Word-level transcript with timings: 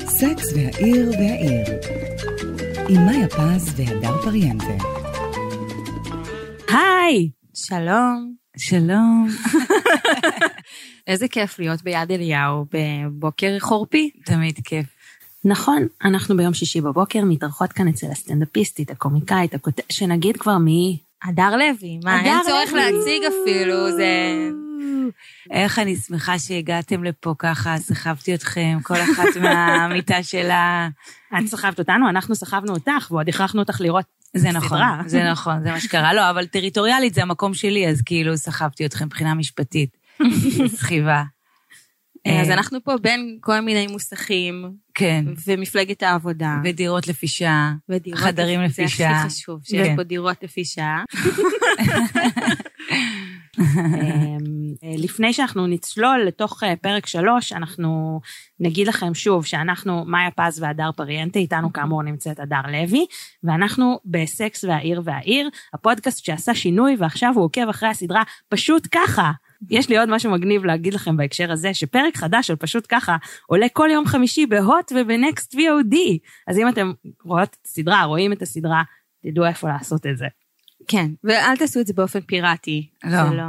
סקס 0.00 0.52
והעיר 0.54 1.10
והעיר 1.10 1.66
עם 2.88 3.06
מאיה 3.06 3.28
פז 3.28 3.74
והדר 3.76 4.22
פריאנטה. 4.22 4.84
היי! 6.68 7.30
שלום. 7.54 8.34
שלום. 8.56 9.28
איזה 11.06 11.28
כיף 11.28 11.58
להיות 11.58 11.82
ביד 11.82 12.12
אליהו 12.12 12.64
בבוקר 12.72 13.56
חורפי. 13.58 14.10
תמיד 14.24 14.58
כיף. 14.64 14.86
נכון, 15.44 15.86
אנחנו 16.04 16.36
ביום 16.36 16.54
שישי 16.54 16.80
בבוקר 16.80 17.20
מתארחות 17.24 17.72
כאן 17.72 17.88
אצל 17.88 18.06
הסטנדאפיסטית, 18.10 18.90
הקומיקאית, 18.90 19.54
הכות... 19.54 19.80
שנגיד 19.90 20.36
כבר 20.36 20.58
מי? 20.58 20.98
הדר 21.24 21.56
לוי. 21.56 21.98
מה, 22.04 22.24
אין 22.24 22.38
צורך 22.46 22.72
להציג 22.72 23.22
אפילו, 23.24 23.92
זה... 23.96 24.48
איך 25.50 25.78
אני 25.78 25.96
שמחה 25.96 26.38
שהגעתם 26.38 27.04
לפה 27.04 27.34
ככה, 27.38 27.78
סחבתי 27.78 28.34
אתכם, 28.34 28.78
כל 28.82 28.94
אחת 28.94 29.36
מהמיטה 29.42 30.22
שלה. 30.22 30.88
את 31.38 31.46
סחבת 31.46 31.78
אותנו, 31.78 32.08
אנחנו 32.08 32.34
סחבנו 32.34 32.74
אותך, 32.74 33.10
ועוד 33.10 33.28
הכרחנו 33.28 33.60
אותך 33.60 33.80
לראות 33.80 34.04
זה 34.36 34.52
נכון, 34.52 34.80
זה 35.06 35.24
נכון, 35.30 35.62
זה 35.62 35.70
מה 35.70 35.80
שקרה. 35.80 36.14
לא, 36.14 36.30
אבל 36.30 36.46
טריטוריאלית 36.46 37.14
זה 37.14 37.22
המקום 37.22 37.54
שלי, 37.54 37.88
אז 37.88 38.02
כאילו 38.02 38.36
סחבתי 38.36 38.86
אתכם 38.86 39.04
מבחינה 39.04 39.34
משפטית. 39.34 39.96
סחיבה. 40.76 41.22
אז 42.26 42.50
אנחנו 42.50 42.84
פה 42.84 42.96
בין 42.96 43.38
כל 43.40 43.60
מיני 43.60 43.86
מוסכים. 43.86 44.70
כן. 44.94 45.24
ומפלגת 45.46 46.02
העבודה. 46.02 46.56
ודירות 46.64 47.08
לפי 47.08 47.28
שעה. 47.28 47.74
ודירות 47.88 48.20
חדרים 48.20 48.62
לפי 48.62 48.88
שעה. 48.88 49.12
זה 49.12 49.18
הכי 49.18 49.28
חשוב, 49.28 49.60
שיש 49.64 49.88
פה 49.96 50.02
דירות 50.02 50.42
לפי 50.42 50.64
שעה. 50.64 51.04
לפני 54.82 55.32
שאנחנו 55.32 55.66
נצלול 55.66 56.24
לתוך 56.26 56.62
פרק 56.82 57.06
שלוש, 57.06 57.52
אנחנו 57.52 58.20
נגיד 58.60 58.86
לכם 58.88 59.14
שוב 59.14 59.46
שאנחנו, 59.46 60.04
מאיה 60.04 60.30
פז 60.30 60.62
והדר 60.62 60.90
פריאנטה, 60.96 61.38
איתנו 61.38 61.72
כאמור 61.72 62.02
נמצאת 62.02 62.40
הדר 62.40 62.62
לוי, 62.72 63.06
ואנחנו 63.44 63.98
בסקס 64.04 64.64
והעיר 64.64 65.02
והעיר, 65.04 65.48
הפודקאסט 65.74 66.24
שעשה 66.24 66.54
שינוי 66.54 66.96
ועכשיו 66.98 67.32
הוא 67.34 67.44
עוקב 67.44 67.68
אחרי 67.68 67.88
הסדרה 67.88 68.22
פשוט 68.48 68.88
ככה. 68.94 69.32
יש 69.70 69.88
לי 69.88 69.98
עוד 69.98 70.08
משהו 70.08 70.30
מגניב 70.30 70.64
להגיד 70.64 70.94
לכם 70.94 71.16
בהקשר 71.16 71.52
הזה, 71.52 71.74
שפרק 71.74 72.16
חדש 72.16 72.46
של 72.46 72.56
פשוט 72.56 72.86
ככה 72.88 73.16
עולה 73.46 73.66
כל 73.72 73.88
יום 73.92 74.06
חמישי 74.06 74.46
בהוט 74.46 74.92
ובנקסט 74.94 75.54
VOD. 75.54 75.96
אז 76.48 76.58
אם 76.58 76.68
אתם 76.68 76.92
רואות 77.24 77.48
את 77.60 77.66
הסדרה, 77.66 78.04
רואים 78.04 78.32
את 78.32 78.42
הסדרה, 78.42 78.82
תדעו 79.22 79.46
איפה 79.46 79.68
לעשות 79.68 80.06
את 80.06 80.16
זה. 80.16 80.26
כן, 80.88 81.10
ואל 81.24 81.56
תעשו 81.56 81.80
את 81.80 81.86
זה 81.86 81.92
באופן 81.92 82.20
פיראטי. 82.20 82.88
לא, 83.04 83.36
לא... 83.36 83.42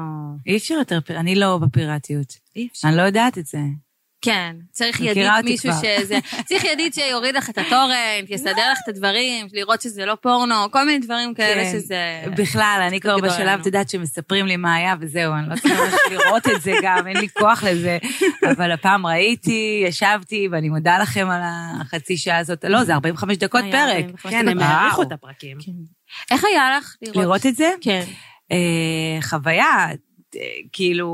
אי 0.48 0.58
אפשר 0.58 0.74
יותר, 0.74 1.00
אני 1.10 1.36
לא 1.36 1.58
בפיראטיות. 1.58 2.38
אי 2.56 2.68
אפשר. 2.72 2.88
אני 2.88 2.98
לא 2.98 3.02
יודעת 3.02 3.38
את 3.38 3.46
זה. 3.46 3.60
כן, 4.22 4.56
צריך 4.72 5.02
ידיד 5.02 5.28
מישהו 5.44 5.72
שזה... 5.74 6.20
צריך 6.46 6.64
ידיד 6.64 6.94
שיוריד 6.94 7.36
לך 7.36 7.50
את 7.50 7.58
הטורנט, 7.58 8.30
יסדר 8.30 8.72
לך 8.72 8.80
את 8.84 8.90
הדברים, 8.90 9.48
לראות 9.54 9.82
שזה 9.82 10.06
לא 10.06 10.18
פורנו, 10.22 10.56
כל 10.72 10.86
מיני 10.86 11.06
דברים 11.06 11.34
כאלה 11.34 11.64
כן. 11.64 11.72
שזה... 11.72 12.24
בכלל, 12.38 12.86
אני 12.88 13.00
כבר 13.00 13.18
בשלב, 13.18 13.60
את 13.60 13.66
יודעת, 13.66 13.90
שמספרים 13.90 14.46
לי 14.46 14.58
מה 14.58 14.76
היה 14.76 14.96
וזהו, 15.00 15.34
אני 15.34 15.50
לא 15.50 15.56
צריכה 15.56 15.84
לראות 16.12 16.48
את 16.48 16.62
זה 16.62 16.74
גם, 16.84 17.08
אין 17.08 17.18
לי 17.18 17.30
כוח 17.30 17.64
לזה. 17.64 17.98
אבל 18.52 18.72
הפעם 18.72 19.06
ראיתי, 19.06 19.84
ישבתי, 19.88 20.48
ואני 20.52 20.70
מודה 20.70 21.00
לכם 21.00 21.30
על 21.30 21.42
החצי 21.82 22.18
שעה 22.18 22.38
הזאת. 22.38 22.66
לא, 22.66 22.84
זה 22.84 22.94
45 22.94 23.38
דקות 23.38 23.64
פרק. 23.72 24.06
כן, 24.30 24.48
הם 24.48 24.60
העריכו 24.60 25.02
את 25.02 25.12
הפרקים. 25.12 25.58
איך 26.32 26.46
היה 26.46 26.78
לך 26.78 26.96
לראות? 27.02 27.16
לראות 27.16 27.46
את 27.46 27.56
זה? 27.56 27.72
כן. 27.82 28.04
אה, 28.52 29.22
חוויה, 29.22 29.88
כאילו... 30.72 31.10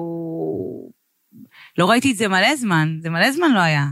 לא 1.77 1.89
ראיתי 1.89 2.11
את 2.11 2.17
זה 2.17 2.27
מלא 2.27 2.55
זמן, 2.55 2.97
זה 2.99 3.09
מלא 3.09 3.31
זמן 3.31 3.51
לא 3.51 3.59
היה. 3.59 3.85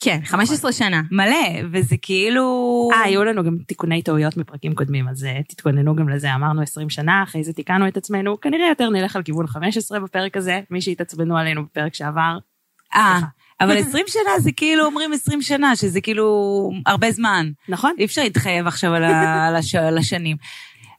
כן, 0.00 0.20
15 0.24 0.72
שנה. 0.72 1.02
מלא, 1.10 1.68
וזה 1.72 1.96
כאילו... 2.02 2.88
אה, 2.92 3.02
היו 3.02 3.24
לנו 3.24 3.44
גם 3.44 3.56
תיקוני 3.66 4.02
טעויות 4.02 4.36
מפרקים 4.36 4.74
קודמים, 4.74 5.08
אז 5.08 5.24
uh, 5.24 5.48
תתכוננו 5.48 5.96
גם 5.96 6.08
לזה, 6.08 6.34
אמרנו 6.34 6.62
20 6.62 6.90
שנה, 6.90 7.22
אחרי 7.22 7.44
זה 7.44 7.52
תיקנו 7.52 7.88
את 7.88 7.96
עצמנו, 7.96 8.40
כנראה 8.40 8.68
יותר 8.68 8.90
נלך 8.90 9.16
על 9.16 9.22
כיוון 9.22 9.46
15 9.46 10.00
בפרק 10.00 10.36
הזה, 10.36 10.60
מי 10.70 10.80
שהתעצבנו 10.80 11.38
עלינו 11.38 11.64
בפרק 11.64 11.94
שעבר. 11.94 12.38
אה, 12.94 13.20
אבל 13.60 13.76
20 13.76 14.04
שנה 14.08 14.38
זה 14.38 14.52
כאילו 14.52 14.84
אומרים 14.84 15.12
20 15.12 15.42
שנה, 15.42 15.76
שזה 15.76 16.00
כאילו 16.00 16.70
הרבה 16.86 17.12
זמן. 17.12 17.50
נכון. 17.68 17.94
אי 17.98 18.04
אפשר 18.04 18.22
להתחייב 18.22 18.66
עכשיו 18.66 18.94
על, 18.94 19.04
הש... 19.56 19.74
על 19.74 19.98
השנים. 19.98 20.36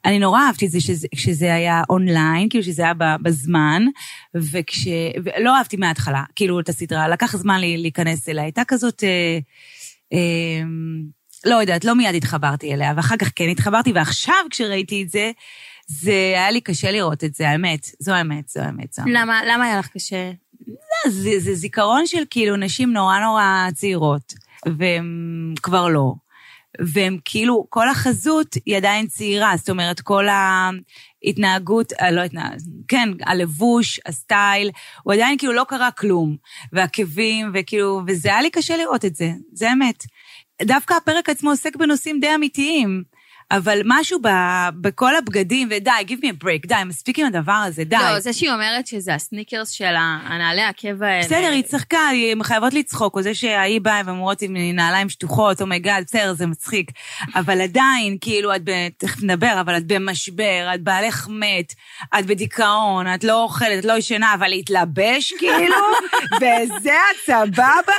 אני 0.06 0.20
נורא 0.20 0.42
אהבתי 0.42 0.66
את 0.66 0.72
זה 0.72 0.82
שזה, 0.82 1.08
כשזה 1.16 1.54
היה 1.54 1.82
אונליין, 1.90 2.50
כאילו 2.50 2.64
שזה 2.64 2.82
היה 2.84 2.94
בזמן, 3.22 3.86
וכש... 4.36 4.88
ולא 5.24 5.58
אהבתי 5.58 5.78
מההתחלה, 5.78 6.24
כאילו, 6.36 6.60
את 6.60 6.70
הסדרה, 6.70 7.08
לקח 7.08 7.36
זמן 7.36 7.60
לי 7.60 7.78
להיכנס 7.78 8.30
אליה. 8.30 8.44
הייתה 8.44 8.62
כזאת... 8.68 9.04
אה, 9.04 9.40
אה, 10.14 10.64
לא 11.46 11.56
יודעת, 11.56 11.86
לא 11.86 11.96
מיד 11.96 12.16
התחברתי 12.16 12.74
אליה, 12.74 12.94
ואחר 12.96 13.18
כך 13.18 13.32
כן 13.36 13.50
התחברתי, 13.50 13.92
ועכשיו 13.92 14.36
כשראיתי 14.50 15.04
את 15.04 15.10
זה, 15.10 15.32
זה 15.88 16.12
היה 16.12 16.52
לי 16.52 16.62
קשה 16.62 16.92
לראות 16.92 17.24
את 17.24 17.34
זה, 17.34 17.50
האמת. 17.50 17.90
זו 18.00 18.14
האמת, 18.14 18.50
זו 18.50 18.60
האמת. 18.60 18.94
זו 18.94 19.02
האמת. 19.02 19.14
למה, 19.16 19.42
למה 19.46 19.66
היה 19.66 19.80
לך 19.80 19.88
קשה? 19.88 20.32
לא, 20.70 21.12
זה, 21.12 21.40
זה 21.40 21.56
זיכרון 21.56 22.08
של 22.08 22.24
כאילו 22.30 22.56
נשים 22.56 22.94
נורא 22.94 23.20
נורא 23.20 23.68
צעירות, 23.74 24.34
והן 24.66 25.54
כבר 25.64 25.88
לא. 25.88 26.14
והם 26.80 27.18
כאילו, 27.26 27.66
כל 27.70 27.90
החזות 27.90 28.56
היא 28.66 28.78
עדיין 28.78 29.08
צעירה, 29.08 29.54
זאת 29.58 29.70
אומרת, 29.70 30.02
כל 30.02 30.26
ההתנהגות, 30.28 31.94
אה, 31.94 32.12
לא 32.12 32.22
התנהגות, 32.22 32.62
כן, 32.88 33.10
הלבוש, 33.26 34.00
הסטייל, 34.06 34.72
הוא 35.04 35.14
עדיין 35.14 35.38
כאילו 35.38 35.54
לא 35.54 35.66
קרה 35.68 35.92
כלום. 35.92 36.36
והעקבים, 36.74 37.52
וכאילו, 37.54 38.02
וזה 38.08 38.30
היה 38.30 38.42
לי 38.42 38.50
קשה 38.50 38.78
לראות 38.78 39.06
את 39.06 39.16
זה, 39.16 39.32
זה 39.54 39.72
אמת. 39.72 40.04
דווקא 40.62 40.94
הפרק 40.94 41.30
עצמו 41.30 41.50
עוסק 41.50 41.76
בנושאים 41.76 42.20
די 42.20 42.36
אמיתיים. 42.36 43.04
אבל 43.52 43.82
משהו 43.86 44.20
ב, 44.22 44.28
בכל 44.82 45.16
הבגדים, 45.16 45.68
ודי, 45.72 45.92
give 46.08 46.22
me 46.22 46.42
a 46.42 46.44
break, 46.44 46.68
די, 46.68 46.76
מספיק 46.86 47.20
עם 47.20 47.26
הדבר 47.26 47.52
הזה, 47.52 47.84
די. 47.84 47.96
לא, 47.96 48.20
זה 48.20 48.34
שהיא 48.34 48.52
אומרת 48.52 48.88
שזה 48.88 49.14
הסניקרס 49.14 49.70
של 49.70 49.94
הנעלי 49.98 50.62
עקב 50.62 51.04
האלה. 51.04 51.26
בסדר, 51.26 51.50
היא 51.52 51.64
צחקה, 51.64 52.10
הן 52.32 52.44
חייבות 52.44 52.74
לצחוק, 52.74 53.16
או 53.16 53.22
זה 53.22 53.36
שהיא 53.36 53.82
באה, 53.82 54.02
והן 54.06 54.16
אומרות 54.16 54.42
עם 54.42 54.58
נעליים 54.58 55.10
שטוחות, 55.10 55.62
oh 55.62 55.72
my 55.72 55.83
god, 55.83 56.04
oh 56.04 56.06
בסדר, 56.06 56.34
זה 56.34 56.46
מצחיק. 56.46 56.92
אבל 57.36 57.62
עדיין, 57.62 58.18
כאילו, 58.22 58.56
את, 58.56 58.62
ב... 58.64 58.72
תכף 58.98 59.24
נדבר, 59.24 59.58
אבל 59.62 59.78
את 59.78 59.88
במשבר, 59.88 60.72
את 60.76 60.82
בעלך 60.82 61.28
מת, 61.32 61.74
את 62.20 62.26
בדיכאון, 62.26 63.14
את 63.14 63.24
לא 63.24 63.44
אוכלת, 63.44 63.80
את 63.80 63.86
לא 63.86 63.94
ישנה, 63.94 64.34
אבל 64.34 64.48
להתלבש, 64.48 65.34
כאילו, 65.40 65.76
וזה 66.42 66.94
את 66.94 67.26
סבבה? 67.26 67.94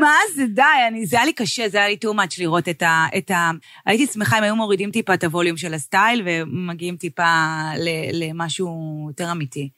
מה 0.00 0.16
זה, 0.34 0.46
די, 0.46 0.62
אני, 0.88 1.06
זה 1.06 1.16
היה 1.16 1.24
לי 1.24 1.32
קשה, 1.32 1.68
זה 1.68 1.78
היה 1.78 1.88
לי 1.88 1.96
too 2.04 2.14
much 2.14 2.34
לראות 2.38 2.68
את 2.68 2.82
ה... 2.82 3.06
את 3.18 3.30
ה... 3.30 3.50
הייתי 3.86 4.06
שמחה 4.06 4.38
אם 4.38 4.42
היו 4.42 4.56
מורידים 4.56 4.91
טיפה 4.92 5.14
את 5.14 5.24
הווליום 5.24 5.56
של 5.56 5.74
הסטייל, 5.74 6.22
ומגיעים 6.26 6.96
טיפה 6.96 7.34
למשהו 8.12 9.06
יותר 9.10 9.32
אמיתי. 9.32 9.68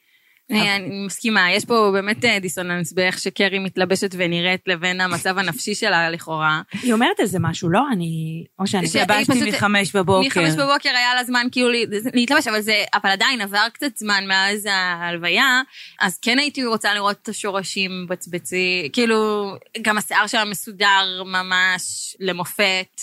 אני 0.51 1.07
מסכימה, 1.07 1.53
יש 1.53 1.65
פה 1.65 1.91
באמת 1.93 2.25
אה, 2.25 2.39
דיסוננס 2.39 2.93
באיך 2.93 3.19
שקרי 3.19 3.59
מתלבשת 3.59 4.15
ונראית 4.17 4.61
לבין 4.67 5.01
המצב 5.01 5.39
הנפשי 5.39 5.75
שלה 5.75 6.11
לכאורה. 6.11 6.63
היא 6.83 6.93
אומרת 6.93 7.21
על 7.21 7.27
זה 7.27 7.39
משהו, 7.41 7.71
לא? 7.71 7.81
אני... 7.93 8.45
או 8.59 8.67
שאני... 8.67 8.87
התלבשתי 9.03 9.51
מחמש 9.51 9.97
בבוקר. 9.97 10.27
מחמש 10.27 10.55
בבוקר 10.55 10.89
היה 10.89 11.15
לה 11.15 11.25
זמן 11.25 11.47
כאילו 11.53 11.69
להתלבש, 12.15 12.49
אבל 12.49 12.61
זה... 12.61 12.85
אבל 12.95 13.11
עדיין 13.11 13.41
עבר 13.41 13.67
קצת 13.73 13.97
זמן 13.97 14.25
מאז 14.29 14.69
ההלוויה, 14.71 15.63
אז 16.01 16.19
כן 16.19 16.39
הייתי 16.39 16.65
רוצה 16.65 16.95
לראות 16.95 17.17
את 17.23 17.29
השורשים 17.29 18.07
בצבצי, 18.09 18.91
כאילו, 18.93 19.51
גם 19.83 19.99
השיער 19.99 20.27
שלה 20.27 20.45
מסודר 20.45 21.23
ממש 21.27 22.17
למופת. 22.21 23.01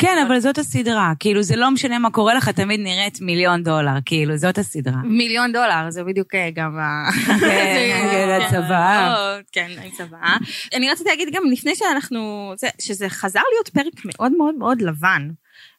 כן, 0.00 0.24
אבל 0.26 0.40
זאת 0.40 0.58
הסדרה. 0.58 1.12
כאילו, 1.20 1.42
זה 1.42 1.56
לא 1.56 1.70
משנה 1.70 1.98
מה 1.98 2.10
קורה 2.10 2.34
לך, 2.34 2.48
תמיד 2.48 2.80
נראית 2.80 3.20
מיליון 3.20 3.62
דולר. 3.62 3.92
כאילו, 4.04 4.36
זאת 4.36 4.58
הסדרה. 4.58 4.96
מיליון 5.04 5.52
דולר, 5.52 5.90
זה 5.90 6.04
בדיוק 6.04 6.34
אה, 6.34 6.50
גם 6.54 6.78
ה... 6.78 7.10
כן, 7.40 8.08
כן 8.12 8.40
הצבא. 8.42 9.14
כן, 9.54 9.70
הצבא. 9.86 10.36
אני 10.74 10.90
רציתי 10.90 11.10
להגיד 11.10 11.28
גם 11.32 11.42
לפני 11.52 11.74
שאנחנו... 11.74 12.52
שזה 12.80 13.08
חזר 13.08 13.40
להיות 13.54 13.68
פרק 13.68 14.04
מאוד 14.04 14.32
מאוד 14.32 14.54
מאוד 14.54 14.82
לבן. 14.82 15.28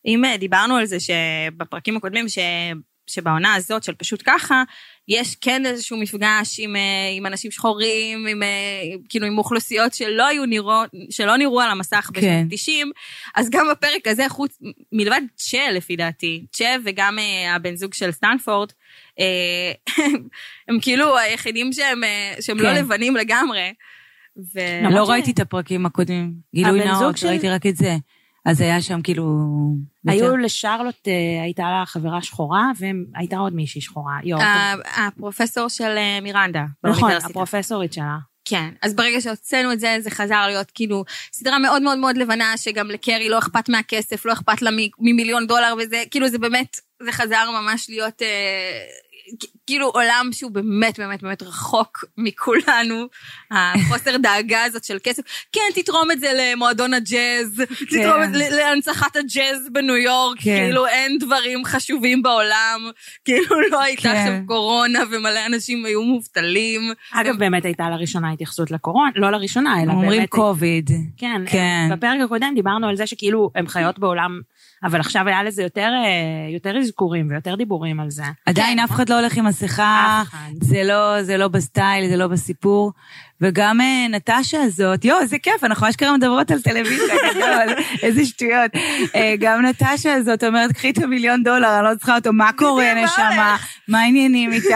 אם 0.06 0.26
אה, 0.26 0.38
דיברנו 0.38 0.76
על 0.76 0.86
זה 0.86 0.98
שבפרקים 1.00 1.98
הקודמים, 1.98 2.26
שבעונה 3.10 3.54
הזאת 3.54 3.84
של 3.84 3.94
פשוט 3.94 4.24
ככה, 4.26 4.64
יש 5.08 5.36
כן 5.36 5.66
איזשהו 5.66 5.98
מפגש 5.98 6.60
עם, 6.60 6.76
אה, 6.76 6.82
עם 7.18 7.26
אנשים 7.26 7.52
שחורים, 7.52 8.28
עם, 8.28 8.44
אה, 8.44 8.48
כאילו 9.10 9.28
עם 9.28 9.38
אוכלוסיות 9.38 9.94
שלא 9.94 10.28
היו 10.28 10.46
נראו, 10.46 10.82
שלא 11.10 11.38
נראו 11.38 11.62
על 11.62 11.72
המסך 11.72 12.10
בשנות 12.14 12.30
כן. 12.30 12.48
90, 12.50 12.92
אז 13.36 13.50
גם 13.50 13.68
בפרק 13.72 14.08
הזה, 14.08 14.30
חוץ, 14.30 14.60
מלבד 14.92 15.22
צ'ה 15.36 15.72
לפי 15.72 15.96
דעתי, 15.96 16.46
צ'ה 16.52 16.76
וגם 16.86 17.20
אה, 17.20 17.56
הבן 17.56 17.76
זוג 17.76 17.94
של 17.94 18.12
סטנפורד, 18.12 18.72
הם 20.68 20.80
כאילו 20.82 21.18
היחידים 21.18 21.74
שהם, 21.74 22.02
שהם 22.42 22.58
לא 22.58 22.64
כן. 22.64 22.76
לא 22.76 22.80
לבנים 22.80 23.16
לגמרי. 23.16 23.74
ו... 24.56 24.60
לא 24.92 25.10
ראיתי 25.10 25.32
את 25.32 25.40
הפרקים 25.40 25.86
הקודמים, 25.86 26.34
גילוי 26.56 26.86
נאות, 26.86 27.24
ראיתי 27.24 27.50
רק 27.50 27.66
את 27.66 27.76
זה. 27.76 27.96
אז 28.46 28.62
היה 28.62 28.82
שם 28.82 29.02
כאילו... 29.02 29.26
היו 30.08 30.38
לשרלוט, 30.38 31.08
אה, 31.08 31.44
הייתה 31.44 31.64
לה 31.64 31.84
חברה 31.86 32.22
שחורה, 32.22 32.72
והייתה 32.80 33.38
עוד 33.38 33.54
מישהי 33.54 33.82
שחורה. 33.82 34.14
יואו, 34.24 34.42
ה- 34.42 35.08
הפרופסור 35.08 35.68
של 35.68 35.98
אה, 35.98 36.20
מירנדה. 36.22 36.64
נכון. 36.84 37.12
הפרופסורית 37.12 37.94
שלה. 37.94 38.18
כן, 38.46 38.70
אז 38.82 38.96
ברגע 38.96 39.22
שהוצאנו 39.22 39.72
את 39.72 39.80
זה, 39.80 39.98
זה 40.00 40.10
חזר 40.12 40.48
להיות 40.48 40.72
כאילו 40.72 41.04
סדרה 41.34 41.60
מאוד 41.60 41.82
מאוד 41.82 41.98
מאוד 41.98 42.18
לבנה, 42.18 42.58
שגם 42.58 42.88
לקרי 42.88 43.30
לא 43.30 43.40
אכפת 43.40 43.70
מהכסף, 43.70 44.26
לא 44.26 44.34
אכפת 44.34 44.62
לה 44.62 44.70
ממיליון 45.00 45.48
דולר 45.48 45.74
וזה, 45.80 46.04
כאילו 46.12 46.28
זה 46.28 46.40
באמת, 46.40 46.80
זה 47.04 47.12
חזר 47.12 47.50
ממש 47.62 47.90
להיות 47.90 48.22
אה, 48.22 48.28
כאילו 49.68 49.88
עולם 49.88 50.30
שהוא 50.32 50.52
באמת 50.52 51.00
באמת 51.00 51.24
באמת 51.24 51.44
רחוק 51.44 52.06
מכולנו, 52.18 53.06
החוסר 53.52 54.18
דאגה 54.24 54.64
הזאת 54.64 54.84
של 54.84 54.98
כסף. 55.04 55.24
כן, 55.52 55.82
תתרום 55.82 56.12
את 56.12 56.20
זה 56.20 56.32
למועדון 56.36 56.94
הג'אז, 56.94 57.64
תתרום 57.90 58.24
את 58.24 58.34
זה 58.34 58.38
ל- 58.38 58.56
להנצחת 58.56 59.16
הג'אז 59.16 59.68
בניו 59.72 59.96
יורק, 59.96 60.38
כן. 60.38 60.44
כאילו 60.44 60.88
אין 60.88 61.18
דברים 61.20 61.66
חשובים 61.66 62.22
בעולם, 62.22 62.82
כאילו 63.26 63.62
לא 63.72 63.82
הייתה 63.82 64.02
כן. 64.02 64.10
עכשיו 64.16 64.34
קורונה 64.46 65.00
ומלא 65.12 65.46
אנשים 65.46 65.86
היו 65.86 66.04
מובטלים. 66.04 66.82
אגב, 67.12 67.36
באמת 67.38 67.66
הייתה 67.66 67.90
לראשונה 67.90 68.32
התייחסות 68.32 68.72
לקורונה, 68.72 69.12
לא 69.16 69.32
לראשונה, 69.32 69.76
אלא 69.78 69.86
באמת... 69.86 70.04
אומרים 70.04 70.26
קוביד. 70.26 70.90
כן, 71.18 71.42
כן. 71.52 71.90
בפרק 71.92 72.22
הקודם 72.26 72.52
דיברנו 72.56 72.88
על 72.90 72.96
זה 72.96 73.08
שכאילו 73.08 73.52
הן 73.56 73.68
חיות 73.68 74.00
בעולם, 74.00 74.42
אבל 74.84 75.00
עכשיו 75.00 75.28
היה 75.28 75.44
לזה 75.44 75.64
יותר, 75.64 75.90
אה, 76.06 76.54
יותר 76.54 76.78
אזכורים 76.78 77.28
ויותר 77.30 77.56
דיבורים 77.56 78.00
על 78.00 78.10
זה. 78.10 78.24
עדיין 78.46 78.78
כן. 78.78 78.84
אף 78.84 78.92
אחד 78.92 79.10
לא 79.10 79.20
הולך 79.20 79.38
עם 79.38 79.46
מסכה. 79.46 80.24
זה 80.62 80.84
לא, 80.84 81.24
זה 81.24 81.38
לא 81.38 81.48
בסטייל, 81.48 82.10
זה 82.10 82.18
לא 82.18 82.28
בסיפור. 82.28 82.92
וגם 83.42 83.82
אה, 83.82 84.08
נטשה 84.10 84.62
הזאת, 84.62 85.06
יואו, 85.06 85.20
איזה 85.20 85.38
כיף, 85.40 85.64
אנחנו 85.64 85.90
אשכרה 85.90 86.18
מדברות 86.18 86.52
על 86.52 86.62
טלוויזיה, 86.62 87.16
גדול, 87.32 87.76
איזה 88.04 88.26
שטויות. 88.26 88.72
אה, 89.16 89.36
גם 89.40 89.66
נטשה 89.66 90.14
הזאת 90.14 90.44
אומרת, 90.44 90.72
קחי 90.72 90.90
את 90.90 90.98
המיליון 90.98 91.44
דולר, 91.44 91.80
אני 91.80 91.86
לא 91.86 91.96
צריכה 91.96 92.16
אותו, 92.16 92.34
מה 92.34 92.50
קורה, 92.56 92.94
מה 92.94 93.04
נשמה? 93.04 93.58
מה 93.88 94.00
העניינים 94.02 94.52
איתך? 94.52 94.76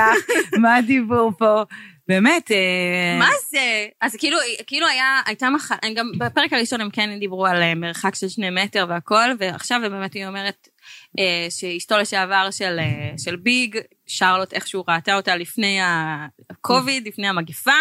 מה 0.57 0.75
הדיבור 0.75 1.31
פה? 1.37 1.63
באמת, 2.07 2.51
אה, 2.51 3.19
מה 3.19 3.29
זה? 3.49 3.87
אז 4.01 4.15
כאילו, 4.15 4.37
כאילו 4.67 4.87
היה, 4.87 5.21
הייתה 5.25 5.49
מחלה, 5.49 5.77
גם 5.95 6.11
בפרק 6.17 6.53
הראשון 6.53 6.81
הם 6.81 6.89
כן 6.89 7.19
דיברו 7.19 7.45
על 7.45 7.61
אה, 7.61 7.75
מרחק 7.75 8.15
של 8.15 8.29
שני 8.29 8.49
מטר 8.49 8.85
והכל, 8.89 9.29
ועכשיו 9.39 9.79
באמת 9.81 10.13
היא 10.13 10.27
אומרת 10.27 10.67
אה, 11.19 11.47
שאשתו 11.49 11.97
לשעבר 11.97 12.51
של, 12.51 12.79
של 13.17 13.35
ביג, 13.35 13.77
שרלוט 14.07 14.53
איכשהו 14.53 14.83
ראתה 14.87 15.15
אותה 15.15 15.35
לפני 15.35 15.79
הקוביד, 16.49 17.07
לפני 17.07 17.27
המגפה, 17.27 17.71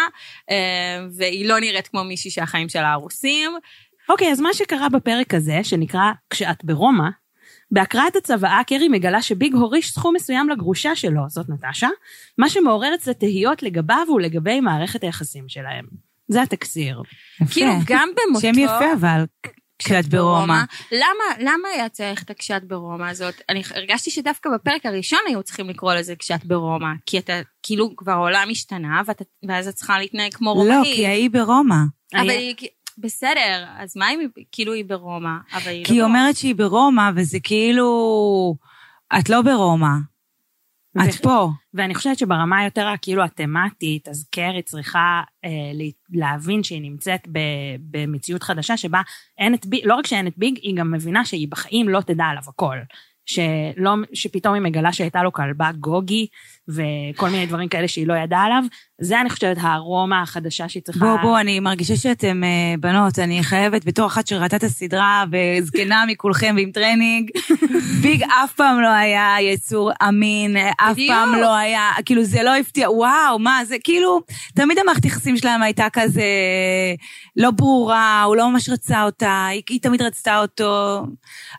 והיא 1.17 1.49
לא 1.49 1.61
נראית 1.61 1.89
כמו 1.89 2.05
מישהי 2.05 2.31
שהחיים 2.31 2.69
שלה 2.69 2.93
הרוסים. 2.93 3.53
אוקיי, 4.09 4.33
אז 4.33 4.41
מה 4.41 4.55
שקרה 4.55 4.89
בפרק 4.89 5.35
הזה, 5.35 5.61
שנקרא 5.63 6.13
"כשאת 6.31 6.65
ברומא", 6.65 7.09
בהקראת 7.73 8.17
הצוואה 8.17 8.61
קרי 8.67 8.89
מגלה 8.89 9.23
שביג 9.23 9.55
הוריש 9.55 9.91
סכום 9.93 10.15
מסוים 10.15 10.49
לגרושה 10.49 10.97
שלו, 10.97 11.23
זאת 11.29 11.47
נטשה, 11.49 11.89
מה 12.39 12.49
שמעורר 12.49 12.95
אצלה 12.95 13.15
תהיות 13.15 13.63
לגביו 13.63 14.07
ולגבי 14.17 14.61
מערכת 14.61 15.03
היחסים 15.03 15.49
שלהם. 15.49 15.85
זה 16.29 16.43
התקציר. 16.43 17.03
יפה. 17.41 17.53
כאילו, 17.55 17.73
גם 17.87 18.09
במותו... 18.27 18.41
שם 18.41 18.59
יפה, 18.59 18.93
אבל, 19.01 19.25
כשאת 19.79 20.07
ברומא. 20.07 20.59
למה, 20.93 21.25
למה 21.53 21.69
היה 21.75 21.89
צריך 21.89 22.23
את 22.23 22.31
הכשאת 22.31 22.65
ברומא 22.65 23.05
הזאת? 23.05 23.35
אני 23.49 23.63
הרגשתי 23.75 24.11
שדווקא 24.11 24.51
בפרק 24.55 24.87
הראשון 24.87 25.19
היו 25.29 25.43
צריכים 25.43 25.69
לקרוא 25.69 25.95
לזה 25.95 26.15
כשאת 26.17 26.45
ברומא, 26.45 26.89
כי 27.07 27.19
אתה, 27.19 27.33
כאילו, 27.63 27.97
כבר 27.97 28.13
העולם 28.13 28.49
השתנה, 28.51 29.03
ואת, 29.07 29.23
ואז 29.49 29.69
את 29.69 29.75
צריכה 29.75 29.99
להתנהג 29.99 30.35
כמו 30.35 30.53
רומאי. 30.53 30.77
לא, 30.77 30.85
כי 30.85 31.07
ההיא 31.07 31.31
ברומא. 31.31 31.75
אבל 32.15 32.31
היה- 32.31 32.39
היא, 32.39 32.55
בסדר, 32.99 33.65
אז 33.79 33.97
מה 33.97 34.11
אם 34.11 34.19
היא, 34.21 34.45
כאילו 34.53 34.73
היא 34.73 34.85
ברומא, 34.85 35.31
אבל 35.53 35.71
היא 35.71 35.85
כי 35.85 35.93
היא 35.93 36.01
לא 36.01 36.05
אומרת 36.07 36.37
שהיא 36.37 36.55
ברומא, 36.55 37.11
וזה 37.17 37.39
כאילו... 37.43 38.57
את 39.19 39.31
לא 39.31 39.43
ברומא, 39.43 39.87
את 41.09 41.15
פה. 41.23 41.49
ואני 41.75 41.95
חושבת 41.95 42.19
שברמה 42.19 42.59
היותר 42.59 42.89
כאילו 43.03 43.25
התמטית, 43.25 44.09
אז 44.09 44.27
קרי 44.31 44.63
צריכה 44.63 45.23
אה, 45.45 45.51
לה- 45.75 45.85
להבין 46.21 46.63
שהיא 46.63 46.83
נמצאת 46.83 47.21
ב, 47.33 47.39
במציאות 47.91 48.43
חדשה 48.43 48.77
שבה 48.77 49.01
אין 49.39 49.55
את 49.55 49.67
ביג, 49.67 49.81
לא 49.85 49.95
רק 49.95 50.07
שאין 50.07 50.27
את 50.27 50.39
ביג, 50.39 50.59
היא 50.63 50.77
גם 50.77 50.91
מבינה 50.91 51.25
שהיא 51.25 51.49
בחיים 51.49 51.89
לא 51.89 52.01
תדע 52.01 52.25
עליו 52.25 52.43
הכל. 52.49 52.77
שלא, 53.27 53.95
שפתאום 54.15 54.55
היא 54.55 54.63
מגלה 54.63 54.93
שהייתה 54.93 55.23
לו 55.23 55.33
כלבה 55.33 55.73
גוגי, 55.73 56.27
וכל 56.69 57.29
מיני 57.29 57.47
דברים 57.47 57.69
כאלה 57.69 57.89
שהיא 57.89 58.07
לא 58.07 58.15
ידעה 58.15 58.45
עליו. 58.45 58.63
זה 59.01 59.21
אני 59.21 59.31
חושבת 59.31 59.57
הרומא 59.61 60.15
החדשה 60.15 60.69
שהיא 60.69 60.83
צריכה... 60.83 61.05
בואו, 61.05 61.19
בואו, 61.23 61.39
אני 61.41 61.61
מרגישה 61.61 61.97
שאתם 61.97 62.45
אה, 62.45 62.75
בנות, 62.81 63.19
אני 63.19 63.43
חייבת, 63.43 63.85
בתור 63.85 64.07
אחת 64.07 64.27
שראתה 64.27 64.57
את 64.57 64.63
הסדרה 64.63 65.25
וזקנה 65.33 66.05
מכולכם 66.09 66.55
ועם 66.57 66.71
טרנינג, 66.71 67.31
ביג 68.03 68.23
אף 68.23 68.53
פעם 68.53 68.81
לא 68.81 68.89
היה 68.89 69.37
יצור 69.41 69.91
אמין, 70.09 70.57
אף 70.57 70.93
בדיוק. 70.93 71.11
פעם 71.11 71.35
לא 71.35 71.55
היה, 71.57 71.91
כאילו 72.05 72.25
זה 72.25 72.43
לא 72.43 72.57
הפתיע, 72.57 72.91
וואו, 72.91 73.39
מה 73.39 73.65
זה, 73.65 73.77
כאילו, 73.85 74.21
תמיד 74.55 74.79
המערכת 74.79 75.05
יחסים 75.05 75.37
שלהם 75.37 75.63
הייתה 75.63 75.87
כזה 75.93 76.25
לא 77.37 77.51
ברורה, 77.51 78.23
הוא 78.23 78.37
לא 78.37 78.51
ממש 78.51 78.69
רצה 78.69 79.03
אותה, 79.03 79.47
היא, 79.51 79.63
היא 79.71 79.81
תמיד 79.81 80.03
רצתה 80.03 80.39
אותו, 80.39 81.03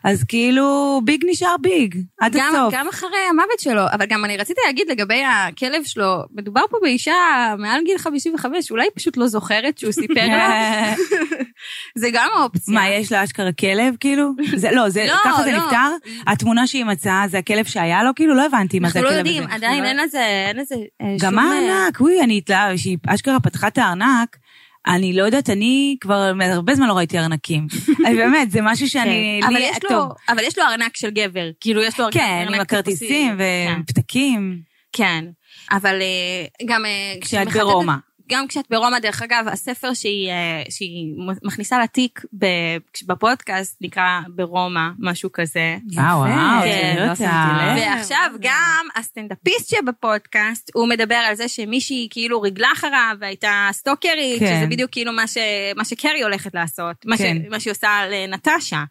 אז 0.04 0.24
כאילו, 0.24 1.00
ביג 1.04 1.24
נשאר 1.30 1.56
ביג, 1.60 1.94
עד 2.20 2.36
גם, 2.36 2.54
הסוף. 2.54 2.74
גם 2.74 2.88
אחרי 2.88 3.08
המוות 3.30 3.60
שלו, 3.60 3.82
אבל 3.92 4.06
גם 4.06 4.24
אני 4.24 4.36
רציתי 4.36 4.60
להגיד 4.66 4.86
לגבי 4.94 5.22
הכלב 5.24 5.84
שלו, 5.84 6.22
מדובר 6.34 6.60
פה 6.70 6.76
באישה 6.82 7.12
מעל 7.58 7.80
גיל 7.84 7.98
55, 7.98 8.70
אולי 8.70 8.82
היא 8.82 8.90
פשוט 8.94 9.16
לא 9.16 9.26
זוכרת 9.26 9.78
שהוא 9.78 9.92
סיפר 9.92 10.26
לה, 10.26 10.94
זה 11.98 12.08
גם 12.12 12.28
האופציה. 12.36 12.74
מה, 12.74 12.88
יש 12.88 13.12
לה 13.12 13.24
אשכרה 13.24 13.52
כלב, 13.52 13.94
כאילו? 14.00 14.30
זה, 14.62 14.70
לא, 14.72 14.88
זה, 14.88 15.04
לא, 15.08 15.16
ככה 15.24 15.44
זה 15.44 15.52
לא. 15.52 15.58
נפתר? 15.58 16.08
התמונה 16.26 16.66
שהיא 16.66 16.84
מצאה 16.84 17.24
זה 17.28 17.38
הכלב 17.38 17.64
שהיה 17.64 18.04
לו? 18.04 18.10
כאילו, 18.16 18.34
לא 18.34 18.46
הבנתי 18.46 18.78
מה 18.78 18.90
זה 18.90 18.98
אנחנו 18.98 19.10
לא 19.14 19.20
הכלב 19.20 19.26
הזה. 19.26 19.36
יודעים, 19.36 19.50
עדיין 19.50 19.84
אין 19.84 19.96
לזה, 19.96 20.24
אין 20.48 20.56
לזה 20.56 20.74
אה, 21.02 21.16
גם 21.20 21.32
שום, 21.32 21.38
אה, 21.38 21.44
הארנק, 21.44 22.00
וואי, 22.00 22.20
אני 22.20 22.38
התלהב, 22.38 22.76
שהיא 22.76 22.98
אשכרה 23.06 23.40
פתחה 23.40 23.68
את 23.68 23.78
הארנק, 23.78 24.36
אני 24.86 25.12
לא 25.12 25.22
יודעת, 25.22 25.50
אני 25.50 25.96
כבר 26.00 26.32
הרבה 26.40 26.74
זמן 26.74 26.88
לא 26.88 26.92
ראיתי 26.92 27.18
ארנקים. 27.18 27.66
אני 28.06 28.16
באמת, 28.16 28.50
זה 28.50 28.60
משהו 28.62 28.88
שאני, 28.88 29.40
כן. 29.42 29.46
אבל 29.46 29.56
לי, 29.56 29.64
יש 29.64 29.78
לו-. 29.90 30.08
אבל 30.28 30.42
יש 30.44 30.58
לו 30.58 30.64
ארנק 30.64 30.96
של 30.96 31.10
גבר, 31.10 31.50
כאילו 31.60 31.82
יש 31.82 31.98
לו 32.00 32.04
ארנק 32.04 32.14
כן, 32.14 32.46
עם 32.48 32.60
הכרטיסים. 32.60 33.38
כן. 33.38 33.80
ופתקים. 33.82 34.73
כן, 34.96 35.24
אבל 35.70 36.02
אה, 36.02 36.66
גם... 36.66 36.86
אה, 36.86 37.14
כשאת 37.20 37.48
ברומא. 37.48 37.94
גם 38.30 38.46
כשאת 38.48 38.64
ברומא, 38.70 38.98
דרך 38.98 39.22
אגב, 39.22 39.44
הספר 39.52 39.94
שהיא, 39.94 40.30
אה, 40.30 40.62
שהיא 40.70 41.14
מכניסה 41.42 41.78
לתיק 41.82 42.20
בפודקאסט 43.06 43.76
נקרא 43.80 44.20
ברומא, 44.28 44.80
משהו 44.98 45.30
כזה. 45.32 45.76
וואו, 45.94 46.18
וואו, 46.18 46.30
כן, 46.64 46.94
לא 46.98 47.02
אותה. 47.04 47.14
שמתי 47.16 47.30
לב. 47.80 47.96
ועכשיו 47.96 48.30
גם 48.40 48.86
הסטנדאפיסט 48.96 49.68
שבפודקאסט, 49.68 50.70
הוא 50.74 50.88
מדבר 50.88 51.14
על 51.14 51.34
זה 51.34 51.48
שמישהי 51.48 52.08
כאילו 52.10 52.40
ריגלה 52.40 52.68
אחריו 52.72 53.16
והייתה 53.20 53.68
סטוקרית, 53.72 54.38
כן. 54.40 54.56
שזה 54.56 54.66
בדיוק 54.70 54.90
כאילו 54.92 55.12
מה, 55.12 55.26
ש, 55.26 55.36
מה 55.76 55.84
שקרי 55.84 56.22
הולכת 56.22 56.54
לעשות, 56.54 56.96
מה, 57.06 57.16
כן. 57.16 57.36
ש, 57.46 57.50
מה 57.50 57.60
שהיא 57.60 57.70
עושה 57.70 57.88
לנטשה. 58.10 58.84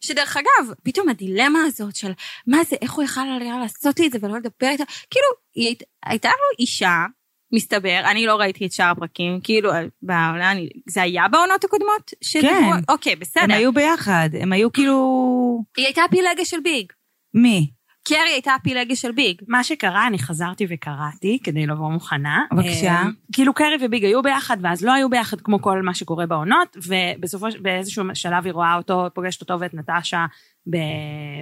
שדרך 0.00 0.36
אגב, 0.36 0.72
פתאום 0.82 1.08
הדילמה 1.08 1.58
הזאת 1.66 1.96
של 1.96 2.12
מה 2.46 2.64
זה, 2.64 2.76
איך 2.82 2.92
הוא 2.92 3.04
יכל 3.04 3.20
לעשות 3.62 4.00
לי 4.00 4.06
את 4.06 4.12
זה 4.12 4.18
ולא 4.22 4.36
לדבר 4.36 4.68
איתה, 4.68 4.84
כאילו, 5.10 5.26
היא, 5.54 5.66
היית- 5.68 5.82
הייתה 6.06 6.28
לו 6.28 6.58
אישה, 6.58 7.04
מסתבר, 7.52 8.00
אני 8.10 8.26
לא 8.26 8.36
ראיתי 8.36 8.66
את 8.66 8.72
שאר 8.72 8.90
הפרקים, 8.90 9.40
כאילו, 9.42 9.70
בעונה, 10.02 10.52
אני- 10.52 10.68
זה 10.88 11.02
היה 11.02 11.28
בעונות 11.28 11.64
הקודמות? 11.64 12.10
שדיברו- 12.24 12.50
כן. 12.72 12.80
אוקיי, 12.92 13.16
בסדר. 13.16 13.42
הם 13.44 13.50
היו 13.50 13.72
ביחד, 13.72 14.28
הם 14.40 14.52
היו 14.52 14.72
כאילו... 14.72 15.64
היא 15.76 15.84
הייתה 15.86 16.02
הפילגה 16.04 16.44
של 16.44 16.60
ביג. 16.64 16.86
מי? 17.34 17.70
קרי 18.08 18.18
הייתה 18.32 18.54
הפילגה 18.54 18.96
של 18.96 19.12
ביג. 19.12 19.36
מה 19.48 19.64
שקרה, 19.64 20.06
אני 20.06 20.18
חזרתי 20.18 20.66
וקראתי 20.70 21.38
כדי 21.44 21.66
לבוא 21.66 21.90
מוכנה. 21.90 22.38
בבקשה. 22.52 22.86
אה, 22.92 23.02
כאילו 23.32 23.54
קרי 23.54 23.76
וביג 23.82 24.04
היו 24.04 24.22
ביחד, 24.22 24.56
ואז 24.62 24.84
לא 24.84 24.92
היו 24.92 25.10
ביחד 25.10 25.40
כמו 25.40 25.62
כל 25.62 25.82
מה 25.82 25.94
שקורה 25.94 26.26
בעונות, 26.26 26.76
ובסופו, 26.86 27.50
של- 27.50 27.60
באיזשהו 27.60 28.04
שלב 28.14 28.44
היא 28.44 28.52
רואה 28.52 28.74
אותו, 28.76 29.06
פוגשת 29.14 29.40
אותו 29.40 29.60
ואת 29.60 29.74
נטשה 29.74 30.26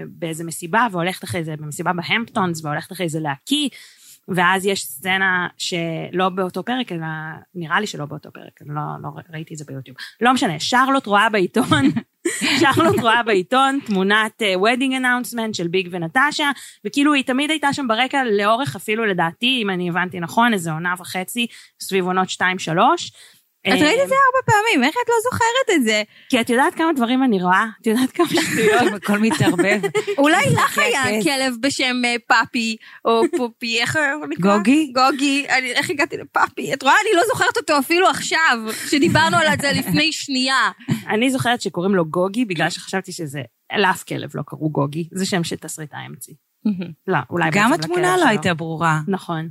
באיזה 0.08 0.44
מסיבה, 0.44 0.86
והולכת 0.92 1.24
אחרי 1.24 1.44
זה, 1.44 1.54
במסיבה 1.58 1.92
בהמפטונס, 1.92 2.64
והולכת 2.64 2.92
אחרי 2.92 3.08
זה 3.08 3.20
להקיא, 3.20 3.68
ואז 4.28 4.66
יש 4.66 4.84
סצנה 4.84 5.48
שלא 5.58 6.28
באותו 6.28 6.64
פרק, 6.64 6.92
אלא 6.92 7.06
נראה 7.54 7.80
לי 7.80 7.86
שלא 7.86 8.06
באותו 8.06 8.32
פרק, 8.32 8.62
אני 8.62 8.74
לא, 8.74 8.82
לא 9.02 9.08
ראיתי 9.32 9.54
את 9.54 9.58
זה 9.58 9.64
ביוטיוב. 9.68 9.96
לא 10.20 10.32
משנה, 10.32 10.60
שרלוט 10.60 11.06
רואה 11.06 11.28
בעיתון, 11.28 11.84
שרלוט 12.60 13.00
רואה 13.00 13.22
בעיתון 13.22 13.78
תמונת 13.86 14.42
wedding 14.56 14.94
announcement 14.94 15.54
של 15.54 15.68
ביג 15.68 15.88
ונטשה, 15.90 16.50
וכאילו 16.84 17.12
היא 17.14 17.24
תמיד 17.24 17.50
הייתה 17.50 17.72
שם 17.72 17.88
ברקע 17.88 18.24
לאורך 18.24 18.76
אפילו 18.76 19.06
לדעתי, 19.06 19.60
אם 19.62 19.70
אני 19.70 19.88
הבנתי 19.88 20.20
נכון, 20.20 20.52
איזה 20.52 20.72
עונה 20.72 20.94
וחצי, 20.98 21.46
סביב 21.80 22.04
עונות 22.04 22.28
2-3. 22.28 22.40
את 23.66 23.72
ראית 23.72 24.00
את 24.02 24.08
זה 24.08 24.14
ארבע 24.14 24.42
פעמים, 24.52 24.84
איך 24.84 24.94
את 25.04 25.08
לא 25.08 25.14
זוכרת 25.30 25.76
את 25.78 25.84
זה? 25.84 26.02
כי 26.28 26.40
את 26.40 26.50
יודעת 26.50 26.74
כמה 26.74 26.92
דברים 26.96 27.22
אני 27.24 27.42
רואה? 27.42 27.66
את 27.82 27.86
יודעת 27.86 28.10
כמה 28.12 28.26
שטויות? 28.26 28.92
הכל 29.02 29.18
מתערבב. 29.18 29.80
אולי 30.18 30.50
לך 30.52 30.78
היה. 30.78 31.02
כלב 31.22 31.54
בשם 31.60 31.96
אה, 32.04 32.14
פאפי, 32.28 32.76
או 33.04 33.22
פופי, 33.36 33.80
איך 33.80 33.98
נקרא? 34.28 34.56
גוגי? 34.56 34.92
גוגי, 34.94 35.46
אני- 35.48 35.72
איך 35.72 35.90
הגעתי 35.90 36.16
לפאפי? 36.16 36.74
את 36.74 36.82
רואה, 36.82 36.94
אני 37.02 37.16
לא 37.16 37.22
זוכרת 37.32 37.56
אותו 37.56 37.78
אפילו 37.78 38.08
עכשיו, 38.08 38.58
שדיברנו 38.90 39.36
על 39.36 39.46
זה 39.60 39.72
לפני 39.72 40.12
שנייה. 40.12 40.70
אני 41.08 41.30
זוכרת 41.30 41.60
שקוראים 41.60 41.94
לו 41.94 42.04
גוגי, 42.06 42.44
בגלל 42.44 42.70
שחשבתי 42.70 43.12
שזה, 43.12 43.40
לאף 43.78 44.02
כלב 44.04 44.30
לא 44.34 44.42
קראו 44.46 44.70
גוגי, 44.70 45.08
זה 45.12 45.26
שם 45.26 45.44
שתסריטאי 45.44 45.98
המציא. 46.00 46.34
לא, 47.06 47.18
אולי 47.30 47.50
גם 47.52 47.72
התמונה 47.72 48.16
לא. 48.16 48.26
הייתה 48.28 48.54
ברורה. 48.54 49.00
נכון. 49.08 49.48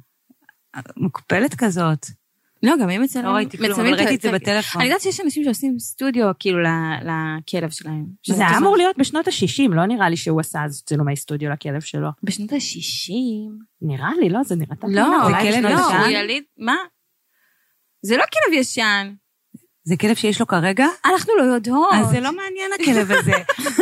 מוקפלת 0.97 1.55
כזאת. 1.55 2.05
לא, 2.63 2.73
גם 2.81 2.89
אם 2.89 3.01
מצלמים... 3.01 3.27
לא 3.29 3.33
ראיתי 3.35 3.57
כלום, 3.57 3.79
אבל 3.79 3.93
ראיתי 3.93 4.15
את 4.15 4.21
זה 4.21 4.29
אני 4.29 4.39
בטלפון. 4.39 4.81
יודעת 4.81 5.01
שיש 5.01 5.19
אנשים 5.19 5.43
שעושים 5.43 5.79
סטודיו 5.79 6.31
כאילו 6.39 6.59
ל- 6.63 6.67
לכלב 7.03 7.69
שלהם. 7.69 8.05
זה 8.27 8.47
היה 8.47 8.57
אמור 8.57 8.77
להיות 8.77 8.97
בשנות 8.97 9.27
ה-60, 9.27 9.75
לא 9.75 9.85
נראה 9.85 10.09
לי 10.09 10.17
שהוא 10.17 10.39
עשה 10.39 10.63
אז 10.63 10.83
צילומי 10.85 11.15
סטודיו 11.15 11.49
לכלב 11.49 11.81
שלו. 11.81 12.09
בשנות 12.23 12.53
ה-60. 12.53 13.13
נראה 13.81 14.09
לי, 14.21 14.29
לא, 14.29 14.43
זה 14.43 14.55
נראה 14.55 14.69
לא, 14.71 14.75
תמונה, 14.75 15.19
זה 15.27 15.33
כלב 15.51 15.63
לא, 15.63 15.69
ישן? 15.69 15.77
הוא 15.77 15.95
ה-60. 15.95 16.09
יליד... 16.09 16.43
מה? 16.57 16.75
זה 18.01 18.17
לא 18.17 18.23
כלב 18.23 18.59
ישן. 18.59 19.13
זה 19.87 19.97
כלב 19.97 20.15
שיש 20.15 20.39
לו 20.39 20.47
כרגע? 20.47 20.85
אנחנו 21.05 21.33
לא 21.37 21.43
יודעות. 21.43 21.89
אז 21.93 22.07
זה 22.07 22.19
לא 22.19 22.31
מעניין 22.35 22.71
הכלב 22.81 23.11
הזה. 23.11 23.31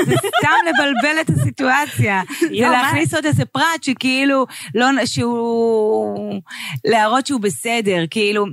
זה 0.05 0.15
סתם 0.17 0.57
לבלבל 0.69 1.21
את 1.21 1.29
הסיטואציה. 1.29 2.21
זה 2.39 2.47
מה- 2.61 2.71
להכניס 2.71 3.13
עוד 3.13 3.25
איזה 3.25 3.45
פרט 3.45 3.83
שכאילו, 3.83 4.45
לא, 4.75 5.05
שהוא... 5.05 6.41
להראות 6.85 7.27
שהוא 7.27 7.41
בסדר, 7.41 8.03
כאילו, 8.09 8.45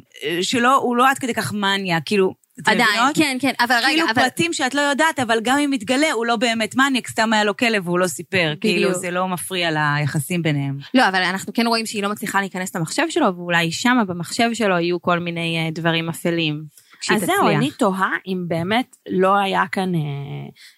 שלא, 0.42 0.76
הוא 0.76 0.97
לא 0.97 1.11
עד 1.11 1.18
כדי 1.18 1.35
כך 1.35 1.52
מניה, 1.52 2.00
כאילו, 2.00 2.35
עדיין, 2.66 2.88
מבינות? 2.90 3.16
כן, 3.16 3.37
כן, 3.40 3.52
אבל 3.61 3.75
רגע, 3.75 3.87
כאילו 3.87 4.04
אבל... 4.11 4.23
פרטים 4.23 4.52
שאת 4.52 4.75
לא 4.75 4.80
יודעת, 4.80 5.18
אבל 5.21 5.38
גם 5.42 5.59
אם 5.59 5.73
יתגלה, 5.73 6.12
הוא 6.12 6.26
לא 6.26 6.37
באמת 6.37 6.76
מניאק, 6.76 7.09
סתם 7.09 7.32
היה 7.32 7.44
לו 7.44 7.56
כלב 7.56 7.88
והוא 7.88 7.99
לא 7.99 8.06
סיפר. 8.06 8.54
כאילו, 8.61 8.94
זה 8.94 9.11
לא 9.11 9.28
מפריע 9.28 9.71
ליחסים 9.71 10.42
ביניהם. 10.42 10.78
לא, 10.94 11.09
אבל 11.09 11.23
אנחנו 11.23 11.52
כן 11.52 11.66
רואים 11.66 11.87
שהיא 11.87 12.02
לא 12.02 12.09
מצליחה 12.09 12.40
להיכנס 12.40 12.76
למחשב 12.76 13.06
שלו, 13.09 13.37
ואולי 13.37 13.73
שמה 13.73 14.04
במחשב 14.04 14.49
שלו 14.54 14.78
יהיו 14.78 15.02
כל 15.02 15.18
מיני 15.18 15.64
אה, 15.64 15.71
דברים 15.71 16.09
אפלים. 16.09 16.82
כשהיא 17.02 17.16
אז 17.16 17.23
תצליח. 17.23 17.37
זהו, 17.40 17.49
אני 17.49 17.71
תוהה 17.71 18.11
אם 18.26 18.44
באמת 18.49 18.97
לא 19.09 19.37
היה 19.37 19.66
כאן 19.73 19.94
אה, 19.94 20.00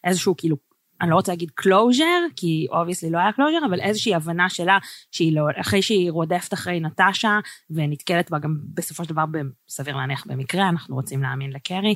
איזשהו 0.04 0.34
כאילו, 0.36 0.56
אני 1.00 1.10
לא 1.10 1.14
רוצה 1.14 1.32
להגיד 1.32 1.50
closure, 1.60 2.32
כי 2.36 2.66
obviously 2.70 3.10
לא 3.10 3.18
היה 3.18 3.30
closure, 3.30 3.66
אבל 3.66 3.80
איזושהי 3.80 4.14
הבנה 4.14 4.48
שלה, 4.48 4.78
שהיא 5.10 5.36
לא, 5.36 5.42
אחרי 5.60 5.82
שהיא 5.82 6.10
רודפת 6.10 6.54
אחרי 6.54 6.80
נטשה, 6.80 7.38
ונתקלת 7.70 8.30
בה 8.30 8.38
גם 8.38 8.56
בסופו 8.74 9.04
של 9.04 9.10
דבר, 9.10 9.24
סביר 9.68 9.96
להניח 9.96 10.26
במקרה, 10.26 10.68
אנחנו 10.68 10.94
רוצים 10.94 11.22
להאמין 11.22 11.52
לקרי, 11.52 11.94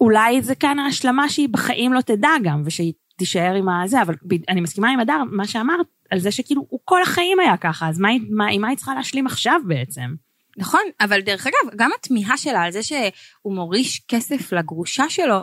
אולי 0.00 0.42
זה 0.42 0.54
כאן 0.54 0.78
ההשלמה 0.78 1.28
שהיא 1.28 1.48
בחיים 1.48 1.92
לא 1.92 2.00
תדע 2.00 2.30
גם, 2.42 2.62
ושהיא 2.64 2.92
תישאר 3.16 3.54
עם 3.54 3.68
הזה, 3.68 4.02
אבל 4.02 4.14
אני 4.48 4.60
מסכימה 4.60 4.90
עם 4.90 5.00
הדר, 5.00 5.22
מה 5.30 5.46
שאמרת, 5.46 5.86
על 6.10 6.18
זה 6.18 6.30
שכאילו, 6.30 6.66
הוא 6.68 6.80
כל 6.84 7.02
החיים 7.02 7.40
היה 7.40 7.56
ככה, 7.56 7.88
אז 7.88 8.00
מה, 8.00 8.08
מה, 8.30 8.46
עם 8.46 8.60
מה 8.60 8.68
היא 8.68 8.76
צריכה 8.76 8.94
להשלים 8.94 9.26
עכשיו 9.26 9.60
בעצם? 9.66 10.14
נכון, 10.56 10.80
אבל 11.00 11.20
דרך 11.20 11.46
אגב, 11.46 11.76
גם 11.76 11.90
התמיהה 11.98 12.36
שלה 12.36 12.62
על 12.62 12.72
זה 12.72 12.82
שהוא 12.82 13.54
מוריש 13.54 14.02
כסף 14.08 14.52
לגרושה 14.52 15.04
שלו, 15.08 15.38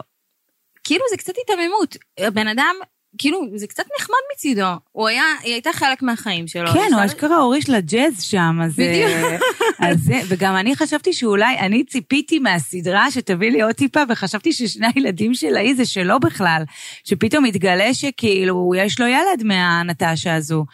כאילו 0.83 1.05
זה 1.11 1.17
קצת 1.17 1.33
היתממות. 1.37 1.97
הבן 2.17 2.47
אדם, 2.47 2.75
כאילו, 3.17 3.47
זה 3.55 3.67
קצת 3.67 3.83
נחמד 3.99 4.17
מצידו. 4.33 4.67
הוא 4.91 5.07
היה, 5.07 5.23
היא 5.43 5.53
הייתה 5.53 5.69
חלק 5.73 6.01
מהחיים 6.01 6.47
שלו. 6.47 6.73
כן, 6.73 6.93
הוא 6.93 7.05
אשכרה 7.05 7.37
הוריש 7.37 7.69
לג'אז 7.69 8.23
שם, 8.23 8.59
אז... 8.63 8.79
אה, 8.79 9.37
אז 9.79 10.11
וגם 10.27 10.55
אני 10.55 10.75
חשבתי 10.75 11.13
שאולי, 11.13 11.59
אני 11.59 11.83
ציפיתי 11.85 12.39
מהסדרה 12.39 13.11
שתביא 13.11 13.51
לי 13.51 13.61
עוד 13.61 13.71
טיפה, 13.71 13.99
וחשבתי 14.09 14.53
ששני 14.53 14.87
הילדים 14.95 15.33
של 15.33 15.55
ההיא 15.55 15.75
זה 15.75 15.85
שלו 15.85 16.19
בכלל, 16.19 16.63
שפתאום 17.03 17.45
התגלה 17.45 17.93
שכאילו, 17.93 18.71
יש 18.77 18.99
לו 18.99 19.07
ילד 19.07 19.43
מהנטשה 19.43 20.35
הזו. 20.35 20.65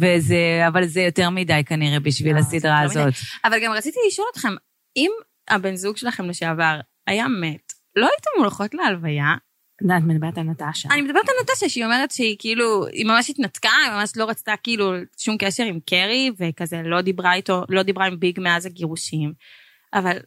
וזה, 0.00 0.64
אבל 0.68 0.86
זה 0.86 1.00
יותר 1.00 1.30
מדי 1.30 1.62
כנראה 1.66 2.00
בשביל 2.00 2.34
לא, 2.34 2.38
הסדרה 2.38 2.82
יותר 2.82 3.00
מדי. 3.00 3.08
הזאת. 3.08 3.14
אבל 3.44 3.64
גם 3.64 3.72
רציתי 3.72 3.98
לשאול 4.08 4.26
אתכם, 4.32 4.54
אם 4.96 5.10
הבן 5.48 5.76
זוג 5.76 5.96
שלכם 5.96 6.28
לשעבר 6.28 6.80
היה 7.06 7.28
מת, 7.28 7.72
לא 7.96 8.06
הייתם 8.06 8.30
הולכות 8.38 8.74
להלוויה? 8.74 9.34
לא, 9.80 9.94
את 9.96 10.02
מדברת 10.02 10.38
על 10.38 10.44
נטשה. 10.44 10.88
אני 10.90 11.02
מדברת 11.02 11.28
על 11.28 11.34
נטשה, 11.42 11.68
שהיא 11.68 11.84
אומרת 11.84 12.10
שהיא 12.10 12.36
כאילו, 12.38 12.86
היא 12.86 13.06
ממש 13.06 13.30
התנתקה, 13.30 13.70
היא 13.84 13.92
ממש 13.92 14.12
לא 14.16 14.24
רצתה 14.24 14.54
כאילו 14.62 14.92
שום 15.18 15.36
קשר 15.38 15.64
עם 15.64 15.78
קרי, 15.80 16.30
וכזה 16.38 16.82
לא 16.84 17.00
דיברה 17.00 17.34
איתו, 17.34 17.64
לא 17.68 17.82
דיברה 17.82 18.06
עם 18.06 18.20
ביג 18.20 18.40
מאז 18.40 18.66
הגירושים. 18.66 19.32
אבל 19.94 20.18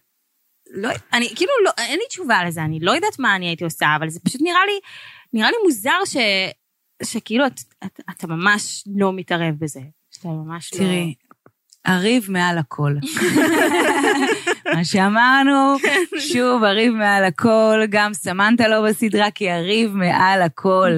לא, 0.72 0.90
אני 1.14 1.30
כאילו 1.36 1.52
לא, 1.66 1.72
אין 1.78 2.00
לי 2.00 2.06
תשובה 2.10 2.44
לזה, 2.46 2.62
אני 2.62 2.80
לא 2.80 2.92
יודעת 2.92 3.20
מה 3.20 3.36
אני 3.36 3.48
הייתי 3.48 3.64
עושה, 3.64 3.96
אבל 4.00 4.10
זה 4.10 4.20
פשוט 4.20 4.42
נראה 4.42 4.66
לי, 4.66 4.80
נראה 5.34 5.50
לי 5.52 5.58
מוזר 5.64 6.06
ש, 6.06 6.18
שכאילו 7.04 7.48
את, 7.48 7.60
את, 7.86 8.00
אתה 8.10 8.28
ממש 8.28 8.84
לא 8.96 9.14
מתערב 9.14 9.56
בזה. 9.60 9.82
שאתה 10.12 10.28
ממש 10.28 10.74
לא... 10.74 10.80
תראי, 10.80 11.14
הריב 11.86 12.32
מעל 12.32 12.58
הכל. 12.58 12.96
מה 14.76 14.86
שאמרנו, 14.86 15.76
שוב, 16.20 16.64
הריב 16.64 16.94
מעל 16.94 17.24
הכל, 17.24 17.80
גם 17.90 18.14
סמנתה 18.14 18.68
לא 18.68 18.90
בסדרה, 18.90 19.32
כי 19.32 19.52
הריב 19.52 19.92
מעל 19.92 20.42
הכל. 20.42 20.98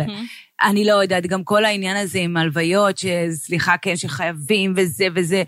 אני 0.63 0.85
לא 0.85 0.93
יודעת, 0.93 1.27
גם 1.27 1.43
כל 1.43 1.65
העניין 1.65 1.97
הזה 1.97 2.19
עם 2.19 2.37
הלוויות, 2.37 2.95
שסליחה, 2.97 3.77
כן, 3.77 3.95
שחייבים 3.95 4.73
וזה 4.75 5.07
וזה. 5.15 5.43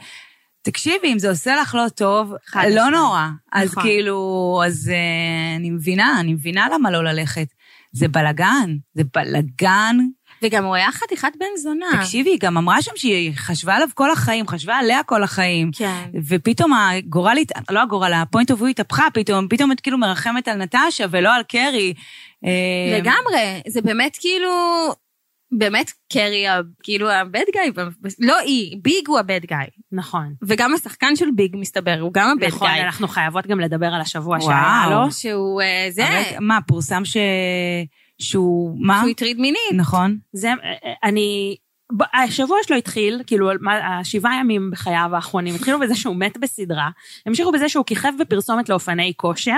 תקשיבי, 0.62 1.14
אם 1.14 1.20
זה 1.20 1.30
עושה 1.30 1.56
לך 1.56 1.76
לא 1.76 1.90
טוב, 1.90 2.34
לא. 2.70 2.90
נורא. 2.90 3.28
אז 3.52 3.72
נכון. 3.72 3.84
כאילו, 3.84 4.62
אז 4.66 4.92
אה, 4.94 5.56
אני 5.56 5.70
מבינה, 5.70 6.20
אני 6.20 6.34
מבינה 6.34 6.68
למה 6.74 6.92
לא 6.92 7.04
ללכת. 7.04 7.48
זה 7.92 8.08
בלגן, 8.08 8.76
זה 8.94 9.04
בלגן. 9.16 9.98
וגם 10.44 10.66
הוא 10.66 10.76
היה 10.76 10.92
חתיכת 10.92 11.32
בן 11.40 11.46
זונה. 11.58 11.86
תקשיבי, 12.00 12.30
היא 12.30 12.40
גם 12.42 12.58
אמרה 12.58 12.82
שם 12.82 12.92
שהיא 12.96 13.32
חשבה 13.36 13.76
עליו 13.76 13.88
כל 13.94 14.12
החיים, 14.12 14.48
חשבה 14.48 14.76
עליה 14.78 15.04
כל 15.04 15.24
החיים. 15.24 15.72
כן. 15.76 16.04
ופתאום 16.28 16.74
הגורל, 16.74 17.38
לא 17.70 17.82
הגורל, 17.82 18.14
ה 18.14 18.20
point 18.20 18.52
of 18.52 18.60
view 18.60 18.68
התהפכה 18.68 19.04
פתאום, 19.14 19.48
פתאום 19.48 19.72
את 19.72 19.82
כאילו 19.82 19.98
מרחמת 19.98 20.48
על 20.48 20.58
נטשה 20.58 21.06
ולא 21.12 21.36
על 21.36 21.44
קרי. 21.44 21.94
אה, 22.46 23.00
לגמרי, 23.00 23.62
זה 23.68 23.82
באמת 23.82 24.18
כאילו, 24.20 24.52
באמת 25.52 25.92
קרי, 26.14 26.46
כאילו 26.84 27.12
ה 27.12 27.20
bad 27.20 27.44
guy, 27.54 27.72
לא 28.20 28.38
היא, 28.40 28.78
ביג 28.82 29.08
הוא 29.08 29.20
ה 29.20 29.25
bad 29.25 29.42
guy. 29.46 29.68
נכון. 29.92 30.34
וגם 30.48 30.74
השחקן 30.74 31.16
של 31.16 31.32
ביג, 31.36 31.56
מסתבר, 31.58 31.98
הוא 32.00 32.14
גם 32.14 32.30
ה 32.30 32.34
bad 32.34 32.48
נכון, 32.48 32.68
guy. 32.68 32.82
אנחנו 32.82 33.08
חייבות 33.08 33.48
גם 33.48 33.60
לדבר 33.60 33.88
על 33.88 34.02
השבוע. 34.02 34.42
שהיה 34.42 34.88
לו. 34.90 35.12
שהוא 35.12 35.62
אה, 35.62 35.88
זה, 35.92 36.04
מה, 36.40 36.60
פורסם 36.68 37.06
ש... 37.06 37.18
שהוא... 38.20 38.78
מה? 38.80 38.98
שהוא 39.00 39.10
הטריד 39.10 39.40
מינית. 39.40 39.74
נכון. 39.74 40.18
זה, 40.34 40.52
אני... 41.04 41.56
השבוע 42.14 42.58
שלו 42.68 42.78
התחיל, 42.78 43.22
כאילו, 43.28 43.50
מה- 43.62 44.00
השבעה 44.00 44.40
ימים 44.40 44.72
בחייו 44.72 45.10
האחרונים, 45.14 45.56
התחילו 45.56 45.80
בזה 45.80 45.96
שהוא 45.96 46.16
מת 46.16 46.38
בסדרה, 46.38 46.90
המשיכו 47.26 47.52
בזה 47.52 47.70
שהוא 47.70 47.86
כיכב 47.86 48.12
בפרסומת 48.20 48.70
לאופני 48.70 49.14
כושר, 49.18 49.58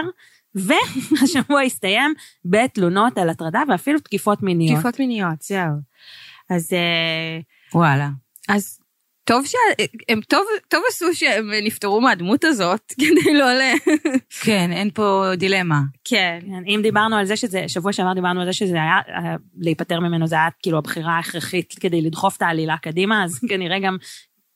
והשבוע 0.55 1.61
הסתיים 1.61 2.13
בתלונות 2.45 3.17
על 3.17 3.29
הטרדה 3.29 3.61
ואפילו 3.67 3.99
תקיפות 3.99 4.43
מיניות. 4.43 4.75
תקיפות 4.79 4.99
מיניות, 4.99 5.41
זהו. 5.41 5.71
אז, 6.49 6.73
אה, 6.73 7.39
וואלה. 7.73 8.09
אז 8.49 8.79
טוב 9.23 9.45
שהם 9.45 10.21
טוב, 10.21 10.45
טוב 10.67 10.83
עשו 10.89 11.05
שהם 11.13 11.51
נפטרו 11.63 12.01
מהדמות 12.01 12.43
הזאת, 12.43 12.93
כדי 13.01 13.33
לא 13.33 13.53
ל... 13.53 13.61
כן, 14.43 14.71
אין 14.71 14.89
פה 14.93 15.25
דילמה. 15.37 15.81
כן. 16.03 16.39
כן, 16.41 16.63
אם 16.67 16.79
דיברנו 16.83 17.15
על 17.15 17.25
זה 17.25 17.35
שזה, 17.35 17.63
שבוע 17.67 17.93
שעבר 17.93 18.13
דיברנו 18.13 18.39
על 18.39 18.45
זה 18.45 18.53
שזה 18.53 18.75
היה, 18.75 18.99
אה, 19.09 19.35
להיפטר 19.57 19.99
ממנו 19.99 20.27
זה 20.27 20.35
היה 20.35 20.47
כאילו 20.63 20.77
הבחירה 20.77 21.15
ההכרחית 21.15 21.75
כדי 21.79 22.01
לדחוף 22.01 22.37
את 22.37 22.41
העלילה 22.41 22.77
קדימה, 22.77 23.23
אז 23.23 23.39
כנראה 23.49 23.79
גם, 23.79 23.97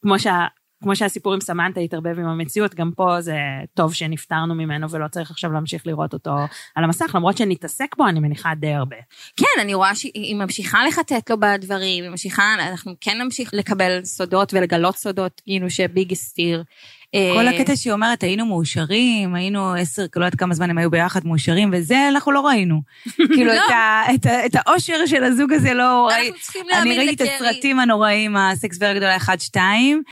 כמו 0.01 0.19
שה... 0.19 0.45
כמו 0.85 0.95
שהסיפור 0.95 1.33
עם 1.33 1.41
סמנטה 1.41 1.79
התערבב 1.79 2.19
עם 2.19 2.25
המציאות, 2.25 2.75
גם 2.75 2.91
פה 2.95 3.21
זה 3.21 3.37
טוב 3.73 3.93
שנפטרנו 3.93 4.55
ממנו 4.55 4.89
ולא 4.89 5.07
צריך 5.07 5.31
עכשיו 5.31 5.51
להמשיך 5.51 5.87
לראות 5.87 6.13
אותו 6.13 6.35
על 6.75 6.83
המסך, 6.83 7.11
למרות 7.15 7.37
שנתעסק 7.37 7.95
בו, 7.97 8.07
אני 8.07 8.19
מניחה 8.19 8.55
די 8.55 8.73
הרבה. 8.73 8.95
כן, 9.37 9.61
אני 9.61 9.73
רואה 9.73 9.95
שהיא 9.95 10.35
ממשיכה 10.35 10.85
לחטט 10.87 11.29
לו 11.29 11.39
בדברים, 11.39 12.03
היא 12.03 12.11
ממשיכה, 12.11 12.53
אנחנו 12.59 12.93
כן 13.01 13.21
נמשיך 13.21 13.49
לקבל 13.53 13.99
סודות 14.03 14.53
ולגלות 14.53 14.95
סודות, 14.95 15.41
כאילו 15.45 15.69
שביג 15.69 16.11
הסתיר. 16.11 16.63
כל 17.11 17.47
אה, 17.47 17.49
הקטע 17.55 17.75
שהיא 17.75 17.93
אומרת, 17.93 18.23
היינו 18.23 18.45
מאושרים, 18.45 19.35
היינו 19.35 19.73
עשר, 19.73 20.05
לא 20.15 20.25
יודעת 20.25 20.39
כמה 20.39 20.53
זמן 20.53 20.69
הם 20.69 20.77
היו 20.77 20.91
ביחד 20.91 21.27
מאושרים, 21.27 21.69
וזה 21.73 22.07
אנחנו 22.09 22.31
לא 22.31 22.39
ראינו. 22.47 22.81
כאילו, 23.35 23.53
את 23.53 23.71
ה- 23.71 24.13
את 24.15 24.25
ה- 24.25 24.45
את 24.45 24.51
האושר 24.55 25.05
של 25.05 25.23
הזוג 25.23 25.53
הזה 25.53 25.73
לא 25.73 26.07
ראיתי. 26.11 26.27
אנחנו 26.27 26.41
צריכים 26.41 26.65
להאמין 26.69 26.91
אני 26.97 27.05
ראיתי 27.07 27.23
את 27.23 27.29
לקרי. 27.29 27.47
הסרטים 27.49 27.79
הנוראים, 27.79 28.35
הסקס 28.37 28.77
והגדולה 28.81 29.17
1-2, 29.17 29.57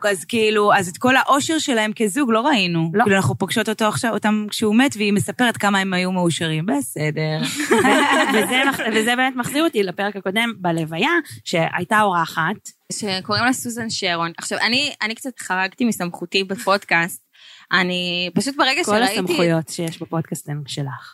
אז 0.04 0.26
כאילו, 0.26 0.74
אז 0.74 0.88
את 0.88 0.98
כל 0.98 1.16
האושר 1.16 1.60
שלהם 1.60 1.92
כזוג 1.96 2.32
לא 2.32 2.42
ראינו. 2.42 2.92
לא. 2.94 3.04
כאילו, 3.04 3.16
אנחנו 3.16 3.38
פוגשות 3.38 3.70
אותו 3.70 3.86
עכשיו, 3.86 4.14
אותם 4.14 4.46
כשהוא 4.50 4.76
מת, 4.76 4.94
והיא 4.98 5.14
מספרת 5.14 5.58
כמה 5.58 5.80
הם 5.80 5.94
היו 5.94 6.12
מאושרים. 6.12 6.66
בסדר. 6.66 7.40
וזה, 8.34 8.62
וזה 8.94 9.16
באמת 9.16 9.36
מחזיר 9.36 9.64
אותי 9.64 9.84
לפרק 9.84 10.16
הקודם 10.16 10.54
בלוויה, 10.58 11.10
שהייתה 11.44 12.02
אורחת, 12.02 12.56
שקוראים 13.00 13.46
לה 13.46 13.54
סוזן 13.54 13.90
שרון. 13.90 14.32
עכשיו, 14.38 14.58
אני, 14.58 14.94
אני 15.02 15.16
קצת 15.16 15.40
חרגתי 15.40 15.86
מסמכותי 15.86 16.44
בפודקאסט, 16.44 17.24
אני 17.72 18.30
פשוט 18.34 18.56
ברגע 18.58 18.84
כל 18.84 18.92
שראיתי... 18.92 19.14
הסמכויות 19.14 19.70
שיש 19.70 20.02
בפודקאסט 20.02 20.50
הן 20.50 20.62
שלך. 20.68 21.14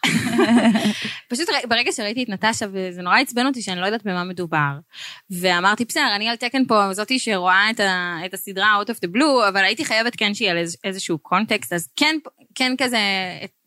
פשוט 1.32 1.50
ברגע 1.70 1.92
שראיתי 1.92 2.24
את 2.24 2.30
נטשה, 2.30 2.66
וזה 2.74 3.02
נורא 3.02 3.20
עצבן 3.20 3.46
אותי 3.46 3.62
שאני 3.62 3.82
לא 3.82 3.86
יודעת 3.86 4.04
במה 4.04 4.24
מדובר. 4.24 4.80
ואמרתי, 5.32 5.86
בסדר, 5.86 6.16
אני 6.16 6.30
על 6.30 6.36
תקן 6.36 6.66
פה, 6.66 6.94
זאתי 6.94 7.20
שרואה 7.20 7.70
את, 7.70 7.80
ה, 7.80 8.18
את 8.26 8.34
הסדרה 8.34 8.82
Out 8.82 8.90
of 8.90 8.98
the 8.98 9.16
Blue, 9.16 9.50
אבל 9.50 9.64
הייתי 9.64 9.86
חייבת 9.86 10.16
כן 10.16 10.34
שיהיה 10.34 10.58
איז, 10.58 10.78
איזשהו 10.84 11.18
קונטקסט, 11.20 11.74
אז 11.74 11.90
כן, 11.96 12.16
כן 12.56 12.76
כזה, 12.78 12.98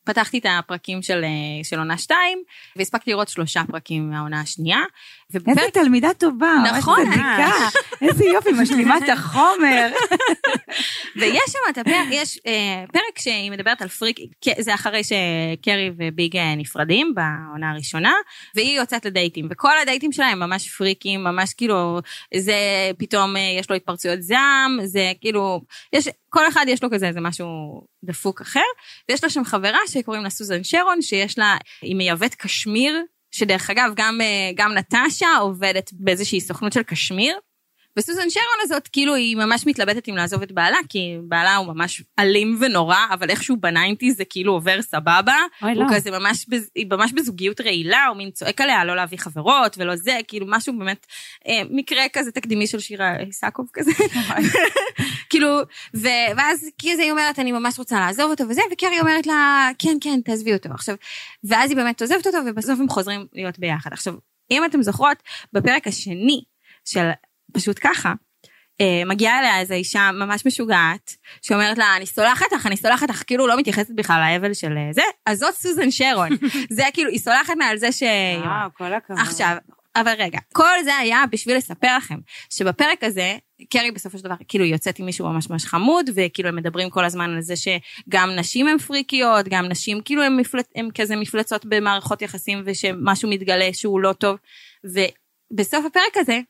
פתחתי 0.04 0.38
את 0.38 0.46
הפרקים 0.48 1.02
של, 1.02 1.24
אה, 1.24 1.64
של 1.64 1.78
עונה 1.78 1.98
2, 1.98 2.42
והספקתי 2.76 3.10
לראות 3.10 3.28
שלושה 3.28 3.62
פרקים 3.68 4.10
מהעונה 4.10 4.40
השנייה. 4.40 4.80
איזה 5.48 5.70
תלמידה 5.72 6.14
טובה, 6.18 6.54
ממש 6.58 6.78
נכון, 6.78 7.06
צדיקה. 7.06 7.48
איזה 8.02 8.24
יופי, 8.24 8.52
משלימה 8.52 8.98
את 8.98 9.08
החומר. 9.08 9.92
ויש 11.16 11.42
שם 11.48 11.58
את 11.70 11.78
הפרק, 11.78 12.06
יש 12.10 12.38
אה, 12.46 12.84
פרק 12.92 13.18
שהיא 13.18 13.50
מדברת 13.50 13.82
על 13.82 13.88
פריק, 13.88 14.16
זה 14.58 14.74
אחרי 14.74 15.00
שקרי 15.04 15.90
וביג 15.98 16.36
אה, 16.36 16.54
נפרדים 16.54 17.14
בעונה 17.14 17.70
הראשונה, 17.70 18.12
והיא 18.54 18.78
יוצאת 18.78 19.04
לדייטים, 19.04 19.48
וכל 19.50 19.78
הדייטים 19.82 20.12
שלה 20.12 20.26
הם 20.26 20.40
ממש 20.40 20.68
פריקים, 20.68 21.24
ממש 21.24 21.54
כאילו, 21.54 22.00
זה 22.36 22.54
פתאום 22.98 23.36
אה, 23.36 23.56
יש 23.58 23.70
לו 23.70 23.76
התפרצויות 23.76 24.22
זעם, 24.22 24.78
זה 24.84 25.12
כאילו, 25.20 25.60
יש, 25.92 26.08
כל 26.28 26.48
אחד 26.48 26.64
יש 26.68 26.82
לו 26.82 26.90
כזה 26.90 27.08
איזה 27.08 27.20
משהו 27.20 27.46
דפוק 28.04 28.40
אחר, 28.40 28.60
ויש 29.08 29.24
לה 29.24 29.30
שם 29.30 29.44
חברה 29.44 29.78
שקוראים 29.86 30.22
לה 30.22 30.30
סוזן 30.30 30.64
שרון, 30.64 31.02
שיש 31.02 31.38
לה, 31.38 31.56
היא 31.82 31.96
מייבאת 31.96 32.34
קשמיר, 32.34 33.02
שדרך 33.32 33.70
אגב, 33.70 33.92
גם, 33.96 34.20
אה, 34.20 34.50
גם 34.54 34.72
נטשה 34.72 35.28
עובדת 35.40 35.90
באיזושהי 35.92 36.40
סוכנות 36.40 36.72
של 36.72 36.82
קשמיר. 36.82 37.38
וסוזן 37.98 38.30
שרון 38.30 38.58
הזאת, 38.62 38.88
כאילו, 38.88 39.14
היא 39.14 39.36
ממש 39.36 39.66
מתלבטת 39.66 40.08
אם 40.08 40.16
לעזוב 40.16 40.42
את 40.42 40.52
בעלה, 40.52 40.76
כי 40.88 41.16
בעלה 41.22 41.56
הוא 41.56 41.66
ממש 41.66 42.02
אלים 42.18 42.58
ונורא, 42.60 42.96
אבל 43.10 43.30
איכשהו 43.30 43.56
בניינטי 43.56 44.12
זה 44.12 44.24
כאילו 44.24 44.52
עובר 44.52 44.82
סבבה. 44.82 45.36
אוי, 45.62 45.72
הוא 45.72 45.84
לא. 45.84 45.96
כזה 45.96 46.10
ממש, 46.10 46.46
היא 46.74 46.86
ממש 46.90 47.12
בזוגיות 47.12 47.60
רעילה, 47.60 48.06
הוא 48.06 48.16
מין 48.16 48.30
צועק 48.30 48.60
עליה 48.60 48.84
לא 48.84 48.96
להביא 48.96 49.18
חברות 49.18 49.78
ולא 49.78 49.96
זה, 49.96 50.18
כאילו 50.28 50.46
משהו 50.48 50.78
באמת, 50.78 51.06
אה, 51.48 51.62
מקרה 51.70 52.02
כזה 52.12 52.32
תקדימי 52.32 52.66
של 52.66 52.80
שירה 52.80 53.16
איסקוב 53.20 53.70
כזה. 53.72 53.90
כאילו, 55.30 55.60
ו- 55.94 56.32
ואז 56.36 56.68
כזה 56.82 57.02
היא 57.02 57.10
אומרת, 57.10 57.38
אני 57.38 57.52
ממש 57.52 57.78
רוצה 57.78 58.00
לעזוב 58.00 58.30
אותו 58.30 58.48
וזה, 58.48 58.62
וקרי 58.72 59.00
אומרת 59.00 59.26
לה, 59.26 59.68
כן, 59.78 59.96
כן, 60.00 60.20
תעזבי 60.24 60.52
אותו. 60.52 60.68
עכשיו, 60.70 60.94
ואז 61.44 61.70
היא 61.70 61.76
באמת 61.76 62.02
עוזבת 62.02 62.26
אותו, 62.26 62.38
ובסוף 62.46 62.80
הם 62.80 62.88
חוזרים 62.88 63.26
להיות 63.32 63.58
ביחד. 63.58 63.92
עכשיו, 63.92 64.14
אם 64.50 64.64
אתם 64.64 64.82
זוכרות, 64.82 65.22
בפרק 65.52 65.86
השני 65.86 66.44
של 66.84 67.10
פשוט 67.52 67.78
ככה, 67.80 68.12
אה, 68.80 69.02
מגיעה 69.06 69.38
אליה 69.38 69.60
איזו 69.60 69.74
אישה 69.74 70.10
ממש 70.12 70.46
משוגעת, 70.46 71.16
שאומרת 71.42 71.78
לה, 71.78 71.96
אני 71.96 72.06
סולחת 72.06 72.52
לך, 72.52 72.66
אני 72.66 72.76
סולחת 72.76 73.10
לך, 73.10 73.22
כאילו 73.26 73.46
לא 73.46 73.58
מתייחסת 73.58 73.90
בכלל 73.94 74.20
לאבל 74.20 74.54
של 74.54 74.78
אה, 74.78 74.92
זה, 74.92 75.02
אז 75.26 75.38
זאת 75.38 75.54
סוזן 75.54 75.90
שרון. 75.90 76.28
זה 76.76 76.82
כאילו, 76.92 77.10
היא 77.10 77.18
סולחת 77.18 77.54
לה 77.58 77.64
על 77.66 77.78
זה 77.78 77.92
ש... 77.92 78.02
וואו, 78.44 78.68
כל 78.76 78.94
הכבוד. 78.94 79.20
עכשיו, 79.20 79.56
אבל 79.96 80.12
רגע, 80.18 80.38
כל 80.52 80.84
זה 80.84 80.96
היה 80.96 81.24
בשביל 81.30 81.56
לספר 81.56 81.96
לכם, 81.96 82.18
שבפרק 82.50 83.04
הזה, 83.04 83.36
קרי 83.70 83.90
בסופו 83.90 84.18
של 84.18 84.24
דבר 84.24 84.34
כאילו 84.48 84.64
יוצאת 84.64 84.98
עם 84.98 85.06
מישהו 85.06 85.28
ממש 85.28 85.50
ממש 85.50 85.64
חמוד, 85.64 86.10
וכאילו 86.14 86.48
הם 86.48 86.56
מדברים 86.56 86.90
כל 86.90 87.04
הזמן 87.04 87.30
על 87.30 87.40
זה 87.40 87.54
שגם 87.56 88.30
נשים 88.36 88.68
הן 88.68 88.78
פריקיות, 88.78 89.48
גם 89.48 89.64
נשים 89.64 90.00
כאילו 90.04 90.22
הן 90.22 90.36
מפלצ... 90.36 90.66
הם 90.74 90.88
כזה 90.94 91.16
מפלצות 91.16 91.64
במערכות 91.64 92.22
יחסים, 92.22 92.62
ושמשהו 92.64 93.30
מתגלה 93.30 93.68
שהוא 93.72 94.00
לא 94.00 94.12
טוב, 94.12 94.36
ובסוף 94.84 95.84
הפרק 95.86 96.16
הזה, 96.16 96.40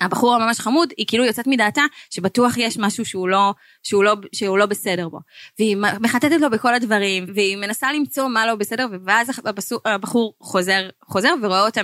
הבחור 0.00 0.34
הממש 0.34 0.60
חמוד, 0.60 0.92
היא 0.96 1.06
כאילו 1.06 1.24
יוצאת 1.24 1.46
מדעתה 1.46 1.82
שבטוח 2.10 2.56
יש 2.56 2.78
משהו 2.78 3.04
שהוא 3.04 3.28
לא, 3.28 3.54
שהוא 3.82 4.04
לא, 4.04 4.14
שהוא 4.32 4.58
לא 4.58 4.66
בסדר 4.66 5.08
בו. 5.08 5.18
והיא 5.58 5.76
מחטטת 5.76 6.40
לו 6.40 6.50
בכל 6.50 6.74
הדברים, 6.74 7.26
והיא 7.34 7.56
מנסה 7.56 7.92
למצוא 7.92 8.28
מה 8.28 8.46
לא 8.46 8.54
בסדר, 8.54 8.86
ואז 9.04 9.40
הבחור 9.84 10.34
חוזר, 10.40 10.88
חוזר 11.04 11.34
ורואה 11.42 11.66
אותה 11.66 11.80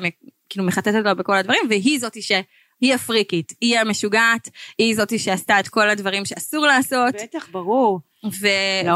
כאילו 0.48 0.66
מחטטת 0.66 1.04
לו 1.04 1.16
בכל 1.16 1.36
הדברים, 1.36 1.62
והיא 1.68 1.98
זאתי 1.98 2.22
ש... 2.22 2.32
היא 2.80 2.94
הפריקית, 2.94 3.52
היא 3.60 3.78
המשוגעת, 3.78 4.48
היא 4.78 4.96
זאתי 4.96 5.18
שעשתה 5.18 5.60
את 5.60 5.68
כל 5.68 5.90
הדברים 5.90 6.24
שאסור 6.24 6.66
לעשות, 6.66 7.14
בטח, 7.14 7.48
ברור. 7.50 8.00
ו... 8.24 8.46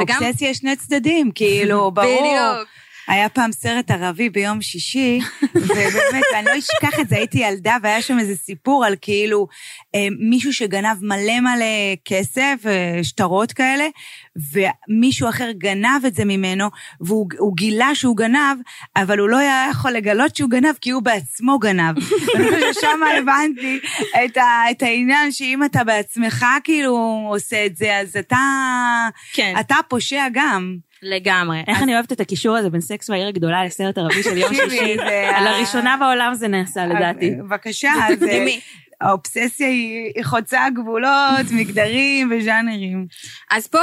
וגם... 0.02 0.22
לאובססיה 0.22 0.50
יש 0.50 0.56
שני 0.56 0.76
צדדים, 0.76 1.30
כאילו, 1.34 1.90
ברור. 1.90 2.06
בדיוק. 2.06 2.68
היה 3.10 3.28
פעם 3.28 3.52
סרט 3.52 3.90
ערבי 3.90 4.30
ביום 4.30 4.62
שישי, 4.62 5.20
ובאמת, 5.54 6.22
ואני 6.32 6.46
לא 6.46 6.58
אשכח 6.58 7.00
את 7.00 7.08
זה, 7.08 7.16
הייתי 7.16 7.38
ילדה, 7.38 7.76
והיה 7.82 8.02
שם 8.02 8.18
איזה 8.18 8.36
סיפור 8.36 8.84
על 8.84 8.94
כאילו 9.00 9.46
אה, 9.94 10.08
מישהו 10.18 10.52
שגנב 10.52 10.96
מלא 11.02 11.40
מלא 11.40 11.94
כסף, 12.04 12.54
אה, 12.66 12.98
שטרות 13.02 13.52
כאלה, 13.52 13.86
ומישהו 14.52 15.28
אחר 15.28 15.50
גנב 15.58 16.04
את 16.06 16.14
זה 16.14 16.24
ממנו, 16.24 16.68
והוא 17.00 17.28
הוא 17.38 17.56
גילה 17.56 17.94
שהוא 17.94 18.16
גנב, 18.16 18.58
אבל 18.96 19.18
הוא 19.18 19.28
לא 19.28 19.36
היה 19.36 19.66
יכול 19.70 19.90
לגלות 19.90 20.36
שהוא 20.36 20.50
גנב, 20.50 20.74
כי 20.80 20.90
הוא 20.90 21.02
בעצמו 21.02 21.58
גנב. 21.58 21.96
ואני 22.34 22.44
חושבת 22.44 22.74
ששם 22.74 23.00
הבנתי 23.18 23.78
את, 24.24 24.36
ה, 24.36 24.70
את 24.70 24.82
העניין 24.82 25.32
שאם 25.32 25.64
אתה 25.64 25.84
בעצמך 25.84 26.46
כאילו 26.64 27.26
עושה 27.30 27.66
את 27.66 27.76
זה, 27.76 27.96
אז 27.96 28.16
אתה, 28.16 28.38
כן, 29.32 29.54
אתה 29.60 29.76
פושע 29.88 30.26
גם. 30.32 30.89
לגמרי. 31.02 31.62
איך 31.66 31.82
אני 31.82 31.94
אוהבת 31.94 32.12
את 32.12 32.20
הקישור 32.20 32.56
הזה 32.56 32.70
בין 32.70 32.80
סקס 32.80 33.10
והעיר 33.10 33.28
הגדולה 33.28 33.64
לסרט 33.64 33.98
ערבי 33.98 34.22
של 34.22 34.36
יום 34.36 34.54
שישי. 34.54 34.96
לראשונה 35.44 35.96
בעולם 36.00 36.34
זה 36.34 36.48
נעשה 36.48 36.86
לדעתי. 36.86 37.30
בבקשה, 37.30 37.92
אז 38.08 38.22
אה? 38.22 38.46
האובססיה 39.00 39.68
היא 39.68 40.12
היא 40.16 40.24
חוצה 40.24 40.60
גבולות, 40.74 41.46
מגדרים 41.58 42.32
וז'אנרים. 42.32 43.06
אז 43.50 43.66
פה 43.66 43.78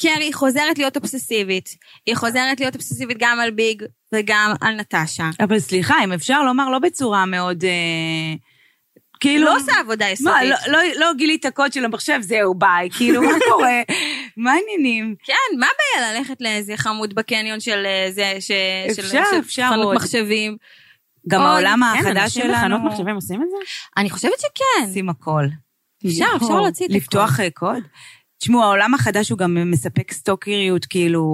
קרי 0.00 0.32
חוזרת 0.32 0.78
להיות 0.78 0.96
אובססיבית. 0.96 1.68
היא 2.06 2.16
חוזרת 2.16 2.60
להיות 2.60 2.74
אובססיבית 2.74 3.16
גם 3.20 3.40
על 3.40 3.50
ביג 3.50 3.82
וגם 4.14 4.54
על 4.60 4.74
נטשה. 4.74 5.30
אבל 5.40 5.58
סליחה, 5.58 6.04
אם 6.04 6.12
אפשר 6.12 6.42
לומר, 6.42 6.70
לא 6.70 6.78
בצורה 6.78 7.26
מאוד... 7.26 7.64
אה, 7.64 8.34
כאילו... 9.20 9.44
לא 9.44 9.56
עושה 9.56 9.72
עבודה 9.80 10.04
מה, 10.04 10.10
יסודית. 10.10 10.50
לא, 10.66 10.72
לא, 10.72 10.78
לא 11.00 11.14
גילית 11.14 11.46
קוד 11.54 11.72
של 11.72 11.84
המחשב, 11.84 12.18
זהו, 12.20 12.54
ביי. 12.54 12.88
כאילו, 12.96 13.22
מה 13.22 13.32
קורה? 13.50 13.82
מה 14.36 14.52
העניינים? 14.52 15.14
כן, 15.24 15.58
מה 15.58 15.66
הבעיה 15.66 16.12
ללכת 16.12 16.36
לאיזה 16.40 16.76
חמוד 16.76 17.14
בקניון 17.14 17.60
של 17.60 17.86
אה, 17.86 18.08
זה, 18.10 18.34
ש... 18.40 18.50
אפשר, 18.90 19.02
של 19.30 19.38
אפשר 19.38 19.68
חנות 19.70 19.84
עוד. 19.84 19.96
מחשבים? 19.96 20.56
גם 21.28 21.42
העולם 21.42 21.82
החדש 21.82 22.34
שלנו... 22.34 22.52
בחנות 22.52 22.80
מחשבים 22.84 23.14
עושים 23.14 23.42
את 23.42 23.46
זה? 23.50 23.56
אני 23.96 24.10
חושבת 24.10 24.40
שכן. 24.40 24.86
עושים 24.86 25.08
הכל. 25.08 25.44
אפשר, 26.06 26.24
אפשר 26.36 26.60
להוציא 26.60 26.86
את 26.86 26.90
הכל. 26.90 26.98
לפתוח 26.98 27.40
אה, 27.40 27.50
קוד? 27.50 27.82
תשמעו, 28.38 28.62
העולם 28.62 28.94
החדש 28.94 29.30
הוא 29.30 29.38
גם 29.38 29.70
מספק 29.70 30.12
סטוקריות 30.12 30.84
כאילו 30.84 31.24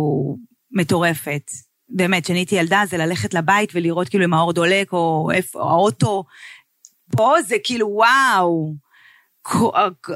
מטורפת. 0.70 1.50
באמת, 1.88 2.24
כשאני 2.24 2.38
הייתי 2.38 2.54
ילדה 2.54 2.82
זה 2.86 2.96
ללכת 2.96 3.34
לבית 3.34 3.70
ולראות 3.74 4.08
כאילו 4.08 4.24
אם 4.24 4.34
האור 4.34 4.52
דולק 4.52 4.92
או 4.92 5.30
איפה, 5.34 5.60
או 5.60 5.68
האוטו. 5.68 6.24
פה 7.16 7.34
זה 7.46 7.56
כאילו 7.64 7.88
וואו. 7.88 8.74
כ- 9.44 10.10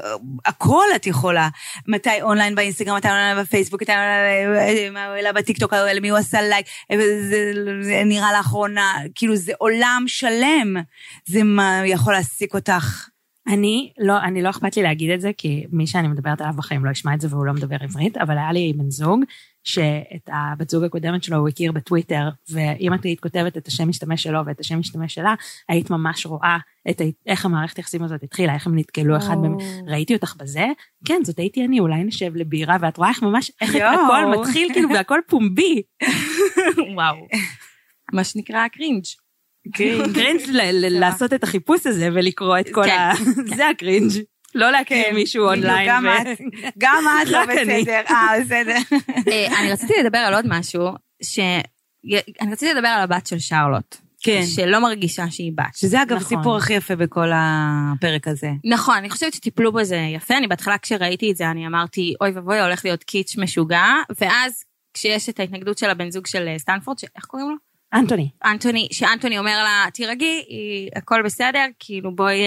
הכל 0.45 0.85
את 0.95 1.07
יכולה. 1.07 1.49
מתי 1.87 2.21
אונליין 2.21 2.55
באינסטגרם, 2.55 2.97
מתי 2.97 3.07
אונליין 3.07 3.37
בפייסבוק, 3.37 3.81
מתי 3.81 3.91
אונליין 3.91 4.93
מה 4.93 5.03
העלה 5.03 5.33
בטיקטוק, 5.33 5.73
למי 5.73 6.09
הוא 6.09 6.17
עשה 6.17 6.41
לייק, 6.41 6.65
זה, 6.95 7.53
זה 7.81 8.01
נראה 8.05 8.33
לאחרונה, 8.37 8.93
כאילו 9.15 9.35
זה 9.35 9.51
עולם 9.57 10.03
שלם. 10.07 10.75
זה 11.25 11.43
מה 11.43 11.81
יכול 11.85 12.13
להעסיק 12.13 12.53
אותך. 12.53 13.07
אני 13.47 13.93
לא, 13.99 14.17
אני 14.19 14.41
לא 14.41 14.49
אכפת 14.49 14.77
לי 14.77 14.83
להגיד 14.83 15.11
את 15.11 15.21
זה, 15.21 15.31
כי 15.37 15.65
מי 15.71 15.87
שאני 15.87 16.07
מדברת 16.07 16.41
עליו 16.41 16.53
בחיים 16.57 16.85
לא 16.85 16.91
ישמע 16.91 17.13
את 17.13 17.21
זה 17.21 17.27
והוא 17.31 17.45
לא 17.45 17.53
מדבר 17.53 17.75
עברית, 17.81 18.17
אבל 18.17 18.37
היה 18.37 18.51
לי 18.51 18.73
בן 18.75 18.89
זוג, 18.89 19.23
שאת 19.63 20.29
הבת 20.33 20.69
זוג 20.69 20.83
הקודמת 20.83 21.23
שלו 21.23 21.37
הוא 21.37 21.47
הכיר 21.47 21.71
בטוויטר, 21.71 22.29
ואם 22.49 22.93
את 22.93 23.03
היית 23.03 23.19
כותבת 23.19 23.57
את 23.57 23.67
השם 23.67 23.89
משתמש 23.89 24.23
שלו 24.23 24.39
ואת 24.45 24.59
השם 24.59 24.79
משתמש 24.79 25.13
שלה, 25.13 25.33
היית 25.69 25.89
ממש 25.89 26.25
רואה 26.25 26.57
את 26.89 27.01
ה, 27.01 27.03
איך 27.27 27.45
המערכת 27.45 27.77
היחסים 27.77 28.03
הזאת 28.03 28.23
התחילה, 28.23 28.53
איך 28.53 28.67
הם 28.67 28.77
נתקלו 28.77 29.17
אחד 29.17 29.37
מהם. 29.37 29.57
ראיתי 29.87 30.15
אותך 30.15 30.35
בזה? 30.37 30.65
כן, 31.05 31.21
זאת 31.23 31.39
הייתי 31.39 31.65
אני, 31.65 31.79
אולי 31.79 32.03
נשב 32.03 32.35
לבירה, 32.35 32.77
ואת 32.81 32.97
רואה 32.97 33.09
איך 33.09 33.23
ממש, 33.23 33.51
איך 33.61 33.75
יואו. 33.75 33.89
הכל 33.89 34.39
מתחיל 34.39 34.73
כאילו 34.73 34.89
והכל 34.89 35.19
פומבי. 35.27 35.81
וואו. 36.95 37.27
מה 38.13 38.23
שנקרא 38.23 38.67
cringe. 38.67 39.03
cringe 40.13 40.49
ל- 40.49 40.71
ל- 40.71 40.99
לעשות 41.01 41.33
את 41.33 41.43
החיפוש 41.43 41.87
הזה 41.87 42.09
ולקרוא 42.13 42.59
את 42.59 42.65
כל 42.71 42.83
כן. 42.85 42.91
ה... 42.91 43.13
זה 43.55 43.69
ה 43.69 43.74
cringe. 43.74 44.11
לא 44.55 44.71
להכיר 44.71 45.13
מישהו 45.13 45.47
בדיוק, 45.49 45.65
אונליין. 45.65 45.89
גם 45.89 46.05
את, 46.07 46.41
גם 46.77 47.03
את 47.23 47.27
לא. 47.29 47.39
בסדר. 47.49 48.01
אה, 48.09 48.27
בסדר. 48.41 48.77
אה, 49.31 49.59
אני 49.59 49.71
רציתי 49.71 49.93
לדבר 50.03 50.17
על 50.17 50.33
עוד 50.33 50.45
משהו, 50.47 50.87
ש... 51.23 51.39
אני 52.41 52.51
רציתי 52.51 52.73
לדבר 52.73 52.87
על 52.87 53.01
הבת 53.01 53.27
של 53.27 53.39
שרלוט. 53.39 53.95
כן. 54.23 54.41
שלא 54.55 54.79
מרגישה 54.79 55.23
שהיא 55.31 55.51
בת. 55.55 55.75
שזה 55.75 56.01
אגב 56.01 56.17
נכון. 56.17 56.37
הסיפור 56.37 56.57
הכי 56.57 56.73
יפה 56.73 56.95
בכל 56.95 57.27
הפרק 57.35 58.27
הזה. 58.27 58.49
נכון, 58.65 58.95
אני 58.97 59.09
חושבת 59.09 59.33
שטיפלו 59.33 59.71
בזה 59.71 59.95
יפה. 60.15 60.37
אני 60.37 60.47
בהתחלה 60.47 60.77
כשראיתי 60.77 61.31
את 61.31 61.37
זה, 61.37 61.51
אני 61.51 61.67
אמרתי, 61.67 62.13
אוי 62.21 62.31
ואבוי, 62.31 62.59
הולך 62.61 62.85
להיות 62.85 63.03
קיץ' 63.03 63.37
משוגע, 63.37 63.85
ואז 64.19 64.63
כשיש 64.93 65.29
את 65.29 65.39
ההתנגדות 65.39 65.77
של 65.77 65.89
הבן 65.89 66.11
זוג 66.11 66.27
של 66.27 66.47
אה, 66.47 66.59
סטנפורד, 66.59 66.99
ש- 66.99 67.05
איך 67.15 67.25
קוראים 67.25 67.49
לו? 67.49 67.55
אנטוני. 67.99 68.29
אנטוני, 68.45 68.87
שאנטוני 68.91 69.37
אומר 69.37 69.63
לה, 69.63 69.85
תירגעי, 69.93 70.43
היא- 70.47 70.89
הכל 70.95 71.21
בסדר, 71.25 71.65
כאילו 71.79 72.15
בואי... 72.15 72.37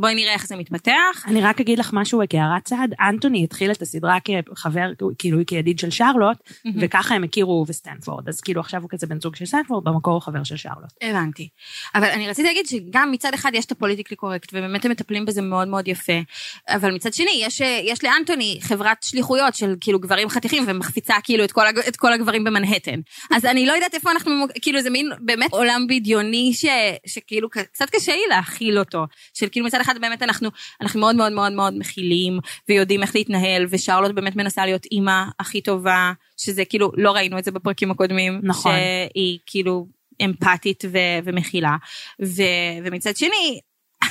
בואי 0.00 0.14
נראה 0.14 0.32
איך 0.32 0.46
זה 0.46 0.56
מתפתח. 0.56 1.24
אני 1.26 1.42
רק 1.42 1.60
אגיד 1.60 1.78
לך 1.78 1.90
משהו 1.92 2.20
כהערת 2.30 2.64
צעד, 2.64 2.94
אנטוני 3.00 3.44
התחיל 3.44 3.70
את 3.70 3.82
הסדרה 3.82 4.18
כחבר, 4.20 4.90
כאילו 5.18 5.38
כידיד 5.46 5.78
של 5.78 5.90
שרלוט, 5.90 6.36
וככה 6.80 7.14
הם 7.14 7.24
הכירו 7.24 7.64
בסטנפורד, 7.64 8.28
אז 8.28 8.40
כאילו 8.40 8.60
עכשיו 8.60 8.82
הוא 8.82 8.90
כזה 8.90 9.06
בן 9.06 9.20
זוג 9.20 9.36
של 9.36 9.46
סטנפורד, 9.46 9.84
במקור 9.84 10.14
הוא 10.14 10.22
חבר 10.22 10.44
של 10.44 10.56
שרלוט. 10.56 10.92
הבנתי. 11.02 11.48
אבל 11.94 12.08
אני 12.08 12.28
רציתי 12.28 12.48
להגיד 12.48 12.66
שגם 12.66 13.10
מצד 13.12 13.34
אחד 13.34 13.50
יש 13.54 13.64
את 13.64 13.72
ה 13.72 13.76
politically 13.76 14.16
correct, 14.16 14.48
ובאמת 14.52 14.84
הם 14.84 14.90
מטפלים 14.90 15.24
בזה 15.24 15.42
מאוד 15.42 15.68
מאוד 15.68 15.88
יפה, 15.88 16.20
אבל 16.68 16.94
מצד 16.94 17.14
שני, 17.14 17.42
יש, 17.44 17.60
יש 17.60 18.04
לאנטוני 18.04 18.58
חברת 18.60 19.02
שליחויות 19.02 19.54
של 19.54 19.74
כאילו 19.80 19.98
גברים 19.98 20.28
חתיכים, 20.28 20.64
ומחפיצה 20.66 21.14
כאילו 21.22 21.44
את 21.44 21.52
כל, 21.52 21.62
את 21.88 21.96
כל 21.96 22.12
הגברים 22.12 22.44
במנהטן. 22.44 23.00
אז 23.34 23.44
אני 23.44 23.66
לא 23.66 23.72
יודעת 23.72 23.94
איפה 23.94 24.10
אנחנו, 24.10 24.32
כאילו 24.62 24.82
זה 24.82 24.90
מין 24.90 25.10
באמת 25.20 25.52
עולם 25.52 25.86
בדיוני 25.88 26.52
ש, 26.54 26.64
שכאילו 27.06 27.48
קצת 27.50 27.90
קשה 27.90 28.12
לי 28.12 28.22
להכיל 28.30 28.78
אותו. 28.78 29.04
של 29.34 29.48
כאילו 29.52 29.66
מצד 29.66 29.77
אחד 29.80 30.00
באמת 30.00 30.22
אנחנו, 30.22 30.48
אנחנו 30.80 31.00
מאוד 31.00 31.16
מאוד 31.16 31.32
מאוד 31.32 31.52
מאוד 31.52 31.78
מכילים, 31.78 32.38
ויודעים 32.68 33.02
איך 33.02 33.14
להתנהל, 33.14 33.66
ושרלוט 33.70 34.10
באמת 34.12 34.36
מנסה 34.36 34.64
להיות 34.66 34.86
אימא 34.92 35.22
הכי 35.40 35.60
טובה, 35.60 36.12
שזה 36.36 36.64
כאילו, 36.64 36.92
לא 36.96 37.12
ראינו 37.12 37.38
את 37.38 37.44
זה 37.44 37.50
בפרקים 37.50 37.90
הקודמים. 37.90 38.40
נכון. 38.42 38.72
שהיא 38.72 39.38
כאילו 39.46 39.86
אמפתית 40.24 40.84
ו- 40.92 41.18
ומכילה. 41.24 41.76
ו- 42.22 42.84
ומצד 42.84 43.16
שני, 43.16 43.60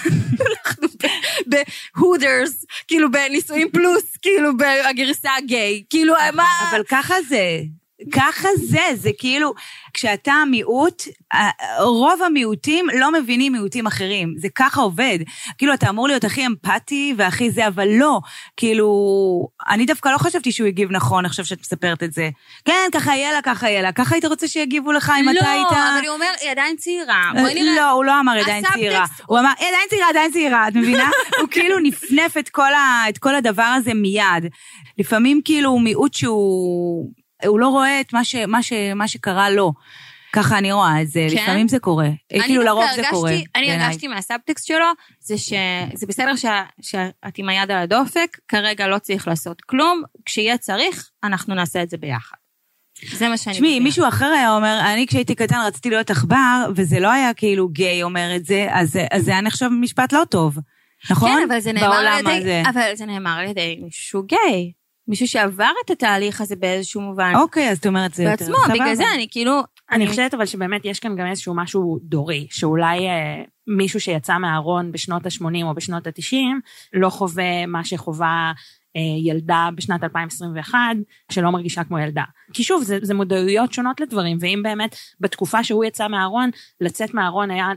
אנחנו 0.49 0.87
בהודרס, 1.47 2.65
כאילו 2.87 3.11
בנישואים 3.11 3.69
פלוס, 3.71 4.17
כאילו 4.21 4.49
בגרסה 4.57 5.29
הגיי, 5.37 5.83
כאילו 5.89 6.13
מה... 6.33 6.43
אבל 6.71 6.81
ככה 6.89 7.15
זה. 7.29 7.61
ככה 8.11 8.47
זה, 8.57 8.81
זה 8.95 9.09
כאילו, 9.19 9.53
כשאתה 9.93 10.33
מיעוט, 10.51 11.03
רוב 11.79 12.21
המיעוטים 12.25 12.87
לא 12.99 13.11
מבינים 13.11 13.51
מיעוטים 13.53 13.87
אחרים, 13.87 14.33
זה 14.37 14.47
ככה 14.55 14.81
עובד. 14.81 15.19
כאילו, 15.57 15.73
אתה 15.73 15.89
אמור 15.89 16.07
להיות 16.07 16.23
הכי 16.23 16.45
אמפתי 16.45 17.13
והכי 17.17 17.51
זה, 17.51 17.67
אבל 17.67 17.87
לא. 17.87 18.19
כאילו, 18.57 18.87
אני 19.69 19.85
דווקא 19.85 20.09
לא 20.09 20.17
חשבתי 20.17 20.51
שהוא 20.51 20.67
הגיב 20.67 20.91
נכון 20.91 21.25
עכשיו 21.25 21.45
שאת 21.45 21.59
מספרת 21.59 22.03
את 22.03 22.13
זה. 22.13 22.29
כן, 22.65 22.87
ככה 22.93 23.15
יהיה 23.15 23.31
לה, 23.33 23.41
ככה 23.41 23.69
יהיה 23.69 23.81
לה. 23.81 23.91
ככה 23.91 24.15
היית 24.15 24.25
רוצה 24.25 24.47
שיגיבו 24.47 24.91
לך 24.91 25.11
אם 25.19 25.29
אתה 25.29 25.49
היית... 25.51 25.67
לא, 25.71 25.77
אבל 25.77 26.07
הוא 26.07 26.15
אומר, 26.15 26.29
היא 26.41 26.51
עדיין 26.51 26.75
צעירה, 26.75 27.31
נראה. 27.55 27.75
לא, 27.75 27.89
הוא 27.91 28.05
לא 28.05 28.19
אמר 28.19 28.31
עדיין 28.41 28.63
צעירה. 28.73 28.99
הוא- 28.99 29.07
הוא 29.27 29.39
אמר, 29.39 29.49
"היא 29.59 29.67
עדיין 29.67 29.87
צעירה, 29.89 30.09
עדיין 30.09 30.31
צעירה, 30.31 30.67
את 30.67 30.75
מבינה? 30.75 31.09
הוא 31.39 31.47
כאילו 31.51 31.79
נפנף 31.79 32.37
את 32.37 32.49
כל 32.49 32.73
ה- 32.73 33.03
את 33.09 33.17
כל 33.17 33.35
הדבר 33.35 33.63
הזה 33.77 33.93
מיד. 33.93 34.51
לפעמים 34.97 35.41
כאילו 35.45 35.69
הוא 35.69 35.81
מיעוט 35.81 36.13
שהוא... 36.13 37.11
הוא 37.45 37.59
לא 37.59 37.67
רואה 37.67 38.01
את 38.01 38.13
מה, 38.13 38.23
ש, 38.23 38.35
מה, 38.35 38.63
ש, 38.63 38.73
מה 38.95 39.07
שקרה 39.07 39.49
לו. 39.49 39.73
ככה 40.33 40.57
אני 40.57 40.71
רואה 40.71 41.01
את 41.01 41.07
זה, 41.07 41.27
כן? 41.31 41.35
לפעמים 41.43 41.67
זה 41.67 41.79
קורה. 41.79 42.09
אני 42.33 42.43
כאילו 42.43 42.63
לרוב 42.63 42.83
זה 42.85 42.91
הרגשתי- 42.91 43.11
קורה. 43.11 43.31
אני. 43.55 43.71
הרגשתי 43.71 44.07
מהסאבטקסט 44.07 44.65
שלו, 44.67 44.85
זה 45.19 45.37
שזה 45.37 46.07
בסדר 46.07 46.35
שה- 46.35 46.63
שאת 46.81 47.37
עם 47.37 47.49
היד 47.49 47.71
על 47.71 47.77
הדופק, 47.77 48.37
כרגע 48.47 48.87
לא 48.87 48.99
צריך 48.99 49.27
לעשות 49.27 49.61
כלום, 49.61 50.01
כשיהיה 50.25 50.57
צריך, 50.57 51.09
אנחנו 51.23 51.55
נעשה 51.55 51.83
את 51.83 51.89
זה 51.89 51.97
ביחד. 51.97 52.35
זה 53.13 53.29
מה 53.29 53.37
שאני 53.37 53.55
תשמעי, 53.55 53.69
מבינה. 53.69 53.83
מישהו 53.83 54.07
אחר 54.07 54.25
היה 54.25 54.55
אומר, 54.55 54.79
אני 54.93 55.07
כשהייתי 55.07 55.35
קטן 55.35 55.59
רציתי 55.67 55.89
להיות 55.89 56.09
עכבר, 56.09 56.65
וזה 56.75 56.99
לא 56.99 57.11
היה 57.11 57.33
כאילו 57.33 57.67
גיי 57.69 58.03
אומר 58.03 58.35
את 58.35 58.45
זה, 58.45 58.67
אז, 58.71 58.99
אז 59.11 59.23
זה 59.23 59.31
היה 59.31 59.41
נחשב 59.41 59.67
משפט 59.81 60.13
לא 60.13 60.23
טוב. 60.29 60.57
נכון? 61.11 61.31
כן, 61.31 61.43
אבל 61.49 61.59
זה 61.59 61.73
נאמר 61.73 61.93
על 61.93 62.19
ידי, 62.19 62.31
הזה. 62.37 62.61
אבל 62.69 62.91
זה 62.95 63.05
נאמר 63.05 63.37
על 63.39 63.45
ידי 63.47 63.79
מישהו 63.83 64.23
גיי. 64.23 64.71
מישהו 65.07 65.27
שעבר 65.27 65.71
את 65.85 65.89
התהליך 65.89 66.41
הזה 66.41 66.55
באיזשהו 66.55 67.01
מובן. 67.01 67.33
אוקיי, 67.35 67.69
אז 67.69 67.77
את 67.77 67.87
אומרת 67.87 68.13
זה 68.13 68.23
יותר 68.23 68.45
בעצמו. 68.45 68.73
בגלל 68.73 68.95
זה 68.95 69.03
אני 69.15 69.27
כאילו... 69.31 69.61
אני 69.91 70.07
חושבת 70.07 70.33
אבל 70.33 70.45
שבאמת 70.45 70.85
יש 70.85 70.99
כאן 70.99 71.15
גם 71.15 71.25
איזשהו 71.25 71.53
משהו 71.55 71.99
דורי, 72.01 72.47
שאולי 72.49 73.07
אה, 73.07 73.43
מישהו 73.67 73.99
שיצא 73.99 74.37
מהארון 74.37 74.91
בשנות 74.91 75.25
ה-80 75.25 75.63
או 75.63 75.73
בשנות 75.73 76.07
ה-90, 76.07 76.35
לא 76.93 77.09
חווה 77.09 77.65
מה 77.65 77.85
שחווה 77.85 78.51
אה, 78.95 79.01
ילדה 79.31 79.69
בשנת 79.75 80.03
2021, 80.03 80.79
שלא 81.31 81.51
מרגישה 81.51 81.83
כמו 81.83 81.99
ילדה. 81.99 82.23
כי 82.53 82.63
שוב, 82.63 82.83
זה, 82.83 82.99
זה 83.01 83.13
מודעויות 83.13 83.73
שונות 83.73 83.99
לדברים, 83.99 84.37
ואם 84.41 84.59
באמת 84.63 84.95
בתקופה 85.19 85.63
שהוא 85.63 85.85
יצא 85.85 86.07
מהארון, 86.07 86.49
לצאת 86.81 87.13
מהארון 87.13 87.51
היה 87.51 87.67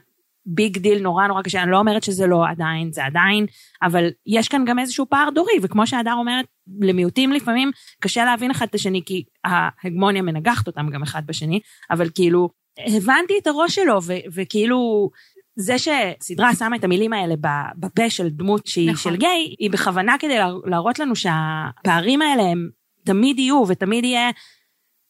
big 0.46 0.78
deal 0.78 1.02
נורא 1.02 1.26
נורא 1.26 1.42
קשה, 1.42 1.62
אני 1.62 1.70
לא 1.70 1.78
אומרת 1.78 2.02
שזה 2.02 2.26
לא 2.26 2.48
עדיין, 2.48 2.92
זה 2.92 3.04
עדיין, 3.04 3.46
אבל 3.82 4.08
יש 4.26 4.48
כאן 4.48 4.64
גם 4.64 4.78
איזשהו 4.78 5.06
פער 5.08 5.30
דורי, 5.34 5.52
וכמו 5.62 5.86
שהדר 5.86 6.12
אומרת, 6.12 6.46
למיעוטים 6.80 7.32
לפעמים 7.32 7.70
קשה 8.00 8.24
להבין 8.24 8.50
אחד 8.50 8.66
את 8.68 8.74
השני, 8.74 9.02
כי 9.06 9.24
ההגמוניה 9.44 10.22
מנגחת 10.22 10.66
אותם 10.66 10.90
גם 10.90 11.02
אחד 11.02 11.26
בשני, 11.26 11.60
אבל 11.90 12.08
כאילו, 12.14 12.48
הבנתי 12.86 13.34
את 13.42 13.46
הראש 13.46 13.74
שלו, 13.74 13.98
ו- 14.02 14.12
וכאילו, 14.34 15.10
זה 15.56 15.76
שסדרה 15.78 16.54
שמה 16.54 16.76
את 16.76 16.84
המילים 16.84 17.12
האלה 17.12 17.34
בפה 17.76 18.10
של 18.10 18.28
דמות 18.28 18.66
שהיא 18.66 18.90
נכון. 18.90 19.12
של 19.12 19.18
גיי, 19.18 19.54
היא 19.58 19.70
בכוונה 19.70 20.16
כדי 20.18 20.38
לה- 20.38 20.50
להראות 20.64 20.98
לנו 20.98 21.16
שהפערים 21.16 22.22
האלה 22.22 22.42
הם 22.42 22.68
תמיד 23.04 23.38
יהיו, 23.38 23.64
ותמיד 23.68 24.04
יהיה 24.04 24.30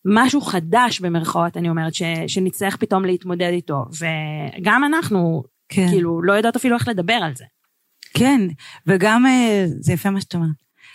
משהו 0.05 0.41
חדש 0.41 1.01
במרכאות, 1.01 1.57
אני 1.57 1.69
אומרת, 1.69 1.95
ש- 1.95 2.03
שנצטרך 2.27 2.77
פתאום 2.77 3.05
להתמודד 3.05 3.51
איתו. 3.53 3.85
וגם 3.99 4.85
אנחנו, 4.85 5.43
כן. 5.69 5.89
כאילו, 5.89 6.23
לא 6.23 6.33
יודעות 6.33 6.57
אפילו 6.57 6.77
איך 6.77 6.89
לדבר 6.89 7.19
על 7.23 7.33
זה. 7.37 7.45
כן, 8.15 8.41
וגם, 8.87 9.27
אה, 9.27 9.65
זה 9.67 9.93
יפה 9.93 10.11
מה 10.11 10.21
שאת 10.21 10.35
אומרת. 10.35 10.51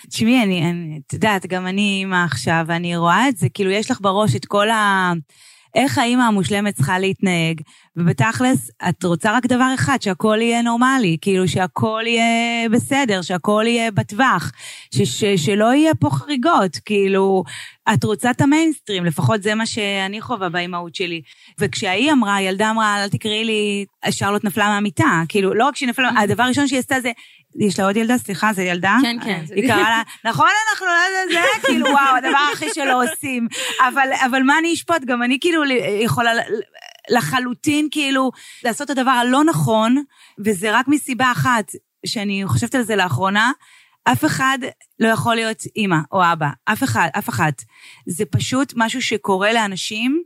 תשמעי, 0.09 0.43
אני, 0.43 0.69
אני, 0.69 0.99
את 1.07 1.13
יודעת, 1.13 1.45
גם 1.45 1.67
אני 1.67 1.97
אימא 1.99 2.23
עכשיו, 2.23 2.65
ואני 2.67 2.97
רואה 2.97 3.29
את 3.29 3.37
זה, 3.37 3.49
כאילו, 3.49 3.71
יש 3.71 3.91
לך 3.91 4.01
בראש 4.01 4.35
את 4.35 4.45
כל 4.45 4.69
ה... 4.69 5.13
איך 5.75 5.97
האימא 5.97 6.23
המושלמת 6.23 6.75
צריכה 6.75 6.99
להתנהג, 6.99 7.61
ובתכלס, 7.95 8.71
את 8.89 9.03
רוצה 9.03 9.37
רק 9.37 9.45
דבר 9.45 9.71
אחד, 9.75 10.01
שהכל 10.01 10.37
יהיה 10.41 10.61
נורמלי, 10.61 11.17
כאילו, 11.21 11.47
שהכל 11.47 12.03
יהיה 12.07 12.69
בסדר, 12.69 13.21
שהכל 13.21 13.63
יהיה 13.67 13.91
בטווח, 13.91 14.51
ש, 14.95 15.01
ש, 15.01 15.23
שלא 15.25 15.73
יהיה 15.73 15.95
פה 15.95 16.09
חריגות, 16.09 16.77
כאילו, 16.85 17.43
את 17.93 18.03
רוצה 18.03 18.31
את 18.31 18.41
המיינסטרים, 18.41 19.05
לפחות 19.05 19.43
זה 19.43 19.55
מה 19.55 19.65
שאני 19.65 20.21
חווה 20.21 20.49
באימהות 20.49 20.95
שלי. 20.95 21.21
וכשהיא 21.59 22.11
אמרה, 22.11 22.35
הילדה 22.35 22.71
אמרה, 22.71 23.03
אל 23.03 23.09
תקראי 23.09 23.43
לי, 23.43 23.85
שרלוט 24.09 24.43
נפלה 24.43 24.67
מהמיטה, 24.67 25.21
כאילו, 25.29 25.53
לא 25.53 25.65
רק 25.65 25.75
שהיא 25.75 25.89
נפלה, 25.89 26.09
הדבר 26.17 26.43
הראשון 26.43 26.67
שהיא 26.67 26.79
עשתה 26.79 26.99
זה, 27.01 27.11
יש 27.59 27.79
לה 27.79 27.85
עוד 27.85 27.97
ילדה? 27.97 28.17
סליחה, 28.17 28.53
זה 28.53 28.63
ילדה? 28.63 28.97
כן, 29.01 29.17
כן. 29.23 29.43
היא 29.55 29.67
קראה 29.67 29.89
לה, 29.89 30.01
נכון, 30.25 30.49
אנחנו 30.69 30.87
לא 30.87 30.91
יודעים, 30.91 31.41
זה 31.41 31.67
כאילו, 31.67 31.85
וואו, 31.87 32.15
הדבר 32.15 32.47
הכי 32.53 32.65
שלא 32.73 33.03
עושים. 33.03 33.47
אבל, 33.87 34.09
אבל 34.25 34.43
מה 34.43 34.59
אני 34.59 34.73
אשפוט? 34.73 35.01
גם 35.05 35.23
אני 35.23 35.37
כאילו 35.41 35.63
יכולה 36.03 36.31
לחלוטין 37.09 37.87
כאילו 37.91 38.31
לעשות 38.63 38.91
את 38.91 38.97
הדבר 38.97 39.11
הלא 39.11 39.43
נכון, 39.43 40.03
וזה 40.45 40.79
רק 40.79 40.87
מסיבה 40.87 41.31
אחת, 41.31 41.71
שאני 42.05 42.43
חושבת 42.45 42.75
על 42.75 42.81
זה 42.81 42.95
לאחרונה, 42.95 43.51
אף 44.03 44.25
אחד 44.25 44.57
לא 44.99 45.07
יכול 45.07 45.35
להיות 45.35 45.63
אימא 45.75 45.97
או 46.11 46.21
אבא, 46.33 46.49
אף 46.65 46.83
אחד, 46.83 47.09
אף 47.17 47.29
אחת. 47.29 47.61
זה 48.07 48.25
פשוט 48.25 48.73
משהו 48.75 49.01
שקורה 49.01 49.53
לאנשים, 49.53 50.23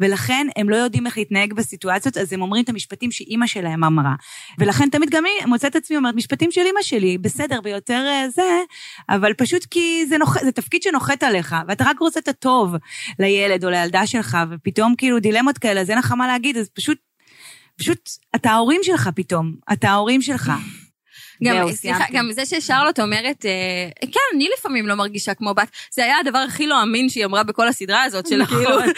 ולכן 0.00 0.46
הם 0.56 0.70
לא 0.70 0.76
יודעים 0.76 1.06
איך 1.06 1.18
להתנהג 1.18 1.52
בסיטואציות, 1.52 2.16
אז 2.16 2.32
הם 2.32 2.42
אומרים 2.42 2.64
את 2.64 2.68
המשפטים 2.68 3.10
שאימא 3.10 3.46
שלהם 3.46 3.84
אמרה. 3.84 4.14
ולכן 4.58 4.88
תמיד 4.88 5.10
גם 5.10 5.24
אני 5.24 5.50
מוצאת 5.50 5.70
את 5.70 5.76
עצמי 5.76 5.96
אומרת, 5.96 6.14
משפטים 6.14 6.50
של 6.50 6.60
אימא 6.60 6.82
שלי, 6.82 7.18
בסדר, 7.18 7.60
ביותר 7.60 8.04
אה, 8.06 8.28
זה, 8.30 8.60
אבל 9.08 9.34
פשוט 9.34 9.64
כי 9.64 10.06
זה, 10.08 10.18
נוח, 10.18 10.42
זה 10.42 10.52
תפקיד 10.52 10.82
שנוחת 10.82 11.22
עליך, 11.22 11.56
ואתה 11.68 11.84
רק 11.84 11.98
רוצה 11.98 12.20
את 12.20 12.28
הטוב 12.28 12.74
לילד 13.18 13.64
או 13.64 13.70
לילדה 13.70 14.06
שלך, 14.06 14.38
ופתאום 14.50 14.94
כאילו 14.98 15.20
דילמות 15.20 15.58
כאלה, 15.58 15.80
אז 15.80 15.90
אין 15.90 15.98
לך 15.98 16.12
מה 16.12 16.26
להגיד, 16.26 16.56
אז 16.56 16.68
פשוט, 16.68 16.98
פשוט, 17.76 18.10
אתה 18.34 18.50
ההורים 18.50 18.80
שלך 18.82 19.10
פתאום, 19.14 19.54
אתה 19.72 19.90
ההורים 19.90 20.22
שלך. 20.22 20.52
גם, 21.44 21.56
זהו, 21.56 21.72
סליחה. 21.76 22.04
גם 22.12 22.32
זה 22.32 22.46
ששרלוט 22.46 23.00
אומרת, 23.00 23.46
אה, 23.46 24.08
כן, 24.12 24.20
אני 24.36 24.48
לפעמים 24.58 24.86
לא 24.88 24.94
מרגישה 24.94 25.34
כמו 25.34 25.54
בת, 25.54 25.68
זה 25.94 26.04
היה 26.04 26.18
הדבר 26.18 26.38
הכי 26.38 26.66
לא 26.66 26.82
אמין 26.82 27.08
שהיא 27.08 27.24
אמרה 27.24 27.42
בכל 27.42 27.68
הסדרה 27.68 28.02
הזאת, 28.02 28.26
של 28.26 28.42
נכון, 28.42 28.58
כאילו, 28.58 28.78
כן. 28.82 28.90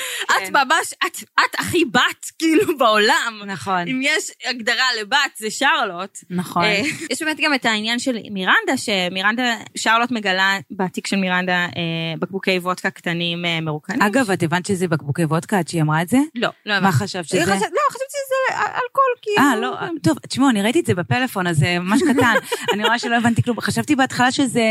את 0.44 0.50
ממש, 0.50 0.94
את, 1.06 1.16
את 1.40 1.54
הכי 1.58 1.84
בת, 1.84 2.30
כאילו, 2.38 2.78
בעולם. 2.78 3.42
נכון. 3.46 3.88
אם 3.88 4.00
יש 4.02 4.30
הגדרה 4.44 4.86
לבת, 5.00 5.18
זה 5.36 5.50
שרלוט. 5.50 6.18
נכון. 6.30 6.64
אה, 6.64 6.82
יש 7.10 7.22
באמת 7.22 7.36
גם 7.44 7.54
את 7.54 7.64
העניין 7.64 7.98
של 7.98 8.16
מירנדה, 8.30 8.76
שמירנדה, 8.76 9.42
שרלוט 9.76 10.10
מגלה 10.10 10.58
בתיק 10.70 11.06
של 11.06 11.16
מירנדה 11.16 11.54
אה, 11.64 11.70
בקבוקי 12.18 12.58
וודקה 12.58 12.90
קטנים 12.90 13.44
אה, 13.44 13.60
מרוקנים. 13.60 14.02
אגב, 14.02 14.30
את 14.30 14.42
הבנת 14.42 14.66
שזה 14.66 14.88
בקבוקי 14.88 15.24
וודקה 15.24 15.58
עד 15.58 15.68
שהיא 15.68 15.82
אמרה 15.82 16.02
את 16.02 16.08
זה? 16.08 16.18
לא, 16.34 16.48
לא 16.66 16.72
מה 16.72 16.88
הבנתי. 16.88 16.96
חשבת 16.96 17.32
היא 17.32 17.40
שזה? 17.42 17.52
חשבת- 17.52 17.62
לא, 17.72 17.80
חשבתי 17.90 18.16
אלכוהול, 18.50 19.14
כאילו. 19.22 19.38
אה, 19.38 19.56
לא, 19.56 19.76
טוב, 20.02 20.18
תשמעו, 20.28 20.50
אני 20.50 20.62
ראיתי 20.62 20.80
את 20.80 20.86
זה 20.86 20.94
בפלאפון, 20.94 21.46
אז 21.46 21.56
זה 21.56 21.78
ממש 21.78 22.00
קטן. 22.02 22.34
אני 22.72 22.84
רואה 22.84 22.98
שלא 22.98 23.16
הבנתי 23.16 23.42
כלום. 23.42 23.60
חשבתי 23.60 23.96
בהתחלה 23.96 24.32
שזה, 24.32 24.62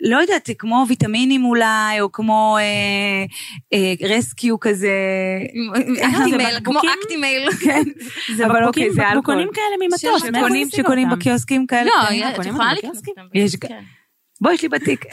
לא 0.00 0.16
יודעת, 0.16 0.50
כמו 0.58 0.84
ויטמינים 0.88 1.44
אולי, 1.44 2.00
או 2.00 2.12
כמו 2.12 2.56
אה, 2.60 3.24
אה, 3.72 4.08
Rescue 4.08 4.60
כזה. 4.60 4.92
אקטימייל, 6.02 6.54
זה 6.54 6.60
כמו 6.60 6.74
בקבוקים? 6.74 6.90
אקטימייל. 7.02 7.50
כן, 7.64 7.82
זה 8.36 8.46
אבל 8.46 8.54
בקבוקים, 8.54 8.88
אוקיי, 8.88 8.90
זה 8.90 9.02
אלכוהול. 9.02 9.18
בקבוקונים 9.18 9.48
כאלה 9.54 9.76
ממטוס, 9.80 10.70
שקונים? 10.76 11.10
בקיוסקים 11.10 11.66
כאלה. 11.66 11.84
לא, 11.84 12.06
כן. 12.08 12.32
את 12.40 12.46
יכולה 12.46 12.70
אותם 12.70 12.88
לקנות 13.32 13.70
בואי, 14.40 14.54
יש 14.54 14.62
לי 14.62 14.68
בתיק. 14.68 15.04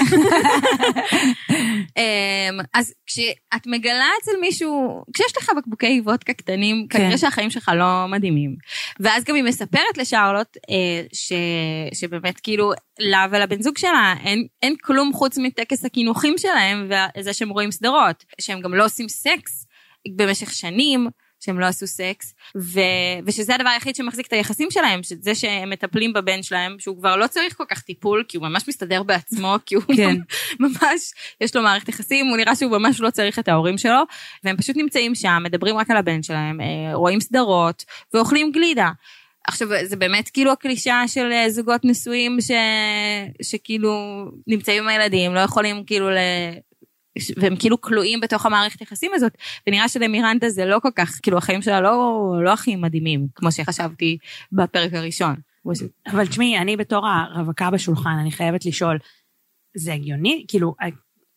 אמ, 1.97 2.59
אז 2.73 2.93
כשאת 3.05 3.67
מגלה 3.67 4.05
אצל 4.21 4.31
מישהו, 4.41 5.03
כשיש 5.13 5.37
לך 5.37 5.51
בקבוקי 5.57 6.01
וודקה 6.03 6.33
קטנים, 6.33 6.87
כן. 6.89 6.99
כנראה 6.99 7.17
שהחיים 7.17 7.49
שלך 7.49 7.71
לא 7.75 8.05
מדהימים. 8.09 8.55
ואז 8.99 9.23
גם 9.23 9.35
היא 9.35 9.43
מספרת 9.43 9.97
לשרלוט 9.97 10.57
אה, 10.69 11.05
ש, 11.13 11.33
שבאמת 11.93 12.39
כאילו 12.39 12.71
לה 12.99 13.25
ולבן 13.31 13.61
זוג 13.61 13.77
שלה 13.77 14.15
אין, 14.23 14.47
אין 14.61 14.75
כלום 14.81 15.13
חוץ 15.13 15.37
מטקס 15.37 15.85
הקינוחים 15.85 16.37
שלהם 16.37 16.89
וזה 17.17 17.33
שהם 17.33 17.49
רואים 17.49 17.71
סדרות, 17.71 18.23
שהם 18.41 18.61
גם 18.61 18.73
לא 18.73 18.85
עושים 18.85 19.09
סקס 19.09 19.65
במשך 20.15 20.53
שנים. 20.53 21.07
שהם 21.39 21.59
לא 21.59 21.65
עשו 21.65 21.87
סקס, 21.87 22.33
ו... 22.57 22.79
ושזה 23.25 23.55
הדבר 23.55 23.69
היחיד 23.69 23.95
שמחזיק 23.95 24.27
את 24.27 24.33
היחסים 24.33 24.71
שלהם, 24.71 25.03
שזה 25.03 25.35
שהם 25.35 25.69
מטפלים 25.69 26.13
בבן 26.13 26.43
שלהם, 26.43 26.75
שהוא 26.79 26.97
כבר 26.97 27.15
לא 27.15 27.27
צריך 27.27 27.57
כל 27.57 27.63
כך 27.69 27.81
טיפול, 27.81 28.23
כי 28.27 28.37
הוא 28.37 28.47
ממש 28.47 28.67
מסתדר 28.67 29.03
בעצמו, 29.03 29.55
כי 29.65 29.75
הוא 29.75 29.83
כן. 29.95 30.15
ממש, 30.59 31.13
יש 31.41 31.55
לו 31.55 31.61
מערכת 31.61 31.89
יחסים, 31.89 32.27
הוא 32.27 32.37
נראה 32.37 32.55
שהוא 32.55 32.71
ממש 32.71 33.01
לא 33.01 33.09
צריך 33.09 33.39
את 33.39 33.47
ההורים 33.47 33.77
שלו, 33.77 34.01
והם 34.43 34.57
פשוט 34.57 34.77
נמצאים 34.77 35.15
שם, 35.15 35.43
מדברים 35.43 35.77
רק 35.77 35.91
על 35.91 35.97
הבן 35.97 36.23
שלהם, 36.23 36.61
אה, 36.61 36.95
רואים 36.95 37.19
סדרות, 37.19 37.85
ואוכלים 38.13 38.51
גלידה. 38.51 38.89
עכשיו, 39.47 39.67
זה 39.83 39.95
באמת 39.95 40.29
כאילו 40.29 40.51
הקלישאה 40.51 41.07
של 41.07 41.31
אה, 41.31 41.49
זוגות 41.49 41.81
נשואים 41.85 42.37
ש... 42.41 42.51
שכאילו 43.41 44.25
נמצאים 44.47 44.83
עם 44.83 44.89
הילדים, 44.89 45.33
לא 45.33 45.39
יכולים 45.39 45.83
כאילו 45.83 46.09
ל... 46.09 46.17
והם 47.37 47.55
כאילו 47.55 47.81
כלואים 47.81 48.19
בתוך 48.19 48.45
המערכת 48.45 48.81
יחסים 48.81 49.11
הזאת, 49.13 49.37
ונראה 49.67 49.89
שלמירנדה 49.89 50.49
זה 50.49 50.65
לא 50.65 50.79
כל 50.79 50.91
כך, 50.95 51.19
כאילו 51.23 51.37
החיים 51.37 51.61
שלה 51.61 51.81
לא, 51.81 52.31
לא 52.43 52.53
הכי 52.53 52.75
מדהימים, 52.75 53.27
כמו 53.35 53.51
שחשבתי 53.51 54.17
בפרק 54.51 54.93
הראשון. 54.93 55.35
אבל 56.07 56.27
תשמעי, 56.27 56.57
אני 56.57 56.77
בתור 56.77 57.07
הרווקה 57.07 57.71
בשולחן, 57.71 58.17
אני 58.21 58.31
חייבת 58.31 58.65
לשאול, 58.65 58.97
זה 59.75 59.93
הגיוני? 59.93 60.45
כאילו, 60.47 60.75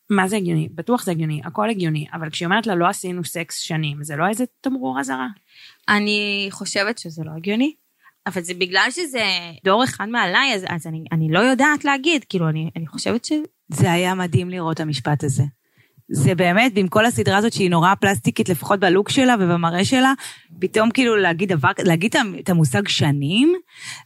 מה 0.09 0.27
זה 0.27 0.37
הגיוני? 0.37 0.69
בטוח 0.75 1.03
זה 1.03 1.11
הגיוני, 1.11 1.41
הכל 1.43 1.69
הגיוני, 1.69 2.07
אבל 2.13 2.29
כשהיא 2.29 2.45
אומרת 2.45 2.67
לה 2.67 2.75
לא 2.75 2.87
עשינו 2.87 3.23
סקס 3.23 3.57
שנים, 3.57 4.03
זה 4.03 4.15
לא 4.15 4.27
איזה 4.27 4.43
תמרור 4.61 4.99
אזהרה? 4.99 5.27
אני 5.89 6.47
חושבת 6.51 6.97
שזה 6.97 7.23
לא 7.25 7.31
הגיוני, 7.37 7.73
אבל 8.27 8.41
זה 8.41 8.53
בגלל 8.53 8.87
שזה 8.89 9.23
דור 9.63 9.83
אחד 9.83 10.09
מעליי, 10.09 10.55
אז, 10.55 10.65
אז 10.67 10.87
אני, 10.87 11.03
אני 11.11 11.31
לא 11.31 11.39
יודעת 11.39 11.85
להגיד, 11.85 12.23
כאילו, 12.29 12.49
אני, 12.49 12.69
אני 12.75 12.87
חושבת 12.87 13.25
ש... 13.25 13.31
זה 13.69 13.91
היה 13.91 14.15
מדהים 14.15 14.49
לראות 14.49 14.79
המשפט 14.79 15.23
הזה. 15.23 15.43
זה 16.11 16.35
באמת, 16.35 16.71
עם 16.75 16.87
כל 16.87 17.05
הסדרה 17.05 17.37
הזאת 17.37 17.53
שהיא 17.53 17.69
נורא 17.69 17.93
פלסטיקית, 17.95 18.49
לפחות 18.49 18.79
בלוק 18.79 19.09
שלה 19.09 19.35
ובמראה 19.39 19.85
שלה, 19.85 20.13
פתאום 20.59 20.91
כאילו 20.91 21.15
להגיד 21.15 21.49
דבר, 21.49 21.69
להגיד 21.83 22.15
את 22.39 22.49
המושג 22.49 22.87
שנים, 22.87 23.53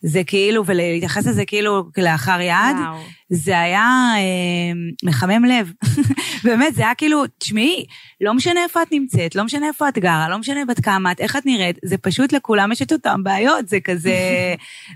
זה 0.01 0.23
כאילו, 0.23 0.65
ולהתייחס 0.65 1.27
לזה 1.27 1.45
כאילו 1.45 1.83
כלאחר 1.95 2.41
יד, 2.41 2.75
וואו. 2.79 2.97
זה 3.29 3.59
היה 3.59 4.13
אה, 4.17 4.73
מחמם 5.03 5.45
לב. 5.45 5.71
באמת, 6.43 6.75
זה 6.75 6.81
היה 6.81 6.95
כאילו, 6.95 7.23
תשמעי, 7.37 7.85
לא 8.21 8.33
משנה 8.33 8.63
איפה 8.63 8.81
את 8.81 8.91
נמצאת, 8.91 9.35
לא 9.35 9.43
משנה 9.43 9.67
איפה 9.67 9.89
את 9.89 9.97
גרה, 9.97 10.29
לא 10.29 10.37
משנה 10.37 10.65
בת 10.65 10.79
כמה 10.79 11.11
את, 11.11 11.19
איך 11.19 11.35
את 11.35 11.45
נראית, 11.45 11.77
זה 11.85 11.97
פשוט 11.97 12.33
לכולם 12.33 12.71
יש 12.71 12.81
את 12.81 12.93
אותן 12.93 13.23
בעיות, 13.23 13.67
זה 13.67 13.77
כזה, 13.83 14.15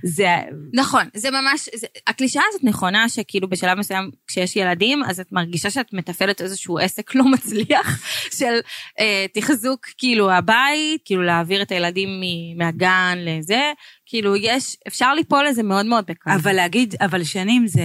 זה... 0.15 0.35
נכון, 0.73 1.03
זה 1.13 1.31
ממש, 1.31 1.69
זה, 1.75 1.87
הקלישאה 2.07 2.43
הזאת 2.49 2.63
נכונה, 2.63 3.09
שכאילו 3.09 3.49
בשלב 3.49 3.77
מסוים 3.77 4.11
כשיש 4.27 4.55
ילדים, 4.55 5.03
אז 5.03 5.19
את 5.19 5.31
מרגישה 5.31 5.69
שאת 5.69 5.93
מתפעלת 5.93 6.41
איזשהו 6.41 6.77
עסק 6.77 6.98
לא 7.15 7.25
מצליח 7.25 8.03
של 8.31 8.59
אה, 8.99 9.25
תחזוק 9.33 9.85
כאילו 9.97 10.31
הבית, 10.31 11.01
כאילו 11.05 11.23
להעביר 11.23 11.61
את 11.61 11.71
הילדים 11.71 12.09
מ- 12.09 12.57
מהגן 12.57 13.17
לזה, 13.17 13.71
כאילו 14.05 14.35
יש, 14.35 14.77
אפשר 14.87 15.13
ליפול 15.13 15.45
לזה 15.47 15.63
מאוד 15.63 15.85
מאוד 15.85 16.05
בקל. 16.07 16.31
אבל 16.31 16.53
להגיד, 16.53 16.95
אבל 17.01 17.23
שנים 17.23 17.67
זה... 17.67 17.81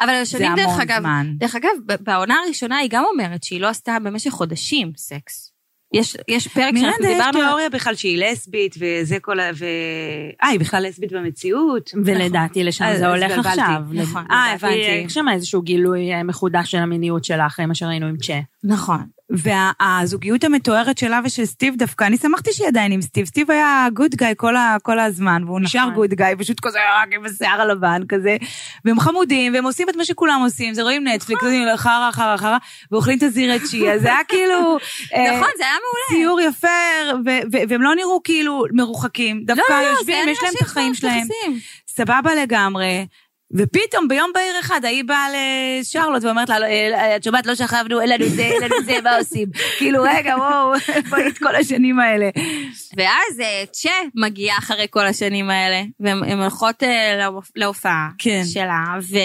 אבל 0.00 0.06
זה 0.08 0.20
השנים 0.20 0.54
דרך 0.56 0.66
המון 0.66 0.80
אגב, 0.80 1.00
זמן. 1.00 1.26
דרך 1.38 1.54
אגב, 1.54 1.70
בעונה 2.00 2.36
הראשונה 2.44 2.76
היא 2.76 2.90
גם 2.92 3.04
אומרת 3.12 3.44
שהיא 3.44 3.60
לא 3.60 3.68
עשתה 3.68 3.96
במשך 4.04 4.30
חודשים 4.30 4.92
סקס. 4.96 5.51
יש, 5.94 6.16
יש 6.28 6.48
פרק 6.48 6.64
שאנחנו 6.76 6.80
מירנדה, 6.80 7.08
יש 7.08 7.14
דיברנו... 7.16 7.38
על- 7.38 7.44
תיאוריה 7.46 7.70
בכלל 7.70 7.94
שהיא 7.94 8.24
לסבית, 8.24 8.74
וזה 8.78 9.16
כל 9.20 9.40
ה... 9.40 9.50
ו... 9.54 9.64
אה, 10.42 10.48
היא 10.48 10.60
בכלל 10.60 10.86
לסבית 10.88 11.12
במציאות. 11.12 11.90
ולדעתי 12.04 12.64
לשם 12.64 12.84
אז- 12.84 12.98
זה 12.98 13.08
אז 13.08 13.14
הולך. 13.22 13.46
עכשיו. 13.46 13.82
נכון. 13.92 14.24
אה, 14.30 14.52
הבנתי. 14.52 14.74
יש 15.06 15.14
שם 15.14 15.26
איזשהו 15.32 15.62
גילוי 15.62 16.12
אה, 16.14 16.22
מחודש 16.22 16.70
של 16.70 16.78
המיניות 16.78 17.24
שלה, 17.24 17.46
אחרי 17.46 17.66
מה 17.66 17.74
שראינו 17.74 18.06
עם 18.06 18.16
צ'ה. 18.16 18.40
נכון. 18.64 19.00
והזוגיות 19.32 20.44
המתוארת 20.44 20.98
שלה 20.98 21.20
ושל 21.24 21.44
סטיב 21.44 21.74
דווקא, 21.76 22.04
אני 22.04 22.16
שמחתי 22.16 22.52
שהיא 22.52 22.68
עדיין 22.68 22.92
עם 22.92 23.02
סטיב. 23.02 23.26
סטיב 23.26 23.50
היה 23.50 23.86
good 23.94 24.14
guy 24.14 24.32
כל, 24.36 24.56
ה- 24.56 24.76
כל 24.82 24.98
הזמן, 24.98 25.42
והוא 25.46 25.60
נשאר 25.60 25.80
נכון. 25.80 25.94
good 25.94 26.10
guy, 26.10 26.34
פשוט 26.38 26.60
כזה 26.60 26.78
רק 27.02 27.08
עם 27.12 27.24
השיער 27.24 27.60
הלבן 27.60 28.02
כזה. 28.08 28.36
והם 28.84 29.00
חמודים, 29.00 29.54
והם 29.54 29.64
עושים 29.64 29.88
את 29.88 29.96
מה 29.96 30.04
שכולם 30.04 30.40
עושים, 30.44 30.74
זה 30.74 30.82
רואים 30.82 31.08
נטפליקס, 31.08 31.42
עושים 31.42 31.64
חרא, 31.76 32.10
חרא, 32.12 32.36
חרא, 32.36 32.56
ואוכלים 32.92 33.18
את 33.18 33.22
הזיר 33.22 33.58
צ'י, 33.58 33.92
אז 33.92 34.00
זה 34.02 34.08
היה 34.08 34.24
כאילו... 34.28 34.76
אה, 35.14 35.36
נכון, 35.36 35.48
זה 35.56 35.64
היה 35.64 35.74
מעולה. 35.82 36.22
ציור 36.22 36.40
יפה, 36.40 36.68
והם 37.68 37.82
לא 37.82 37.94
נראו 37.94 38.20
כאילו 38.24 38.64
מרוחקים. 38.72 39.44
דווקא 39.44 39.72
לא, 39.72 39.80
לא, 39.82 39.86
יושבים, 39.86 40.28
יש 40.28 40.38
להם 40.42 40.52
את 40.56 40.62
החיים 40.62 40.94
שלהם. 40.94 41.26
סבבה 41.88 42.34
לגמרי. 42.42 43.06
ופתאום 43.54 44.08
ביום 44.08 44.30
בהיר 44.34 44.60
אחד 44.60 44.84
ההיא 44.84 45.04
באה 45.04 45.26
לשרלוט 45.80 46.24
ואומרת 46.24 46.48
לה, 46.48 46.56
"אה, 46.66 47.16
את 47.16 47.24
שומעת, 47.24 47.46
לא 47.46 47.54
שכבנו, 47.54 48.00
אין 48.00 48.08
לנו 48.08 48.26
זה, 48.28 48.42
אין 48.42 48.62
לנו 48.62 48.82
זה, 48.84 49.00
מה 49.04 49.16
עושים? 49.16 49.48
כאילו, 49.78 50.02
רגע, 50.02 50.34
וואו, 50.38 50.74
איפה 50.74 51.16
היית 51.16 51.38
כל 51.38 51.54
השנים 51.56 52.00
האלה? 52.00 52.28
ואז 52.96 53.40
אה, 53.40 53.64
צ'ה 53.72 53.90
מגיעה 54.14 54.58
אחרי 54.58 54.86
כל 54.90 55.06
השנים 55.06 55.50
האלה, 55.50 55.82
והן 56.00 56.22
הן 56.24 56.38
הולכות 56.40 56.82
אה, 56.82 57.16
להופ- 57.28 57.50
להופעה 57.56 58.08
כן. 58.18 58.42
שלה, 58.52 58.84
ו, 59.10 59.16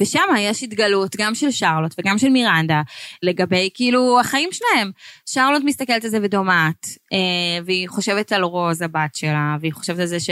ושם 0.00 0.20
יש 0.38 0.62
התגלות 0.62 1.16
גם 1.16 1.34
של 1.34 1.50
שרלוט 1.50 1.94
וגם 1.98 2.18
של 2.18 2.28
מירנדה, 2.28 2.82
לגבי 3.22 3.70
כאילו 3.74 4.20
החיים 4.20 4.48
שלהם. 4.52 4.90
שרלוט 5.26 5.62
מסתכלת 5.64 6.04
על 6.04 6.10
זה 6.10 6.18
ודומעת, 6.22 6.86
אה, 7.12 7.64
והיא 7.64 7.88
חושבת 7.88 8.32
על 8.32 8.42
רוז 8.42 8.82
הבת 8.82 9.14
שלה, 9.14 9.56
והיא 9.60 9.72
חושבת 9.72 9.98
על 9.98 10.06
זה 10.06 10.20
ש, 10.20 10.30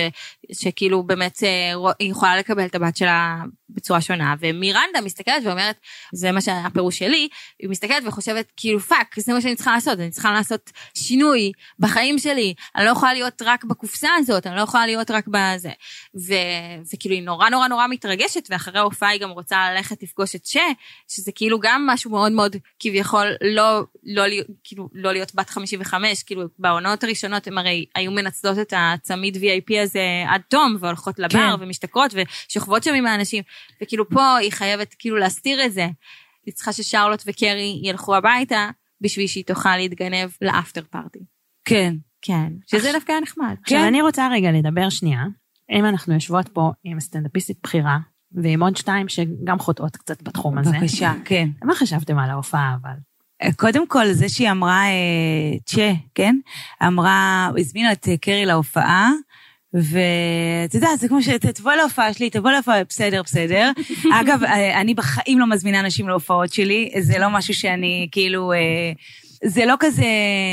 שכאילו 0.53 1.03
באמת 1.03 1.43
אה, 1.43 1.93
היא 1.99 2.11
יכולה 2.11 2.37
לקבל 2.37 2.67
את 2.67 2.75
הבת 2.75 2.97
שלה 2.97 3.43
בצורה 3.75 4.01
שונה, 4.01 4.35
ומירנדה 4.41 5.01
מסתכלת 5.05 5.43
ואומרת, 5.45 5.77
זה 6.13 6.33
מה 6.33 6.41
שהפירוש 6.41 6.99
שלי, 6.99 7.29
היא 7.59 7.71
מסתכלת 7.71 8.03
וחושבת 8.07 8.53
כאילו 8.57 8.81
fuck, 8.81 9.15
זה 9.21 9.33
מה 9.33 9.41
שאני 9.41 9.55
צריכה 9.55 9.73
לעשות, 9.73 9.99
אני 9.99 10.11
צריכה 10.11 10.33
לעשות 10.33 10.71
שינוי 10.95 11.53
בחיים 11.79 12.19
שלי, 12.19 12.55
אני 12.77 12.85
לא 12.85 12.91
יכולה 12.91 13.13
להיות 13.13 13.43
רק 13.45 13.65
בקופסה 13.65 14.09
הזאת, 14.19 14.47
אני 14.47 14.57
לא 14.57 14.61
יכולה 14.61 14.87
להיות 14.87 15.11
רק 15.11 15.25
בזה. 15.29 15.71
ו, 16.27 16.35
וכאילו 16.95 17.15
היא 17.15 17.23
נורא 17.23 17.49
נורא 17.49 17.69
נורא 17.69 17.87
מתרגשת, 17.87 18.49
ואחרי 18.51 18.79
ההופעה 18.79 19.09
היא 19.09 19.21
גם 19.21 19.31
רוצה 19.31 19.73
ללכת 19.73 20.03
לפגוש 20.03 20.35
את 20.35 20.47
שה, 20.47 20.67
שזה 21.09 21.33
כאילו 21.35 21.61
גם 21.61 21.87
משהו 21.87 22.11
מאוד 22.11 22.33
מאוד 22.33 22.57
כביכול 22.79 23.27
לא, 23.41 23.83
לא, 24.05 24.23
כאילו, 24.65 24.89
לא 24.93 25.13
להיות 25.13 25.35
בת 25.35 25.51
55, 25.51 26.23
כאילו 26.23 26.43
בעונות 26.59 27.05
הראשונות 27.05 27.47
הן 27.47 27.59
הרי 27.59 27.85
היו 27.95 28.11
מנצלות 28.11 28.59
את 28.59 28.73
הצמיד 28.77 29.37
VIP 29.37 29.83
הזה 29.83 30.25
עד 30.29 30.41
תום, 30.49 30.77
והולכות 30.81 31.19
לבר 31.19 31.57
כן. 31.57 31.63
ומשתכרות 31.63 32.15
ושוכבות 32.49 32.83
שם 32.83 32.95
עם 32.95 33.07
האנשים, 33.07 33.43
וכאילו 33.83 34.09
פה 34.09 34.37
היא 34.37 34.53
חייבת 34.53 34.95
כאילו 34.99 35.17
להסתיר 35.17 35.65
את 35.65 35.73
זה. 35.73 35.89
היא 36.47 36.55
צריכה 36.55 36.73
ששרלוט 36.73 37.23
וקרי 37.27 37.81
ילכו 37.83 38.17
הביתה 38.17 38.71
בשביל 39.01 39.27
שהיא 39.27 39.45
תוכל 39.45 39.77
להתגנב 39.77 40.31
לאפטר 40.43 40.83
פארטי. 40.91 41.25
כן. 41.65 41.95
כן, 42.23 42.53
שזה 42.67 42.93
דווקא 42.93 43.13
היה 43.13 43.21
נחמד. 43.21 43.55
עכשיו, 43.63 43.79
כן. 43.79 43.85
אני 43.85 44.03
רוצה 44.03 44.29
רגע 44.33 44.53
לדבר 44.53 44.89
שנייה, 44.89 45.25
אם 45.71 45.85
אנחנו 45.85 46.15
יושבות 46.15 46.49
פה 46.49 46.71
עם 46.85 47.01
סטנדאפיסטית 47.01 47.57
בכירה, 47.63 47.99
ועם 48.33 48.63
עוד 48.63 48.77
שתיים 48.77 49.09
שגם 49.09 49.59
חוטאות 49.59 49.97
קצת 49.97 50.23
בתחום 50.23 50.59
הזה. 50.59 50.71
בבקשה, 50.71 51.13
כן. 51.25 51.49
מה 51.65 51.75
חשבתם 51.75 52.19
על 52.19 52.31
ההופעה, 52.31 52.77
אבל? 52.83 52.93
קודם 53.57 53.89
כל, 53.89 54.13
זה 54.13 54.29
שהיא 54.29 54.51
אמרה, 54.51 54.85
אה, 54.85 55.59
צ'ה, 55.65 55.93
כן? 56.15 56.37
אמרה, 56.87 57.51
הזמינה 57.59 57.93
את 57.93 58.09
אה, 58.09 58.17
קרי 58.17 58.47
להופעה, 58.47 59.11
ואתה 59.75 60.77
יודע, 60.77 60.89
זה 60.99 61.09
כמו 61.09 61.23
ש... 61.23 61.29
תבוא 61.29 61.73
להופעה 61.73 62.13
שלי, 62.13 62.31
תבוא 62.31 62.51
להופעה, 62.51 62.85
בסדר, 62.89 63.23
בסדר. 63.23 63.71
אגב, 64.21 64.45
אה, 64.45 64.81
אני 64.81 64.95
בחיים 64.95 65.39
לא 65.39 65.47
מזמינה 65.47 65.81
אנשים 65.81 66.09
להופעות 66.09 66.53
שלי, 66.53 66.91
זה 67.01 67.19
לא 67.19 67.31
משהו 67.31 67.55
שאני, 67.55 68.09
כאילו... 68.13 68.53
אה, 68.53 68.93
זה 69.45 69.67
לא 69.67 69.75
כזה, 69.81 70.05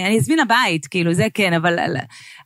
אני 0.06 0.18
אזמין 0.18 0.40
הבית, 0.40 0.88
כאילו, 0.88 1.14
זה 1.14 1.28
כן, 1.34 1.54
אבל, 1.54 1.80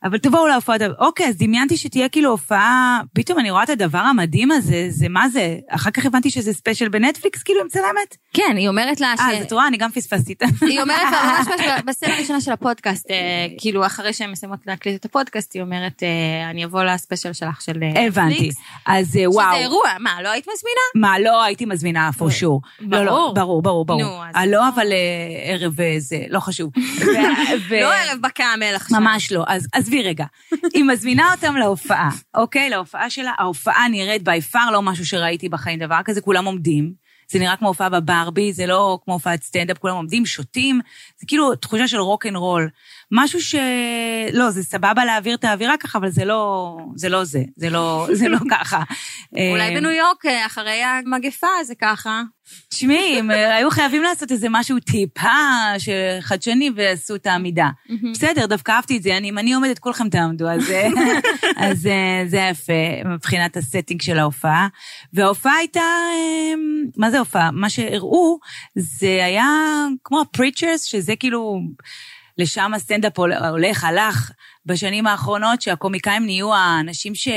אבל 0.04 0.18
תבואו 0.18 0.46
להופעות, 0.46 0.80
אוקיי, 0.98 1.26
אז 1.26 1.36
דמיינתי 1.36 1.76
שתהיה 1.76 2.08
כאילו 2.08 2.30
הופעה, 2.30 3.00
פתאום 3.14 3.38
אני 3.38 3.50
רואה 3.50 3.62
את 3.62 3.70
הדבר 3.70 3.98
המדהים 3.98 4.50
הזה, 4.50 4.86
זה 4.88 5.08
מה 5.08 5.28
זה? 5.28 5.56
אחר 5.70 5.90
כך 5.90 6.06
הבנתי 6.06 6.30
שזה 6.30 6.52
special 6.52 6.88
בנטפליקס, 6.88 7.42
כאילו, 7.42 7.60
עם 7.60 7.68
צלמת? 7.68 8.16
כן, 8.34 8.56
היא 8.56 8.68
אומרת 8.68 9.00
לה 9.00 9.14
ש... 9.16 9.20
אה, 9.20 9.38
אז 9.38 9.44
את 9.44 9.52
רואה, 9.52 9.66
אני 9.66 9.76
גם 9.76 9.90
פספסתי. 9.90 10.34
היא 10.60 10.80
אומרת 10.80 11.12
לה 11.12 11.36
ממש 11.38 11.62
בסצנה 11.86 12.16
הראשונה 12.16 12.40
של 12.40 12.52
הפודקאסט, 12.52 13.10
אה, 13.10 13.16
כאילו 13.58 13.86
אחרי 13.86 14.12
שהן 14.12 14.30
מסיימות 14.30 14.58
להקליט 14.66 15.00
את 15.00 15.04
הפודקאסט, 15.04 15.54
היא 15.54 15.62
אומרת, 15.62 16.02
אה, 16.02 16.50
אני 16.50 16.64
אבוא 16.64 16.82
ל 16.82 16.88
special 16.88 17.32
שלך 17.32 17.62
של 17.62 17.82
אה, 17.82 18.06
הבנתי. 18.06 18.34
נטפליקס. 18.34 18.56
אז 18.86 19.16
אה, 19.16 19.30
וואו. 19.30 19.54
שזה 19.54 19.62
אירוע, 19.62 19.88
מה, 20.00 20.22
לא 20.22 20.28
היית 20.28 20.46
מזמינה? 20.54 21.08
מה, 21.08 21.18
לא 21.18 21.42
הייתי 21.42 21.64
מזמינה 21.64 22.10
for 22.18 22.40
sure. 22.40 22.68
לא, 22.80 23.04
לא, 23.04 23.32
ברור. 23.34 23.62
ברור, 23.62 23.84
ברור, 23.84 24.22
אה, 24.36 24.46
לא, 24.46 24.68
אבל 24.68 24.92
אה, 24.92 25.52
ערב 25.52 25.80
אה, 25.80 25.94
זה, 25.98 26.18
לא 26.28 26.40
חשוב. 26.40 26.70
לא 27.70 27.94
ערב 27.94 28.18
בקאמל 28.20 28.72
עכשיו. 28.74 29.00
ממש 29.00 29.32
לא. 29.32 29.44
אז 29.72 29.88
עזבי 29.94 30.08
רגע. 30.08 30.24
היא 30.74 30.84
מזמינה 30.84 31.32
אותם 31.32 31.56
להופעה, 31.56 32.10
אוקיי? 32.34 32.70
להופעה 32.70 33.10
שלה. 33.10 33.32
ההופעה 33.38 33.88
נראית 33.88 34.24
by 34.24 34.40
far 34.40 34.70
לא 34.70 34.82
משהו 34.82 35.06
שראיתי 35.06 35.48
בחיים, 35.48 35.78
דבר 35.78 36.00
כזה, 36.04 36.20
כולם 36.20 36.44
עומדים. 36.44 36.92
זה 37.28 37.38
נראה 37.38 37.56
כמו 37.56 37.68
הופעה 37.68 37.88
בברבי, 37.88 38.52
זה 38.52 38.66
לא 38.66 38.98
כמו 39.04 39.14
הופעת 39.14 39.42
סטנדאפ, 39.42 39.78
כולם 39.78 39.94
עומדים, 39.96 40.26
שותים, 40.26 40.80
זה 41.18 41.26
כאילו 41.26 41.54
תחושה 41.54 41.88
של 41.88 41.98
rock 41.98 42.26
and 42.26 42.36
roll. 42.36 42.68
משהו 43.16 43.40
ש... 43.40 43.54
לא, 44.32 44.50
זה 44.50 44.62
סבבה 44.62 45.04
להעביר 45.04 45.34
את 45.34 45.44
האווירה 45.44 45.76
ככה, 45.76 45.98
אבל 45.98 46.10
זה 46.10 46.24
לא 46.24 46.76
זה, 46.96 47.08
לא 47.08 47.24
זה, 47.24 47.42
זה 47.56 47.70
לא, 47.70 48.08
זה 48.12 48.28
לא 48.28 48.38
ככה. 48.52 48.82
אולי 49.32 49.68
אה, 49.68 49.74
בניו 49.74 49.90
יורק, 49.90 50.26
אה, 50.26 50.46
אחרי 50.46 50.82
המגפה, 50.82 51.46
זה 51.64 51.74
ככה. 51.74 52.22
תשמעי, 52.68 53.18
הם 53.18 53.30
אה, 53.30 53.56
היו 53.56 53.70
חייבים 53.70 54.02
לעשות 54.02 54.32
איזה 54.32 54.46
משהו 54.50 54.80
טיפה 54.80 55.28
חדשני 56.20 56.70
ועשו 56.76 57.14
את 57.14 57.26
העמידה. 57.26 57.68
בסדר, 58.12 58.46
דווקא 58.46 58.72
אהבתי 58.72 58.96
את 58.96 59.02
זה, 59.02 59.16
אני, 59.16 59.30
אם 59.30 59.38
אני 59.38 59.54
עומדת, 59.54 59.78
כולכם 59.78 60.08
תעמדו, 60.08 60.48
אז, 60.48 60.72
אז 61.56 61.88
זה 62.26 62.38
יפה 62.50 63.08
מבחינת 63.14 63.56
ה 63.56 63.62
setting 63.62 64.02
של 64.02 64.18
ההופעה. 64.18 64.68
וההופעה 65.12 65.54
הייתה, 65.54 65.80
אה, 65.80 66.54
מה 66.96 67.10
זה 67.10 67.18
הופעה? 67.18 67.50
מה 67.50 67.70
שהראו, 67.70 68.38
זה 68.76 69.24
היה 69.24 69.46
כמו 70.04 70.20
ה 70.20 70.26
preachers, 70.26 70.82
שזה 70.82 71.16
כאילו, 71.16 71.60
לשם 72.38 72.74
הסטנדאפ 72.74 73.18
הול- 73.18 73.32
הולך, 73.32 73.84
הלך 73.84 74.30
בשנים 74.66 75.06
האחרונות, 75.06 75.62
שהקומיקאים 75.62 76.24
נהיו 76.24 76.54
האנשים 76.54 77.14
ש... 77.14 77.28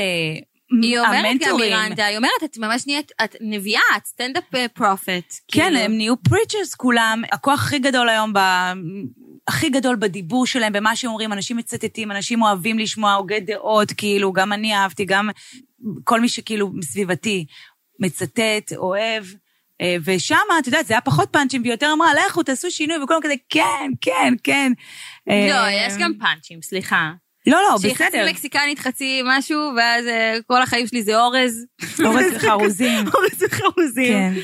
היא 0.82 0.98
אומרת 0.98 1.36
גם. 1.40 1.56
מירנדה, 1.56 2.06
היא 2.06 2.16
אומרת, 2.16 2.44
את 2.44 2.58
ממש 2.58 2.86
נהיית, 2.86 3.12
את 3.24 3.36
נביאה, 3.40 3.80
את 3.96 4.06
סטנדאפ 4.06 4.44
prophet. 4.74 5.34
כן, 5.52 5.76
הם 5.76 5.96
נהיו 5.96 6.22
preachers 6.22 6.74
כולם. 6.74 7.22
הכוח 7.32 7.62
הכי 7.62 7.78
גדול 7.78 8.08
היום, 8.08 8.32
ב... 8.32 8.38
הכי 9.48 9.68
גדול 9.68 9.96
בדיבור 9.96 10.46
שלהם, 10.46 10.72
במה 10.72 10.96
שהם 10.96 11.10
אומרים, 11.10 11.32
אנשים 11.32 11.56
מצטטים, 11.56 12.10
אנשים 12.10 12.42
אוהבים 12.42 12.78
לשמוע 12.78 13.12
הוגי 13.12 13.40
דעות, 13.40 13.92
כאילו, 13.92 14.32
גם 14.32 14.52
אני 14.52 14.74
אהבתי, 14.74 15.04
גם 15.04 15.30
כל 16.04 16.20
מי 16.20 16.28
שכאילו 16.28 16.72
סביבתי 16.82 17.44
מצטט, 18.00 18.72
אוהב. 18.76 19.24
אה, 19.80 19.96
ושם, 20.04 20.36
את 20.58 20.66
יודעת, 20.66 20.86
זה 20.86 20.94
היה 20.94 21.00
פחות 21.00 21.28
פאנצ'ים, 21.32 21.62
ויותר 21.62 21.90
אמרה, 21.96 22.10
לכו, 22.14 22.42
תעשו 22.42 22.70
שינוי, 22.70 23.02
וכולם 23.02 23.20
כזה, 23.22 23.34
כן, 23.48 23.90
כן, 24.00 24.34
כן. 24.42 24.72
לא, 25.26 25.34
אה, 25.34 25.86
יש 25.86 25.94
גם 25.98 26.12
פאנצ'ים, 26.20 26.62
סליחה. 26.62 27.12
לא, 27.46 27.58
לא, 27.70 27.78
שהיא 27.80 27.94
בסדר. 27.94 28.06
חצי 28.06 28.30
מקסיקנית, 28.30 28.78
חצי 28.78 29.20
משהו, 29.24 29.58
ואז 29.76 30.06
אה, 30.06 30.38
כל 30.46 30.62
החיים 30.62 30.86
שלי 30.86 31.02
זה 31.02 31.20
אורז. 31.20 31.64
אורז 32.04 32.24
וחרוזים. 32.36 33.04
אורז 33.14 33.42
וחרוזים. 33.42 34.12
כן. 34.12 34.34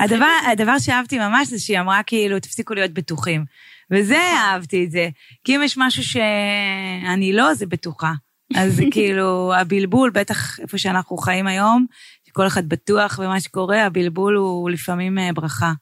הדבר, 0.00 0.32
הדבר 0.52 0.78
שאהבתי 0.78 1.18
ממש 1.18 1.48
זה 1.48 1.58
שהיא 1.58 1.80
אמרה 1.80 2.02
כאילו, 2.02 2.40
תפסיקו 2.40 2.74
להיות 2.74 2.90
בטוחים. 2.90 3.44
וזה 3.90 4.18
אהבתי 4.18 4.84
את 4.84 4.90
זה. 4.90 5.08
כי 5.44 5.56
אם 5.56 5.62
יש 5.62 5.74
משהו 5.78 6.02
שאני 6.04 7.32
לא, 7.32 7.54
זה 7.54 7.66
בטוחה. 7.66 8.12
אז 8.54 8.82
כאילו, 8.92 9.54
הבלבול, 9.54 10.10
בטח 10.10 10.60
איפה 10.60 10.78
שאנחנו 10.78 11.16
חיים 11.16 11.46
היום, 11.46 11.86
שכל 12.32 12.46
אחד 12.46 12.68
בטוח 12.68 13.20
במה 13.20 13.40
שקורה, 13.40 13.84
הבלבול 13.84 14.36
הוא 14.36 14.70
לפעמים 14.70 15.18
אה, 15.18 15.32
ברכה. 15.34 15.72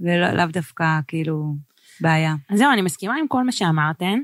ולאו 0.00 0.46
דווקא 0.52 0.84
כאילו 1.08 1.54
בעיה. 2.00 2.34
אז 2.50 2.58
זהו, 2.58 2.72
אני 2.72 2.82
מסכימה 2.82 3.14
עם 3.16 3.28
כל 3.28 3.44
מה 3.44 3.52
שאמרתן. 3.52 4.18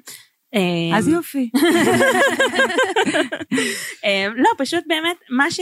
אה, 0.55 0.99
אז 0.99 1.09
יופי. 1.09 1.51
אה, 4.05 4.27
לא, 4.37 4.49
פשוט 4.59 4.85
באמת, 4.87 5.17
מה 5.31 5.51
ש... 5.51 5.61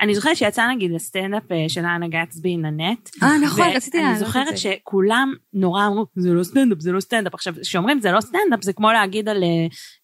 אני 0.00 0.14
זוכרת 0.14 0.36
שיצא 0.36 0.68
נגיד 0.68 0.94
הסטנדאפ 0.94 1.52
אה, 1.52 1.64
של 1.68 1.80
האנה 1.80 2.08
גדסבי 2.08 2.56
נאנט. 2.56 3.08
אה, 3.22 3.38
נכון, 3.38 3.68
רציתי 3.74 3.98
לעלות 3.98 4.14
את 4.14 4.18
זוכרת 4.26 4.48
זה. 4.48 4.56
שכולם 4.56 5.34
נורא 5.54 5.86
אמרו, 5.86 6.06
זה 6.16 6.30
לא 6.30 6.42
סטנדאפ, 6.42 6.80
זה 6.80 6.92
לא 6.92 7.00
סטנדאפ. 7.00 7.34
עכשיו, 7.34 7.54
כשאומרים 7.62 8.00
זה 8.00 8.12
לא 8.12 8.20
סטנדאפ, 8.20 8.62
זה 8.62 8.72
כמו 8.72 8.92
להגיד 8.92 9.28
על... 9.28 9.44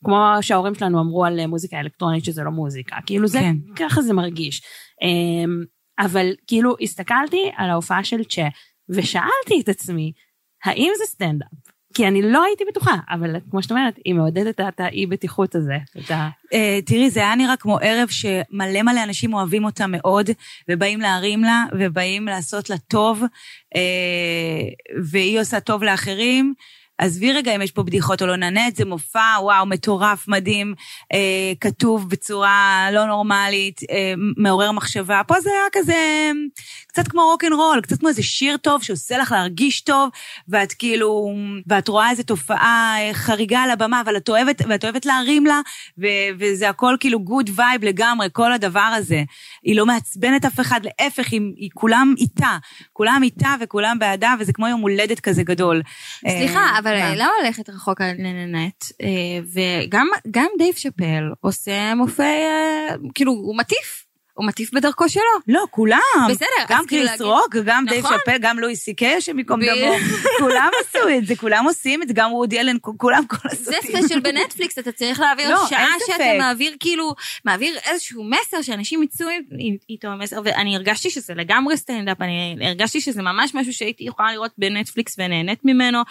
כמו 0.04 0.16
שההורים 0.40 0.74
שלנו 0.74 1.00
אמרו 1.00 1.24
על 1.24 1.46
מוזיקה 1.46 1.80
אלקטרונית 1.80 2.24
שזה 2.24 2.42
לא 2.42 2.50
מוזיקה. 2.50 2.96
כאילו 3.06 3.28
זה, 3.28 3.38
כן. 3.38 3.56
ככה 3.76 4.02
זה 4.02 4.14
מרגיש. 4.14 4.62
אה, 5.02 5.44
אבל 5.98 6.32
כאילו, 6.46 6.74
הסתכלתי 6.80 7.50
על 7.56 7.70
ההופעה 7.70 8.04
של 8.04 8.24
צ'ה, 8.24 8.48
ושאלתי 8.88 9.60
את 9.60 9.68
עצמי, 9.68 10.12
האם 10.64 10.90
זה 10.98 11.04
סטנדאפ? 11.06 11.48
כי 11.94 12.08
אני 12.08 12.22
לא 12.22 12.44
הייתי 12.44 12.64
בטוחה, 12.68 12.96
אבל 13.10 13.36
כמו 13.50 13.62
שאת 13.62 13.70
אומרת, 13.70 13.98
היא 14.04 14.14
מעודדת 14.14 14.60
את 14.60 14.80
האי 14.80 15.06
בטיחות 15.06 15.54
הזה. 15.54 15.76
את 15.98 16.10
ה... 16.10 16.28
אה, 16.52 16.78
תראי, 16.86 17.10
זה 17.10 17.20
היה 17.20 17.34
נראה 17.34 17.56
כמו 17.56 17.78
ערב 17.78 18.08
שמלא 18.08 18.82
מלא 18.82 19.02
אנשים 19.02 19.34
אוהבים 19.34 19.64
אותה 19.64 19.86
מאוד, 19.86 20.30
ובאים 20.68 21.00
להרים 21.00 21.42
לה, 21.42 21.64
ובאים 21.78 22.26
לעשות 22.26 22.70
לה 22.70 22.78
טוב, 22.78 23.22
אה, 23.76 25.00
והיא 25.10 25.40
עושה 25.40 25.60
טוב 25.60 25.82
לאחרים. 25.82 26.54
עזבי 26.98 27.32
רגע 27.32 27.54
אם 27.54 27.62
יש 27.62 27.70
פה 27.70 27.82
בדיחות 27.82 28.22
או 28.22 28.26
לא 28.26 28.36
ננט, 28.36 28.76
זה 28.76 28.84
מופע, 28.84 29.38
וואו, 29.40 29.66
מטורף, 29.66 30.28
מדהים, 30.28 30.74
אה, 31.12 31.52
כתוב 31.60 32.08
בצורה 32.08 32.88
לא 32.92 33.04
נורמלית, 33.04 33.80
אה, 33.90 34.14
מעורר 34.36 34.72
מחשבה. 34.72 35.20
פה 35.26 35.40
זה 35.40 35.50
היה 35.50 35.82
כזה, 35.82 36.30
קצת 36.86 37.08
כמו 37.08 37.22
רוקנרול, 37.22 37.80
קצת 37.80 37.98
כמו 37.98 38.08
איזה 38.08 38.22
שיר 38.22 38.56
טוב 38.56 38.82
שעושה 38.82 39.18
לך 39.18 39.32
להרגיש 39.32 39.80
טוב, 39.80 40.10
ואת 40.48 40.72
כאילו, 40.72 41.34
ואת 41.66 41.88
רואה 41.88 42.10
איזו 42.10 42.22
תופעה 42.22 42.96
אה, 42.98 43.14
חריגה 43.14 43.60
על 43.60 43.70
הבמה, 43.70 44.00
אבל 44.00 44.16
את 44.16 44.28
אוהבת, 44.28 44.62
ואת 44.68 44.84
אוהבת 44.84 45.06
להרים 45.06 45.46
לה, 45.46 45.60
ו, 45.98 46.06
וזה 46.38 46.68
הכל 46.68 46.96
כאילו 47.00 47.20
good 47.20 47.50
vibe 47.54 47.84
לגמרי, 47.84 48.26
כל 48.32 48.52
הדבר 48.52 48.80
הזה. 48.80 49.22
היא 49.62 49.76
לא 49.76 49.86
מעצבנת 49.86 50.44
אף 50.44 50.60
אחד, 50.60 50.80
להפך, 50.84 51.32
היא, 51.32 51.40
היא 51.56 51.70
כולם 51.74 52.14
איתה. 52.18 52.56
כולם 52.92 53.20
איתה 53.22 53.54
וכולם 53.60 53.98
בעדה, 53.98 54.34
וזה 54.40 54.52
כמו 54.52 54.68
יום 54.68 54.80
הולדת 54.80 55.20
כזה 55.20 55.42
גדול. 55.42 55.82
סליחה, 56.28 56.60
אה, 56.60 56.81
אבל 56.82 56.98
מה? 56.98 57.14
למה 57.14 57.30
ללכת 57.44 57.68
רחוק 57.68 58.00
על 58.00 58.12
נאנט? 58.18 58.84
אה, 59.02 59.08
וגם 59.52 60.06
גם 60.30 60.46
דייב 60.58 60.74
שאפל 60.74 61.30
עושה 61.40 61.94
מופעי, 61.94 62.26
אה, 62.26 62.94
כאילו, 63.14 63.32
הוא 63.32 63.56
מטיף. 63.56 64.01
הוא 64.34 64.46
מטיף 64.46 64.70
בדרכו 64.74 65.08
שלו. 65.08 65.22
לא, 65.48 65.64
כולם. 65.70 65.98
בסדר, 66.30 66.46
גם 66.68 66.84
כאילו 66.86 67.06
קריס 67.06 67.20
להגיד- 67.20 67.26
רוק, 67.34 67.56
גם 67.64 67.84
דייב 67.88 68.04
נכון. 68.04 68.16
שאפל, 68.18 68.38
גם 68.40 68.58
לואי 68.58 68.76
סי 68.76 68.94
קיי, 68.94 69.14
השם 69.14 69.38
ייקום 69.38 69.60
ב- 69.60 69.64
דמו. 69.64 69.94
כולם 70.40 70.68
עשו 70.80 71.08
את 71.18 71.26
זה, 71.26 71.36
כולם 71.36 71.64
עושים 71.64 72.02
את 72.02 72.08
זה, 72.08 72.14
גם 72.14 72.32
וודי 72.32 72.60
אלן, 72.60 72.76
כולם 72.96 73.26
כל 73.26 73.36
זה 73.52 73.70
הסרטים. 73.70 73.90
special 73.96 74.20
בנטפליקס, 74.20 74.78
אתה 74.78 74.92
צריך 74.92 75.20
להעביר 75.20 75.50
לא, 75.50 75.66
שעה 75.68 75.86
שאתה. 76.06 76.24
מעביר 76.38 76.76
כאילו, 76.80 77.14
מעביר 77.44 77.78
איזשהו 77.84 78.24
מסר 78.24 78.62
שאנשים 78.62 79.02
יצאו 79.02 79.28
איתו 79.90 80.08
מסר, 80.18 80.40
ואני 80.44 80.76
הרגשתי 80.76 81.10
שזה 81.10 81.34
לגמרי 81.34 81.76
סטנדאפ, 81.76 82.20
אני 82.20 82.56
הרגשתי 82.60 83.00
שזה 83.00 83.22
ממש 83.22 83.54
משהו 83.54 83.72
שהייתי 83.72 84.04
יכולה 84.04 84.32
לראות 84.32 84.52
בנטפליקס 84.58 85.14
ונהנית 85.18 85.58
ממנו. 85.64 86.02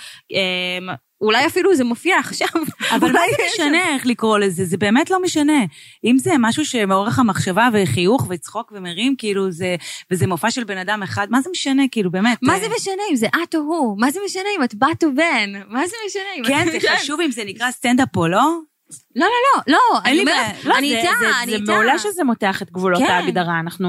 אולי 1.22 1.46
אפילו 1.46 1.76
זה 1.76 1.84
מופיע 1.84 2.20
עכשיו. 2.20 2.48
אבל 2.96 3.12
מה 3.12 3.20
זה 3.32 3.44
משנה 3.54 3.94
איך 3.96 4.06
לקרוא 4.06 4.38
לזה? 4.40 4.66
זה 4.66 4.78
באמת 4.78 5.10
לא 5.10 5.22
משנה. 5.22 5.66
אם 6.04 6.18
זה 6.18 6.32
משהו 6.40 6.66
שמעורר 6.66 7.08
לך 7.08 7.22
מחשבה 7.26 7.70
וחיוך 7.74 8.28
וצחוק 8.30 8.72
ומרים, 8.76 9.16
כאילו 9.18 9.52
זה, 9.52 9.76
וזה 10.12 10.28
מופע 10.28 10.52
של 10.52 10.64
בן 10.64 10.78
אדם 10.78 11.04
אחד, 11.04 11.28
מה 11.30 11.42
זה 11.42 11.50
משנה, 11.52 11.84
כאילו, 11.92 12.12
באמת. 12.12 12.38
מה 12.42 12.54
אה, 12.54 12.60
זה 12.60 12.68
משנה 12.76 13.04
אם 13.12 13.16
זה 13.16 13.28
את 13.44 13.56
או 13.56 13.60
הוא? 13.60 14.00
מה 14.00 14.12
זה 14.12 14.20
משנה 14.26 14.50
אם 14.58 14.64
את 14.64 14.76
בת 14.76 15.04
או 15.04 15.16
בן? 15.16 15.52
מה 15.68 15.88
זה 15.88 15.96
משנה 16.08 16.24
אם... 16.38 16.44
כן, 16.44 16.68
זה 16.72 16.88
חשוב 16.96 17.22
אם 17.22 17.32
זה 17.32 17.44
נקרא 17.46 17.72
סטנדאפ 17.72 18.18
או 18.18 18.28
לא? 18.28 18.71
לא, 19.16 19.26
לא, 19.26 19.62
לא, 19.68 19.74
לא, 19.74 20.00
אין 20.06 20.14
אני 20.14 20.18
לי 20.20 20.26
בעיה. 20.26 20.50
לא, 20.64 20.78
אני 20.78 20.90
זה- 20.90 20.98
איתה, 20.98 21.10
זה- 21.20 21.26
אני 21.44 21.52
זה 21.52 21.58
איתה. 21.58 21.72
מעולה 21.72 22.00
שזה 22.00 22.24
מותח 22.24 22.62
את 22.62 22.72
גבולות 22.72 23.00
כן. 23.02 23.12
ההגדרה, 23.12 23.60
אנחנו, 23.60 23.88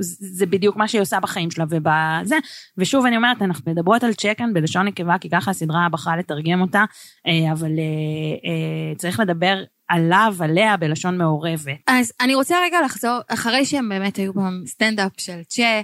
זה 0.00 0.26
זה 0.36 0.46
בדיוק 0.46 0.76
מה 0.76 0.88
שהיא 0.88 1.00
עושה 1.02 1.20
בחיים 1.20 1.50
שלה 1.50 1.64
ובזה. 1.70 2.36
ושוב 2.78 3.06
אני 3.06 3.16
אומרת, 3.16 3.42
אנחנו 3.42 3.72
מדברות 3.72 4.04
על 4.04 4.14
צ'קן 4.14 4.52
בלשון 4.54 4.86
נקבה, 4.86 5.18
כי 5.20 5.30
ככה 5.30 5.50
הסדרה 5.50 5.88
בחרה 5.92 6.16
לתרגם 6.16 6.60
אותה, 6.60 6.84
אה, 7.26 7.52
אבל 7.52 7.70
אה, 7.78 8.50
אה, 8.50 8.94
צריך 8.96 9.20
לדבר 9.20 9.62
עליו, 9.88 10.34
עליה, 10.40 10.76
בלשון 10.76 11.18
מעורבת. 11.18 11.76
אז 11.86 12.12
אני 12.20 12.34
רוצה 12.34 12.56
רגע 12.64 12.78
לחזור, 12.84 13.18
אחרי 13.28 13.64
שהם 13.64 13.88
באמת 13.88 14.16
היו 14.16 14.32
בסטנדאפ 14.64 15.12
של 15.18 15.42
צ'ה, 15.48 15.80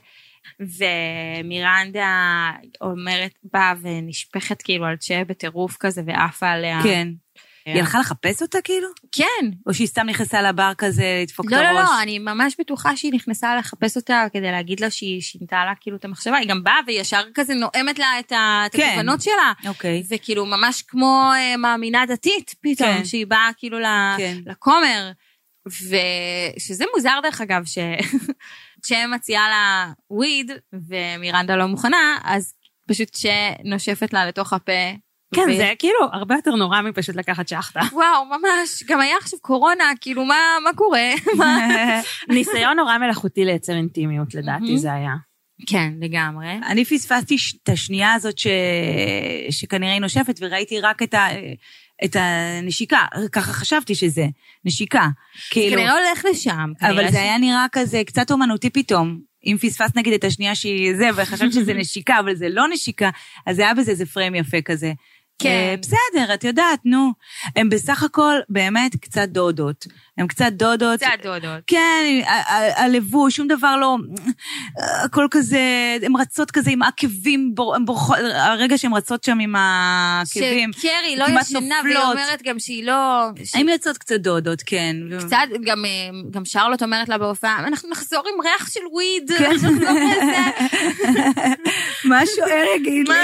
ומירנדה 0.61 2.51
אומרת, 2.81 3.31
באה 3.53 3.75
ונשפכת 3.83 4.63
כאילו 4.63 4.85
על 4.87 4.97
צ'ה 4.97 5.23
בטירוף 5.27 5.77
כזה 5.81 6.03
ועפה 6.07 6.49
עליה. 6.49 6.81
כן. 6.83 7.09
היא 7.75 7.81
הלכה 7.81 7.99
לחפש 7.99 8.43
אותה 8.43 8.59
כאילו? 8.65 8.89
כן. 9.13 9.51
או 9.67 9.75
שהיא 9.75 9.87
סתם 9.87 10.07
נכנסה 10.07 10.43
לבר 10.43 10.73
כזה 10.79 11.05
לדפוק 11.23 11.47
את 11.47 11.53
לא, 11.53 11.57
הראש? 11.57 11.75
לא, 11.75 11.83
לא, 11.83 12.03
אני 12.03 12.19
ממש 12.19 12.57
בטוחה 12.61 12.97
שהיא 12.97 13.13
נכנסה 13.13 13.57
לחפש 13.57 13.97
אותה 13.97 14.27
כדי 14.33 14.51
להגיד 14.53 14.81
לה 14.81 14.91
שהיא 14.91 15.21
שינתה 15.21 15.65
לה 15.65 15.73
כאילו 15.81 15.97
את 15.97 16.05
המחשבה, 16.05 16.37
היא 16.37 16.49
גם 16.49 16.65
באה 16.65 16.79
וישר 16.87 17.23
כזה 17.35 17.55
נואמת 17.55 17.99
לה 17.99 18.19
את 18.21 18.33
ה- 18.33 18.63
את 18.67 18.77
כן. 18.77 18.89
הכוונות 18.93 19.23
שלה. 19.23 19.53
אוקיי. 19.67 20.03
וכאילו 20.11 20.47
ממש 20.47 20.83
כמו 20.83 21.31
אה, 21.35 21.57
מאמינה 21.57 22.07
דתית 22.07 22.55
פתאום, 22.63 22.99
כן. 22.99 23.05
שהיא 23.05 23.27
באה 23.27 23.51
כאילו 23.57 23.79
כן. 24.19 24.37
לכומר. 24.47 25.11
ושזה 25.67 26.85
מוזר 26.95 27.19
דרך 27.23 27.41
אגב, 27.41 27.65
ש... 27.65 27.79
מציעה 29.15 29.49
לה 29.49 29.93
וויד 30.11 30.53
ומירנדה 30.89 31.57
לא 31.57 31.67
מוכנה, 31.67 32.19
אז 32.25 32.55
פשוט 32.89 33.09
שנושפת 33.15 34.13
לה 34.13 34.27
לתוך 34.27 34.53
הפה. 34.53 34.73
כן, 35.35 35.47
ו- 35.51 35.57
זה 35.57 35.73
כאילו 35.79 35.99
הרבה 36.13 36.35
יותר 36.35 36.55
נורא 36.55 36.83
מפשוט 36.83 37.17
לקחת 37.17 37.49
שחטה. 37.49 37.81
וואו, 37.93 38.25
ממש, 38.25 38.83
גם 38.87 39.01
היה 39.01 39.17
עכשיו 39.17 39.39
קורונה, 39.43 39.85
כאילו 40.01 40.25
מה, 40.25 40.37
מה 40.65 40.71
קורה? 40.75 41.11
ניסיון 42.35 42.77
נורא 42.77 42.99
מלאכותי 42.99 43.45
לייצר 43.45 43.73
אינטימיות, 43.73 44.35
לדעתי. 44.35 44.79
זה 44.79 44.93
היה. 44.93 45.15
כן, 45.67 45.93
לגמרי. 46.01 46.47
אני 46.67 46.85
פספסתי 46.85 47.37
את 47.63 47.69
השנייה 47.69 48.13
הזאת 48.13 48.39
ש... 48.39 48.47
שכנראה 49.51 49.93
היא 49.93 50.01
נושפת, 50.01 50.39
וראיתי 50.41 50.81
רק 50.81 51.03
את, 51.03 51.15
ה... 51.15 51.27
את 52.05 52.17
הנשיקה. 52.21 53.07
ככה 53.33 53.53
חשבתי 53.53 53.95
שזה, 53.95 54.27
נשיקה. 54.65 55.09
כאילו, 55.51 55.77
כנראה 55.77 55.93
הולך 55.93 56.25
לשם. 56.31 56.73
אבל 56.83 57.11
זה 57.11 57.21
היה 57.23 57.39
נראה 57.39 57.67
כזה 57.73 58.03
קצת 58.07 58.31
אומנותי 58.31 58.71
פתאום. 58.71 59.19
אם 59.47 59.57
פספסת 59.61 59.97
נגיד 59.97 60.13
את 60.13 60.25
השנייה 60.25 60.55
שהיא 60.55 60.97
זה, 60.97 61.09
וחשבת 61.17 61.53
שזה 61.53 61.75
נשיקה, 61.81 62.19
אבל 62.21 62.35
זה 62.35 62.49
לא 62.49 62.69
נשיקה, 62.73 63.11
אז 63.47 63.59
היה 63.59 63.75
בזה 63.75 63.91
איזה 63.91 64.07
פריים 64.07 64.35
יפה 64.35 64.61
כזה. 64.61 64.93
כן. 65.39 65.49
אה, 65.49 65.75
בסדר, 65.83 66.35
את 66.35 66.45
יודעת, 66.45 66.79
נו. 66.85 67.13
הם 67.57 67.69
בסך 67.69 68.03
הכל 68.03 68.35
באמת 68.49 68.97
קצת 68.97 69.29
דודות. 69.29 69.87
הם 70.19 70.27
קצת 70.27 70.53
דודות. 70.53 71.01
קצת 71.01 71.09
דודות. 71.23 71.63
כן, 71.67 72.21
הלבוש, 72.77 73.37
שום 73.37 73.49
דבר 73.49 73.77
לא... 73.77 73.97
הכל 75.05 75.27
כזה, 75.31 75.61
הן 76.03 76.13
רצות 76.17 76.51
כזה 76.51 76.71
עם 76.71 76.83
עקבים, 76.83 77.51
בור- 77.55 77.75
הן 77.75 77.85
בורחות, 77.85 78.17
הרגע 78.35 78.79
שהן 78.79 78.93
רצות 78.95 79.25
שם 79.25 79.39
עם 79.41 79.55
העקבים. 79.57 80.73
שקרי 80.73 81.17
לא 81.17 81.25
ישנה, 81.41 81.75
והיא. 81.85 81.97
אומרת 81.99 82.43
גם 82.43 82.59
שהיא 82.59 82.85
לא... 82.85 83.25
הן 83.55 83.69
יוצאות 83.69 83.99
קצת 83.99 84.21
דודות, 84.21 84.63
כן. 84.67 84.97
קצת, 85.27 85.37
גם, 85.65 85.85
אה, 85.85 85.91
גם 86.31 86.45
שרלוט 86.45 86.83
אומרת 86.83 87.09
לה 87.09 87.19
בהופעה, 87.19 87.59
אנחנו 87.67 87.91
נחזור 87.91 88.23
עם 88.35 88.41
ריח 88.41 88.71
של 88.73 88.81
וויד, 88.93 89.31
כן. 89.39 89.51
נחזור 89.53 89.71
לזה. 89.71 90.51
מה 92.09 92.21
שוער 92.37 92.65
יגיד 92.77 93.09
לי? 93.09 93.15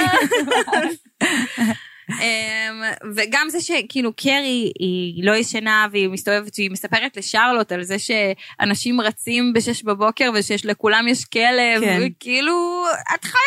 I'm. 2.25 2.94
וגם 3.15 3.47
זה 3.49 3.61
שכאילו 3.61 4.13
קרי 4.13 4.71
היא 4.79 5.23
לא 5.23 5.35
ישנה 5.35 5.87
והיא 5.91 6.09
מסתובבת 6.09 6.51
והיא 6.57 6.71
מספרת 6.71 7.17
לשרלוט 7.17 7.71
על 7.71 7.83
זה 7.83 7.95
שאנשים 7.99 9.01
רצים 9.01 9.53
בשש 9.53 9.83
בבוקר 9.83 10.31
ושיש 10.33 10.65
לכולם 10.65 11.07
יש 11.07 11.25
כלב, 11.25 11.81
כן. 11.81 12.01
כאילו 12.19 12.85
את 13.15 13.25
חיה 13.25 13.41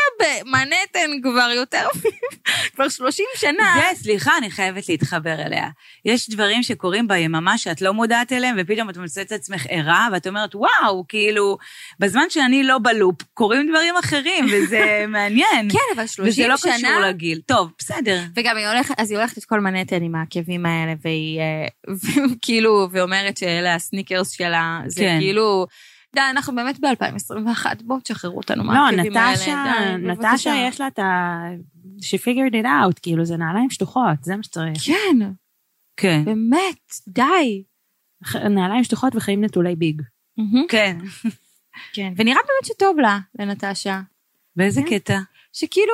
במנהטן 0.44 1.10
כבר 1.22 1.50
יותר, 1.54 1.86
כבר 2.74 2.88
30 2.88 3.26
שנה. 3.36 3.74
זה, 3.76 4.02
סליחה, 4.02 4.38
אני 4.38 4.50
חייבת 4.50 4.88
להתחבר 4.88 5.34
אליה. 5.46 5.68
יש 6.04 6.30
דברים 6.30 6.62
שקורים 6.62 7.08
ביממה 7.08 7.58
שאת 7.58 7.82
לא 7.82 7.94
מודעת 7.94 8.32
אליהם, 8.32 8.56
ופתאום 8.58 8.90
את 8.90 8.96
מוצאת 8.96 9.26
את 9.26 9.32
עצמך 9.32 9.66
ערה, 9.68 10.08
ואת 10.12 10.26
אומרת, 10.26 10.54
וואו, 10.54 11.04
כאילו, 11.08 11.58
בזמן 11.98 12.24
שאני 12.28 12.62
לא 12.62 12.78
בלופ, 12.82 13.22
קורים 13.34 13.70
דברים 13.70 13.94
אחרים, 13.96 14.46
וזה 14.52 15.04
מעניין. 15.08 15.70
כן, 15.72 15.78
אבל 15.94 16.06
30 16.06 16.32
וזה 16.32 16.48
לא 16.48 16.56
שנה. 16.56 16.74
קשור 16.74 17.00
לגיל. 17.00 17.40
טוב, 17.46 17.70
בסדר. 17.78 18.20
וגם 18.36 18.56
היא 18.56 18.66
הולכת, 18.66 18.94
אז 18.98 19.10
היא 19.10 19.18
הולכת 19.18 19.38
את 19.38 19.44
כל 19.44 19.57
מנהטן 19.61 20.02
עם 20.02 20.14
העקבים 20.14 20.66
האלה, 20.66 20.94
והיא 21.02 21.40
אה, 21.40 21.66
כאילו, 22.42 22.88
ואומרת 22.92 23.36
שאלה 23.36 23.74
הסניקרס 23.74 24.30
שלה, 24.30 24.80
זה 24.86 25.00
כן. 25.00 25.16
כאילו, 25.20 25.66
די, 26.14 26.20
אנחנו 26.30 26.54
באמת 26.54 26.80
ב-2021, 26.80 27.66
בואו 27.84 28.00
תשחררו 28.00 28.36
אותנו 28.36 28.64
לא, 28.64 28.72
מהעקבים 28.72 29.16
האלה. 29.16 29.32
נטשה, 29.32 29.64
די, 29.96 30.06
בבקשה. 30.06 30.32
נטשה 30.32 30.54
יש 30.68 30.80
לה 30.80 30.86
את 30.86 30.98
ה... 30.98 31.38
she 31.98 32.18
figured 32.20 32.54
it 32.54 32.64
out, 32.64 33.00
כאילו 33.02 33.24
זה 33.24 33.36
נעליים 33.36 33.70
שטוחות, 33.70 34.22
זה 34.22 34.36
מה 34.36 34.42
שצריך. 34.42 34.78
כן, 34.84 35.26
כן. 35.96 36.24
באמת, 36.24 36.92
די. 37.09 37.62
נעליים 38.50 38.84
שטוחות 38.84 39.16
וחיים 39.16 39.44
נטולי 39.44 39.76
ביג. 39.76 40.02
כן. 40.68 40.98
כן, 41.92 42.12
ונראה 42.16 42.40
באמת 42.40 42.64
שטוב 42.64 42.98
לה, 42.98 43.18
לנטשה. 43.38 44.00
באיזה 44.56 44.80
כן. 44.82 44.98
קטע? 44.98 45.18
שכאילו, 45.52 45.92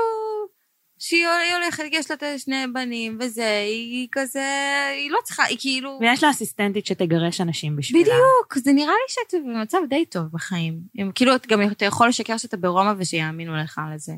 שהיא 1.07 1.27
היא 1.27 1.55
הולכת, 1.55 1.85
יש 1.93 2.11
לה 2.11 2.17
את 2.17 2.41
שני 2.41 2.67
בנים 2.73 3.19
וזה, 3.21 3.61
היא 3.67 4.09
כזה, 4.13 4.49
היא 4.97 5.11
לא 5.11 5.19
צריכה, 5.25 5.45
היא 5.45 5.57
כאילו... 5.61 5.99
ויש 6.01 6.25
לה 6.25 6.31
אסיסטנטית 6.31 6.87
שתגרש 6.87 7.41
אנשים 7.41 7.77
בשבילה. 7.77 8.05
בדיוק, 8.05 8.59
זה 8.65 8.73
נראה 8.73 8.93
לי 8.93 9.09
שאת 9.09 9.41
במצב 9.47 9.79
די 9.89 10.05
טוב 10.05 10.25
בחיים. 10.33 10.79
אם, 10.99 11.11
כאילו, 11.15 11.35
את 11.35 11.47
גם 11.47 11.63
אתה 11.63 11.85
יכול 11.85 12.09
לשקר 12.09 12.37
שאתה 12.37 12.57
ברומא 12.57 12.93
ושיאמינו 12.99 13.57
לך 13.57 13.81
על 13.93 13.99
זה. 13.99 14.13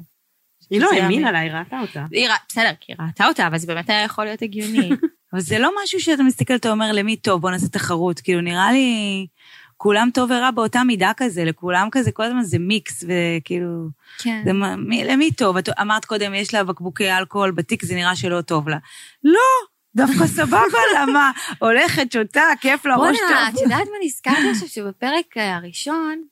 היא 0.70 0.80
לא 0.80 0.88
האמינה. 0.92 1.32
לה, 1.32 1.38
היא 1.38 1.50
ראתה 1.50 1.80
אותה. 1.80 2.04
היא 2.12 2.28
רא- 2.28 2.34
בסדר, 2.48 2.70
כי 2.80 2.92
היא 2.92 3.06
ראתה 3.06 3.26
אותה, 3.26 3.46
אבל 3.46 3.58
זה 3.58 3.66
באמת 3.66 3.90
היה 3.90 4.02
יכול 4.02 4.24
להיות 4.24 4.42
הגיוני. 4.42 4.88
אבל 5.32 5.40
זה 5.40 5.58
לא 5.58 5.70
משהו 5.84 6.00
שאתה 6.00 6.22
מסתכל, 6.22 6.54
אתה 6.54 6.70
אומר, 6.70 6.92
למי 6.92 7.16
טוב, 7.16 7.40
בוא 7.40 7.50
נעשה 7.50 7.68
תחרות. 7.68 8.20
כאילו, 8.20 8.40
נראה 8.40 8.72
לי, 8.72 9.26
כולם 9.76 10.08
טוב 10.14 10.30
ורע 10.30 10.50
באותה 10.50 10.84
מידה 10.84 11.12
כזה, 11.16 11.44
לכולם 11.44 11.88
כזה, 11.92 12.12
כל 12.12 12.22
הזמן 12.22 12.42
זה 12.42 12.58
מיקס, 12.58 13.04
וכאילו, 13.04 13.88
כן. 14.18 14.42
זה, 14.44 14.52
מי, 14.76 15.04
למי 15.04 15.32
טוב? 15.32 15.56
את 15.56 15.68
אמרת 15.80 16.04
קודם, 16.04 16.34
יש 16.34 16.54
לה 16.54 16.64
בקבוקי 16.64 17.12
אלכוהול 17.12 17.50
בתיק, 17.50 17.84
זה 17.84 17.94
נראה 17.94 18.16
שלא 18.16 18.40
טוב 18.40 18.68
לה. 18.68 18.78
לא, 19.24 19.40
דווקא 19.96 20.26
סבבה 20.36 20.78
לה, 20.94 21.06
מה? 21.06 21.30
הולכת, 21.58 22.12
שותה, 22.12 22.44
כיף 22.60 22.86
לה, 22.86 22.96
ראש 22.96 23.16
בוא'נה, 23.20 23.48
את 23.48 23.54
טוב. 23.54 23.62
יודעת 23.62 23.88
מה 23.88 23.96
נזכרתי 24.04 24.50
עכשיו? 24.50 24.68
שבפרק 24.68 25.36
הראשון, 25.36 26.22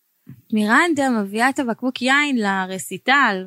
מירנדה 0.52 1.10
מביאה 1.10 1.48
את 1.48 1.58
הבקבוק 1.58 2.02
יין 2.02 2.36
לרסיטל, 2.36 3.46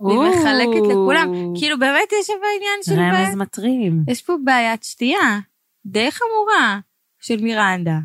והיא. 0.00 0.18
מחלקת 0.18 0.86
לכולם. 0.90 1.28
כאילו, 1.58 1.78
באמת 1.78 2.12
יש 2.20 2.26
שם 2.26 2.32
עניין 2.56 2.80
של... 2.82 2.92
רמז 2.92 3.34
מטרים. 3.34 4.04
יש 4.08 4.22
פה 4.22 4.36
בעיית 4.44 4.82
שתייה 4.82 5.38
די 5.86 6.10
חמורה 6.10 6.78
של 7.20 7.42
מירנדה. 7.42 7.98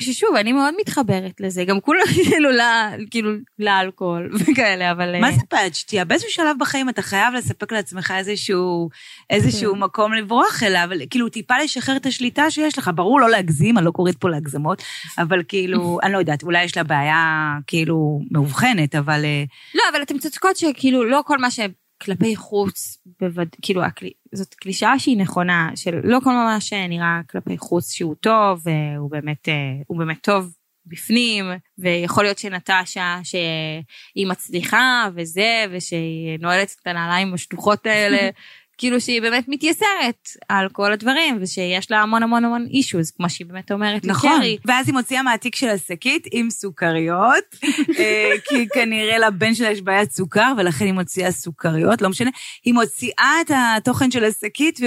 ששוב, 0.00 0.36
אני 0.36 0.52
מאוד 0.52 0.74
מתחברת 0.80 1.40
לזה, 1.40 1.64
גם 1.64 1.80
כולם 1.80 2.00
כאילו, 2.14 2.50
ל- 2.50 3.04
כאילו 3.10 3.30
לאלכוהול 3.58 4.30
וכאלה, 4.40 4.92
אבל... 4.92 5.14
אה, 5.14 5.20
מה 5.20 5.32
זה 5.32 5.40
בעד 5.50 5.74
שתייה? 5.74 6.04
באיזשהו 6.04 6.30
שלב 6.30 6.56
בחיים 6.60 6.88
אתה 6.88 7.02
חייב 7.02 7.34
לספק 7.34 7.72
לעצמך 7.72 8.12
איזשהו, 8.16 8.88
איזשהו 9.30 9.74
כן. 9.74 9.78
מקום 9.80 10.12
לברוח 10.12 10.62
אליו, 10.62 10.88
כאילו 11.10 11.28
טיפה 11.28 11.54
לשחרר 11.64 11.96
את 11.96 12.06
השליטה 12.06 12.50
שיש 12.50 12.78
לך. 12.78 12.90
ברור, 12.94 13.20
לא 13.20 13.30
להגזים, 13.30 13.78
אני 13.78 13.86
לא 13.86 13.90
קוראת 13.90 14.16
פה 14.16 14.28
להגזמות, 14.28 14.82
אבל 15.18 15.42
כאילו, 15.48 15.98
אני 16.02 16.12
לא 16.12 16.18
יודעת, 16.18 16.42
אולי 16.42 16.64
יש 16.64 16.76
לה 16.76 16.82
בעיה 16.84 17.52
כאילו 17.66 18.20
מאובחנת, 18.30 18.94
אבל... 18.94 19.24
אה, 19.24 19.44
לא, 19.74 19.82
אבל 19.92 20.02
אתן 20.02 20.18
צודקות 20.18 20.56
שכאילו 20.56 21.04
לא 21.04 21.20
כל 21.26 21.38
מה 21.38 21.50
שכלפי 22.02 22.36
חוץ, 22.36 22.98
בווד... 23.20 23.48
כאילו. 23.62 23.82
זאת 24.34 24.54
קלישאה 24.54 24.98
שהיא 24.98 25.16
נכונה, 25.16 25.70
של 25.74 26.00
לא 26.04 26.18
כל 26.24 26.30
מה 26.30 26.60
שנראה 26.60 27.20
כלפי 27.30 27.58
חוץ 27.58 27.92
שהוא 27.92 28.14
טוב, 28.14 28.62
והוא 28.64 29.10
באמת, 29.10 29.48
אה, 29.48 29.54
הוא 29.86 29.98
באמת 29.98 30.18
טוב 30.22 30.54
בפנים, 30.86 31.44
ויכול 31.78 32.24
להיות 32.24 32.38
שנטשה 32.38 33.18
שהיא 33.22 34.26
מצליחה 34.26 35.08
וזה, 35.14 35.64
ושהיא 35.70 36.38
נועלת 36.40 36.76
את 36.82 36.86
הנעליים 36.86 37.34
השטוחות 37.34 37.86
האלה, 37.86 38.30
כאילו 38.78 39.00
שהיא 39.00 39.22
באמת 39.22 39.44
מתייסרת 39.48 40.28
על 40.48 40.68
כל 40.72 40.92
הדברים, 40.92 41.38
ושיש 41.40 41.90
לה 41.90 42.00
המון 42.02 42.22
המון 42.22 42.44
המון 42.44 42.66
אישוז, 42.70 43.10
כמו 43.10 43.30
שהיא 43.30 43.46
באמת 43.46 43.72
אומרת 43.72 44.04
נכון. 44.04 44.32
לקרי. 44.34 44.58
ואז 44.66 44.86
היא 44.88 44.94
מוציאה 44.94 45.22
מהתיק 45.22 45.54
של 45.54 45.68
השקית 45.68 46.26
עם 46.32 46.50
סוכריות, 46.50 47.44
אה, 47.98 48.30
כי 48.48 48.68
כנראה 48.74 49.18
לבן 49.18 49.54
שלה 49.54 49.70
יש 49.70 49.82
בעיית 49.82 50.10
סוכר, 50.12 50.52
ולכן 50.58 50.84
היא 50.84 50.92
מוציאה 50.94 51.30
סוכריות, 51.30 52.02
לא 52.02 52.08
משנה. 52.08 52.30
היא 52.64 52.74
מוציאה 52.74 53.32
את 53.40 53.50
התוכן 53.54 54.10
של 54.10 54.24
השקית 54.24 54.80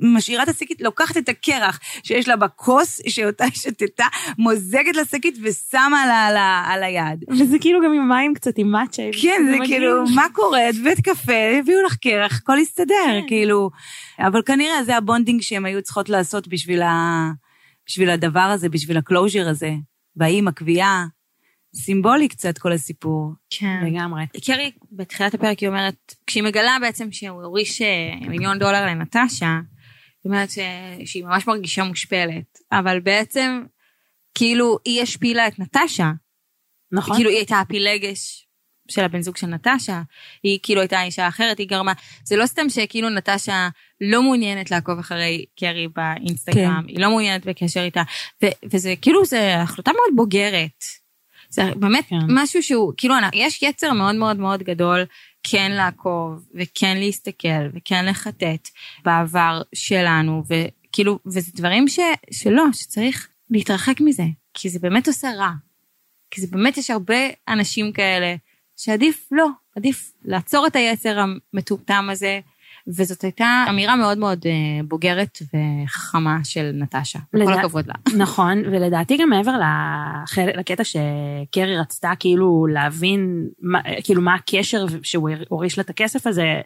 ומשאירה 0.00 0.42
את 0.42 0.48
השקית, 0.48 0.80
לוקחת 0.80 1.16
את 1.16 1.28
הקרח 1.28 1.78
שיש 2.02 2.28
לה 2.28 2.36
בכוס, 2.36 3.00
שאותה 3.08 3.44
היא 3.44 3.52
שתתה, 3.54 4.06
מוזגת 4.38 4.96
לשקית 4.96 5.38
ושמה 5.42 6.06
לה 6.06 6.26
על 6.26 6.36
ה- 6.36 6.64
על 6.68 6.82
היד. 6.82 7.24
וזה 7.30 7.58
כאילו 7.60 7.80
גם 7.84 7.92
עם 7.92 8.08
מים 8.08 8.34
קצת, 8.34 8.58
עם 8.58 8.70
מאצ'ה. 8.72 9.02
כן, 9.22 9.42
זה 9.46 9.52
מגניב. 9.52 9.66
כאילו, 9.68 10.04
מה 10.14 10.26
קורה? 10.32 10.68
את 10.70 10.74
בית 10.74 11.00
קפה, 11.00 11.32
הביאו 11.58 11.82
לך 11.86 11.96
קרח, 11.96 12.36
הכל 12.42 12.58
הסתדר, 12.58 12.94
כן. 13.06 13.26
כאילו. 13.28 13.70
אבל 14.18 14.42
כנראה 14.46 14.84
זה 14.84 14.96
ה 14.96 15.02
bonding 15.02 15.40
שהן 15.40 15.64
היו 15.64 15.82
צריכות 15.82 16.08
לעשות 16.08 16.48
בשביל, 16.48 16.82
ה... 16.82 17.30
בשביל 17.86 18.10
הדבר 18.10 18.40
הזה, 18.40 18.68
בשביל 18.68 18.96
ה 18.96 19.03
closure 19.03 19.48
הזה. 19.48 19.72
והעמקה 20.16 20.48
ביאה, 20.48 21.06
סימבולי 21.74 22.28
קצת 22.28 22.58
כל 22.58 22.72
הסיפור. 22.72 23.32
כן. 23.50 23.80
לגמרי. 23.86 24.22
קרי, 24.44 24.70
בתחילת 24.92 25.34
הפרק 25.34 25.58
היא 25.58 25.68
אומרת, 25.68 26.14
כשהיא 26.26 26.42
מגלה 26.42 26.76
בעצם 26.80 27.12
שהוא 27.12 27.42
הוריש 27.42 27.82
אה, 27.82 28.28
מיליון 28.28 28.58
דולר 28.58 28.86
לנטשה, 28.86 29.60
היא 30.24 30.32
אומרת 30.32 30.50
ש... 30.50 30.58
שהיא 31.04 31.24
ממש 31.24 31.46
מרגישה 31.46 31.84
מושפלת, 31.84 32.58
אבל 32.72 33.00
בעצם, 33.00 33.62
כאילו, 34.34 34.78
היא 34.84 35.02
השפילה 35.02 35.48
את 35.48 35.58
נטשה. 35.58 36.10
נכון. 36.92 37.16
כאילו, 37.16 37.30
היא 37.30 37.38
הייתה 37.38 37.60
הפילגש 37.60 38.46
של 38.90 39.04
הבן 39.04 39.22
זוג 39.22 39.36
של 39.36 39.46
נטשה, 39.46 40.02
היא 40.42 40.58
כאילו 40.62 40.80
הייתה 40.80 41.02
אישה 41.02 41.28
אחרת, 41.28 41.58
היא 41.58 41.68
גרמה, 41.68 41.92
זה 42.24 42.36
לא 42.36 42.46
סתם 42.46 42.68
שכאילו 42.68 43.10
נטשה 43.10 43.68
לא 44.00 44.22
מעוניינת 44.22 44.70
לעקוב 44.70 44.98
אחרי 44.98 45.44
קרי 45.60 45.88
באינסטגרם, 45.96 46.82
כן. 46.82 46.88
היא 46.88 47.00
לא 47.00 47.08
מעוניינת 47.08 47.46
בקשר 47.46 47.82
איתה, 47.82 48.02
ו- 48.44 48.66
וזה 48.72 48.94
כאילו, 49.02 49.24
זה 49.24 49.56
החלטה 49.56 49.90
מאוד 49.90 50.16
בוגרת. 50.16 50.84
זה 51.50 51.62
באמת 51.76 52.04
כן. 52.08 52.16
משהו 52.28 52.62
שהוא, 52.62 52.92
כאילו, 52.96 53.14
יש 53.34 53.62
יצר 53.62 53.92
מאוד 53.92 54.14
מאוד 54.14 54.36
מאוד 54.36 54.62
גדול 54.62 55.04
כן 55.42 55.72
לעקוב, 55.72 56.46
וכן 56.54 56.96
להסתכל, 56.96 57.66
וכן 57.74 58.06
לחטט 58.06 58.68
בעבר 59.04 59.62
שלנו, 59.74 60.42
וכאילו, 60.44 61.18
וזה 61.26 61.52
דברים 61.54 61.88
ש, 61.88 61.98
שלא, 62.30 62.64
שצריך 62.72 63.28
להתרחק 63.50 64.00
מזה, 64.00 64.24
כי 64.54 64.68
זה 64.68 64.78
באמת 64.78 65.08
עושה 65.08 65.28
רע. 65.38 65.50
כי 66.30 66.40
זה 66.40 66.46
באמת 66.50 66.76
יש 66.76 66.90
הרבה 66.90 67.16
אנשים 67.48 67.92
כאלה 67.92 68.34
שעדיף 68.84 69.28
לא, 69.32 69.46
עדיף 69.76 70.12
לעצור 70.24 70.66
את 70.66 70.76
היצר 70.76 71.18
המטומטם 71.20 72.08
הזה, 72.12 72.40
וזאת 72.88 73.22
הייתה 73.22 73.64
אמירה 73.68 73.96
מאוד 73.96 74.18
מאוד 74.18 74.46
אה, 74.46 74.82
בוגרת 74.84 75.38
וחכמה 75.42 76.38
של 76.44 76.70
נטשה. 76.74 77.18
כל 77.30 77.38
לדע- 77.38 77.52
הכבוד 77.60 77.86
לה. 77.86 77.94
נכון, 78.24 78.58
ולדעתי 78.58 79.16
גם 79.16 79.30
מעבר 79.30 79.52
לחלק, 79.58 80.56
לקטע 80.56 80.84
שקרי 80.84 81.78
רצתה 81.78 82.12
כאילו 82.18 82.66
להבין, 82.66 83.48
מה, 83.62 83.78
כאילו 84.04 84.22
מה 84.22 84.34
הקשר 84.34 84.86
שהוא 85.02 85.30
הוריש 85.48 85.78
לה 85.78 85.84
את 85.84 85.90
הכסף 85.90 86.26
הזה, 86.26 86.60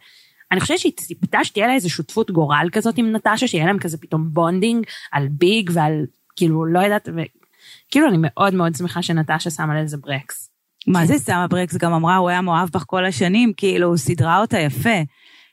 אני 0.52 0.60
חושבת 0.60 0.78
שהיא 0.78 0.92
ציפתה 0.92 1.44
שתהיה 1.44 1.66
לה 1.66 1.74
איזו 1.74 1.90
שותפות 1.90 2.30
גורל 2.30 2.68
כזאת 2.72 2.98
עם 2.98 3.12
נטשה, 3.12 3.48
שיהיה 3.48 3.66
להם 3.66 3.78
כזה 3.78 3.98
פתאום 3.98 4.28
bonding 4.32 4.86
על 5.12 5.28
ביג 5.30 5.70
ועל, 5.72 6.06
כאילו, 6.36 6.64
לא 6.66 6.78
יודעת, 6.78 7.08
וכאילו 7.08 8.08
אני 8.08 8.16
מאוד 8.20 8.54
מאוד 8.54 8.74
שמחה 8.74 9.02
שנטשה 9.02 9.50
שמה 9.50 9.82
לזה 9.82 9.96
brakes. 9.96 10.53
מה 10.86 11.06
זה 11.06 11.14
שמה 11.26 11.46
brakes 11.46 11.76
גם 11.76 11.92
אמרה, 11.92 12.16
הוא 12.16 12.28
היה 12.28 12.40
מאוהב 12.40 12.68
בך 12.68 12.84
כל 12.86 13.04
השנים, 13.04 13.52
כאילו, 13.56 13.88
הוא 13.88 13.96
סידרה 13.96 14.40
אותה 14.40 14.58
יפה. 14.58 15.02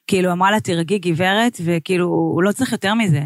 כאילו, 0.08 0.32
אמרה 0.32 0.52
לה, 0.52 0.60
תרגי 0.60 1.00
גברת, 1.00 1.58
וכאילו, 1.66 2.06
הוא 2.06 2.44
לא 2.44 2.52
צריך 2.52 2.72
יותר 2.72 2.94
מזה. 2.94 3.22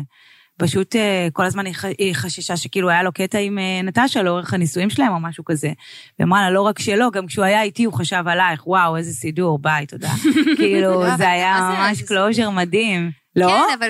פשוט 0.57 0.95
אה, 0.95 1.27
כל 1.33 1.45
הזמן 1.45 1.65
היא 1.97 2.15
חששה 2.15 2.57
שכאילו 2.57 2.89
היה 2.89 3.03
לו 3.03 3.11
קטע 3.11 3.37
עם 3.37 3.59
אה, 3.59 3.81
נטשה 3.83 4.23
לאורך 4.23 4.53
הנישואים 4.53 4.89
שלהם 4.89 5.13
או 5.13 5.19
משהו 5.19 5.45
כזה. 5.45 5.71
ואמרה 6.19 6.41
לה, 6.41 6.49
לא 6.49 6.61
רק 6.61 6.79
שלא, 6.79 7.09
גם 7.13 7.27
כשהוא 7.27 7.45
היה 7.45 7.61
איתי 7.61 7.83
הוא 7.83 7.93
חשב 7.93 8.23
עלייך, 8.27 8.67
וואו, 8.67 8.97
איזה 8.97 9.13
סידור, 9.13 9.59
ביי, 9.59 9.85
תודה. 9.85 10.11
כאילו, 10.57 11.17
זה 11.17 11.29
היה 11.29 11.75
ממש 11.77 12.01
closure 12.01 12.49
מדהים. 12.49 13.11
לא? 13.35 13.47
כן, 13.47 13.73
אבל, 13.79 13.89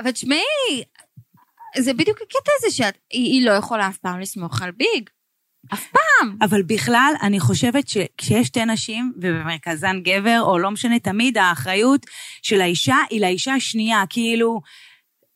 אבל 0.00 0.10
תשמעי, 0.10 0.84
זה 1.78 1.92
בדיוק 1.94 2.18
הקטע 2.22 2.52
הזה 2.58 2.76
שאת, 2.76 2.98
היא, 3.10 3.32
היא 3.32 3.46
לא 3.46 3.52
יכולה 3.52 3.88
אף 3.88 3.96
פעם 3.96 4.20
לסמוך 4.20 4.62
על 4.62 4.70
ביג. 4.70 5.10
אף 5.74 5.86
פעם. 5.86 6.36
אבל 6.42 6.62
בכלל, 6.62 7.12
אני 7.22 7.40
חושבת 7.40 7.88
שכשיש 7.88 8.46
שתי 8.46 8.64
נשים, 8.64 9.12
ובמרכזן 9.16 10.00
גבר, 10.00 10.40
או 10.42 10.58
לא 10.58 10.70
משנה, 10.70 10.98
תמיד 10.98 11.38
האחריות 11.38 12.06
של 12.42 12.60
האישה 12.60 12.96
היא 13.10 13.20
לאישה 13.20 13.54
השנייה. 13.54 14.02
כאילו, 14.10 14.60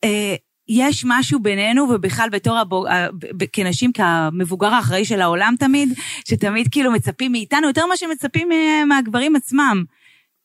אה, 0.03 0.35
יש 0.69 1.03
משהו 1.07 1.39
בינינו, 1.39 1.83
ובכלל 1.83 2.29
בתור 2.29 2.57
הבוג... 2.57 2.87
אה, 2.87 3.07
כנשים, 3.53 3.91
כמבוגר 3.91 4.73
האחראי 4.73 5.05
של 5.05 5.21
העולם 5.21 5.53
תמיד, 5.59 5.89
שתמיד 6.29 6.67
כאילו 6.71 6.91
מצפים 6.91 7.31
מאיתנו 7.31 7.67
יותר 7.67 7.85
ממה 7.85 7.97
שמצפים 7.97 8.51
אה, 8.51 8.85
מהגברים 8.85 9.35
עצמם. 9.35 9.83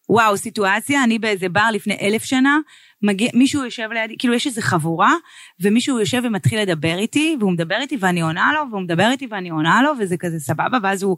וואו, 0.08 0.36
סיטואציה, 0.36 1.04
אני 1.04 1.18
באיזה 1.18 1.48
בר 1.48 1.68
לפני 1.72 1.96
אלף 2.02 2.24
שנה, 2.24 2.58
מגיע, 3.02 3.30
מישהו 3.34 3.64
יושב 3.64 3.88
לידי, 3.92 4.16
כאילו 4.18 4.34
יש 4.34 4.46
איזו 4.46 4.60
חבורה, 4.62 5.14
ומישהו 5.60 6.00
יושב 6.00 6.22
ומתחיל 6.24 6.60
לדבר 6.60 6.98
איתי, 6.98 7.36
והוא 7.40 7.52
מדבר 7.52 7.76
איתי 7.80 7.96
ואני 8.00 8.20
עונה 8.20 8.52
לו, 8.54 8.70
והוא 8.70 8.82
מדבר 8.82 9.08
איתי 9.10 9.26
ואני 9.30 9.48
עונה 9.48 9.82
לו, 9.82 9.92
וזה 10.00 10.16
כזה 10.16 10.38
סבבה, 10.40 10.78
ואז 10.82 11.02
הוא, 11.02 11.16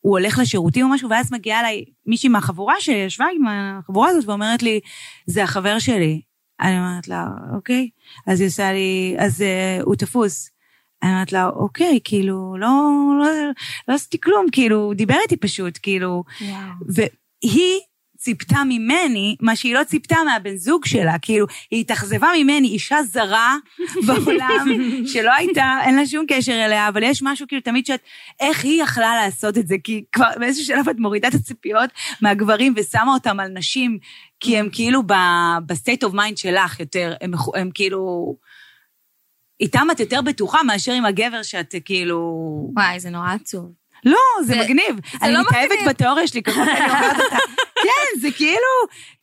הוא 0.00 0.18
הולך 0.18 0.38
לשירותים 0.38 0.86
או 0.86 0.90
משהו, 0.90 1.10
ואז 1.10 1.32
מגיעה 1.32 1.60
אליי 1.60 1.84
מישהי 2.06 2.28
מהחבורה 2.28 2.74
שישבה 2.80 3.26
עם 3.36 3.46
החבורה 3.48 4.08
הזאת, 4.08 4.28
ואומרת 4.28 4.62
לי, 4.62 4.80
זה 5.26 5.42
החבר 5.42 5.78
שלי. 5.78 6.20
אני 6.60 6.78
אומרת 6.78 7.08
לה, 7.08 7.26
אוקיי. 7.54 7.88
אז 8.26 8.40
היא 8.40 8.48
עושה 8.48 8.72
לי, 8.72 9.16
אז 9.18 9.40
uh, 9.40 9.82
הוא 9.82 9.94
תפוס. 9.94 10.50
אני 11.02 11.12
אומרת 11.12 11.32
לה, 11.32 11.46
אוקיי, 11.48 12.00
כאילו, 12.04 12.56
לא, 12.58 12.68
לא, 13.20 13.26
לא 13.88 13.94
עשיתי 13.94 14.20
כלום, 14.20 14.46
כאילו, 14.52 14.76
הוא 14.76 14.94
דיבר 14.94 15.16
איתי 15.22 15.36
פשוט, 15.36 15.78
כאילו, 15.82 16.24
והיא 16.88 17.80
ציפתה 18.22 18.64
ממני 18.68 19.36
מה 19.40 19.56
שהיא 19.56 19.74
לא 19.74 19.84
ציפתה 19.84 20.16
מהבן 20.26 20.56
זוג 20.56 20.86
שלה, 20.86 21.18
כאילו, 21.22 21.46
היא 21.70 21.80
התאכזבה 21.80 22.28
ממני, 22.38 22.68
אישה 22.68 23.02
זרה 23.02 23.56
בעולם, 24.06 24.66
שלא 25.06 25.30
הייתה, 25.34 25.78
אין 25.84 25.96
לה 25.96 26.06
שום 26.06 26.24
קשר 26.28 26.52
אליה, 26.52 26.88
אבל 26.88 27.02
יש 27.02 27.22
משהו 27.22 27.46
כאילו 27.48 27.62
תמיד 27.62 27.86
שאת, 27.86 28.00
איך 28.40 28.64
היא 28.64 28.82
יכלה 28.82 29.16
לעשות 29.24 29.58
את 29.58 29.68
זה? 29.68 29.74
כי 29.84 30.04
כבר 30.12 30.30
באיזשהו 30.36 30.66
שלב 30.66 30.88
את 30.88 30.96
מורידה 30.98 31.28
את 31.28 31.34
הציפיות 31.34 31.90
מהגברים 32.20 32.74
ושמה 32.76 33.14
אותם 33.14 33.40
על 33.40 33.48
נשים, 33.48 33.98
כי 34.40 34.58
הם 34.58 34.68
כאילו 34.72 35.02
ב 35.66 35.72
state 35.72 36.04
of 36.04 36.14
mind 36.14 36.38
שלך 36.38 36.80
יותר, 36.80 37.14
הם, 37.20 37.32
הם 37.54 37.70
כאילו... 37.74 38.36
איתם 39.60 39.86
את 39.92 40.00
יותר 40.00 40.22
בטוחה 40.22 40.62
מאשר 40.62 40.92
עם 40.92 41.04
הגבר 41.04 41.42
שאת 41.42 41.74
כאילו... 41.84 42.18
וואי, 42.76 43.00
זה 43.00 43.10
נורא 43.10 43.32
עצוב. 43.32 43.81
לא, 44.04 44.18
זה 44.44 44.54
זה- 44.54 44.60
מגניב. 44.60 44.96
אני 45.22 45.32
לא 45.32 45.40
מתאהבת. 45.40 45.78
בתיאוריה 45.88 46.26
שלי, 46.26 46.42
ככל 46.42 46.64
שאני 46.64 46.86
אומרת 46.90 47.16
אותה. 47.24 47.36
כן, 47.84 48.20
זה 48.20 48.28
כאילו... 48.36 48.58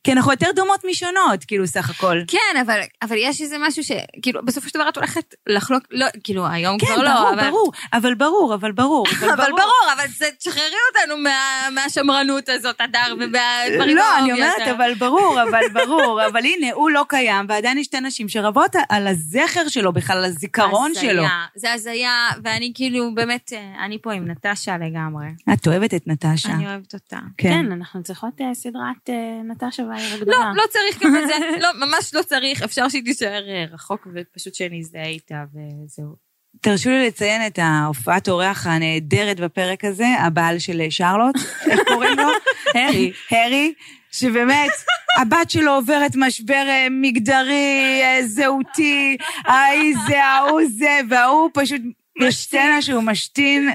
כי 0.03 0.11
אנחנו 0.11 0.31
יותר 0.31 0.47
דומות 0.55 0.85
משונות, 0.89 1.45
כאילו, 1.47 1.67
סך 1.67 1.89
הכל. 1.89 2.17
כן, 2.27 2.59
אבל, 2.61 2.79
אבל 3.01 3.15
יש 3.17 3.41
איזה 3.41 3.55
משהו 3.59 3.83
שכאילו 3.83 4.45
בסופו 4.45 4.69
של 4.69 4.79
דבר 4.79 4.89
את 4.89 4.97
הולכת 4.97 5.35
לחלוק, 5.47 5.83
לא, 5.91 6.05
כאילו 6.23 6.47
היום 6.47 6.77
כן, 6.77 6.85
כבר 6.85 7.03
לא, 7.03 7.11
ברור, 7.13 7.33
אבל... 7.33 7.49
ברור, 7.49 7.71
אבל 7.93 8.13
ברור, 8.13 8.53
אבל 8.53 8.71
ברור. 8.71 9.07
אבל 9.35 9.51
ברור, 9.51 9.93
אבל 9.95 10.07
זה, 10.17 10.25
תשחררי 10.37 10.77
אותנו 10.89 11.17
מה, 11.17 11.67
מהשמרנות 11.75 12.49
הזאת, 12.49 12.81
הדר, 12.81 13.13
ומהדברים 13.19 13.97
לא, 13.97 14.17
אני 14.19 14.33
אומרת, 14.33 14.53
האלה. 14.59 14.71
אבל 14.71 14.93
ברור, 14.93 15.43
אבל 15.49 15.61
ברור. 15.73 16.21
אבל 16.27 16.45
הנה, 16.45 16.67
הוא 16.73 16.89
לא 16.89 17.05
קיים, 17.09 17.45
ועדיין 17.49 17.77
יש 17.77 17.85
שתי 17.85 17.99
נשים 17.99 18.29
שרבות 18.29 18.75
על 18.89 19.07
הזכר 19.07 19.67
שלו 19.67 19.93
בכלל, 19.93 20.17
על 20.17 20.25
הזיכרון 20.25 20.91
הזיה, 20.91 21.11
שלו. 21.11 21.23
זה 21.55 21.73
הזיה, 21.73 22.29
ואני 22.43 22.71
כאילו 22.75 23.15
באמת, 23.15 23.53
אה, 23.53 23.85
אני 23.85 23.97
פה 24.01 24.13
עם 24.13 24.31
נטשה 24.31 24.77
לגמרי. 24.77 25.27
את 25.53 25.67
אוהבת 25.67 25.93
את 25.93 26.07
נטשה. 26.07 26.49
אני 26.49 26.67
אוהבת 26.67 26.93
אותה. 26.93 27.19
כן, 27.37 27.71
אנחנו 27.71 28.03
צריכות 28.03 28.41
אה, 28.41 28.53
סדרת 28.53 29.09
אה, 29.09 29.41
נטשה. 29.43 29.88
לא, 30.27 30.37
לא 30.55 30.63
צריך 30.69 31.03
גם 31.03 31.15
את 31.15 31.27
זה, 31.27 31.33
לא, 31.63 31.69
ממש 31.85 32.13
לא 32.13 32.21
צריך, 32.21 32.63
אפשר 32.63 32.89
שהיא 32.89 33.03
תישאר 33.03 33.49
אה, 33.49 33.65
רחוק 33.73 34.07
ופשוט 34.15 34.53
שנזדהה 34.53 35.05
איתה 35.05 35.43
וזהו. 35.53 36.29
תרשו 36.61 36.89
לי 36.89 37.07
לציין 37.07 37.47
את 37.47 37.59
ההופעת 37.61 38.29
אורח 38.29 38.67
הנהדרת 38.67 39.39
בפרק 39.39 39.85
הזה, 39.85 40.07
הבעל 40.19 40.59
של 40.59 40.81
שרלוט, 40.89 41.35
איך 41.71 41.79
קוראים 41.87 42.17
לו? 42.17 42.29
הרי. 42.75 43.11
הרי, 43.31 43.73
שבאמת, 44.11 44.71
הבת 45.17 45.49
שלו 45.49 45.71
עוברת 45.71 46.11
משבר 46.15 46.65
אה, 46.67 46.87
מגדרי, 46.91 48.01
אה, 48.03 48.19
זהותי, 48.25 49.17
ההיא 49.45 49.95
זה, 50.07 50.23
ההוא 50.23 50.61
זה, 50.77 50.99
וההוא 51.09 51.49
פשוט... 51.53 51.81
יש 52.21 52.35
סצנה 52.35 52.81
שהוא 52.81 53.03
משתין 53.03 53.69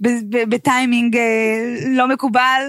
ב- 0.00 0.36
ב- 0.36 0.54
בטיימינג 0.54 1.16
אה, 1.16 1.22
לא 1.88 2.08
מקובל, 2.08 2.62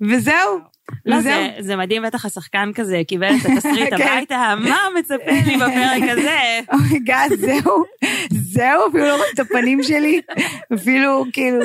וזהו. 0.00 0.71
לא. 1.06 1.20
זה, 1.20 1.50
זה 1.58 1.76
מדהים, 1.76 2.02
בטח 2.02 2.24
השחקן 2.24 2.70
כזה 2.74 3.02
קיבל 3.08 3.30
את 3.40 3.46
התסריט 3.46 3.94
כן. 3.98 4.02
הביתה, 4.02 4.54
מה 4.58 4.78
מצפה 4.98 5.32
לי 5.46 5.56
בפרק 5.56 6.02
הזה? 6.18 6.60
oh 6.72 6.87
my 6.87 7.01
god, 7.01 7.30
זהו, 7.34 7.84
זהו, 8.32 8.88
אפילו 8.88 9.04
לא 9.04 9.16
רואים 9.16 9.30
את 9.34 9.40
הפנים 9.40 9.82
שלי, 9.82 10.20
אפילו 10.74 11.24
כאילו... 11.32 11.64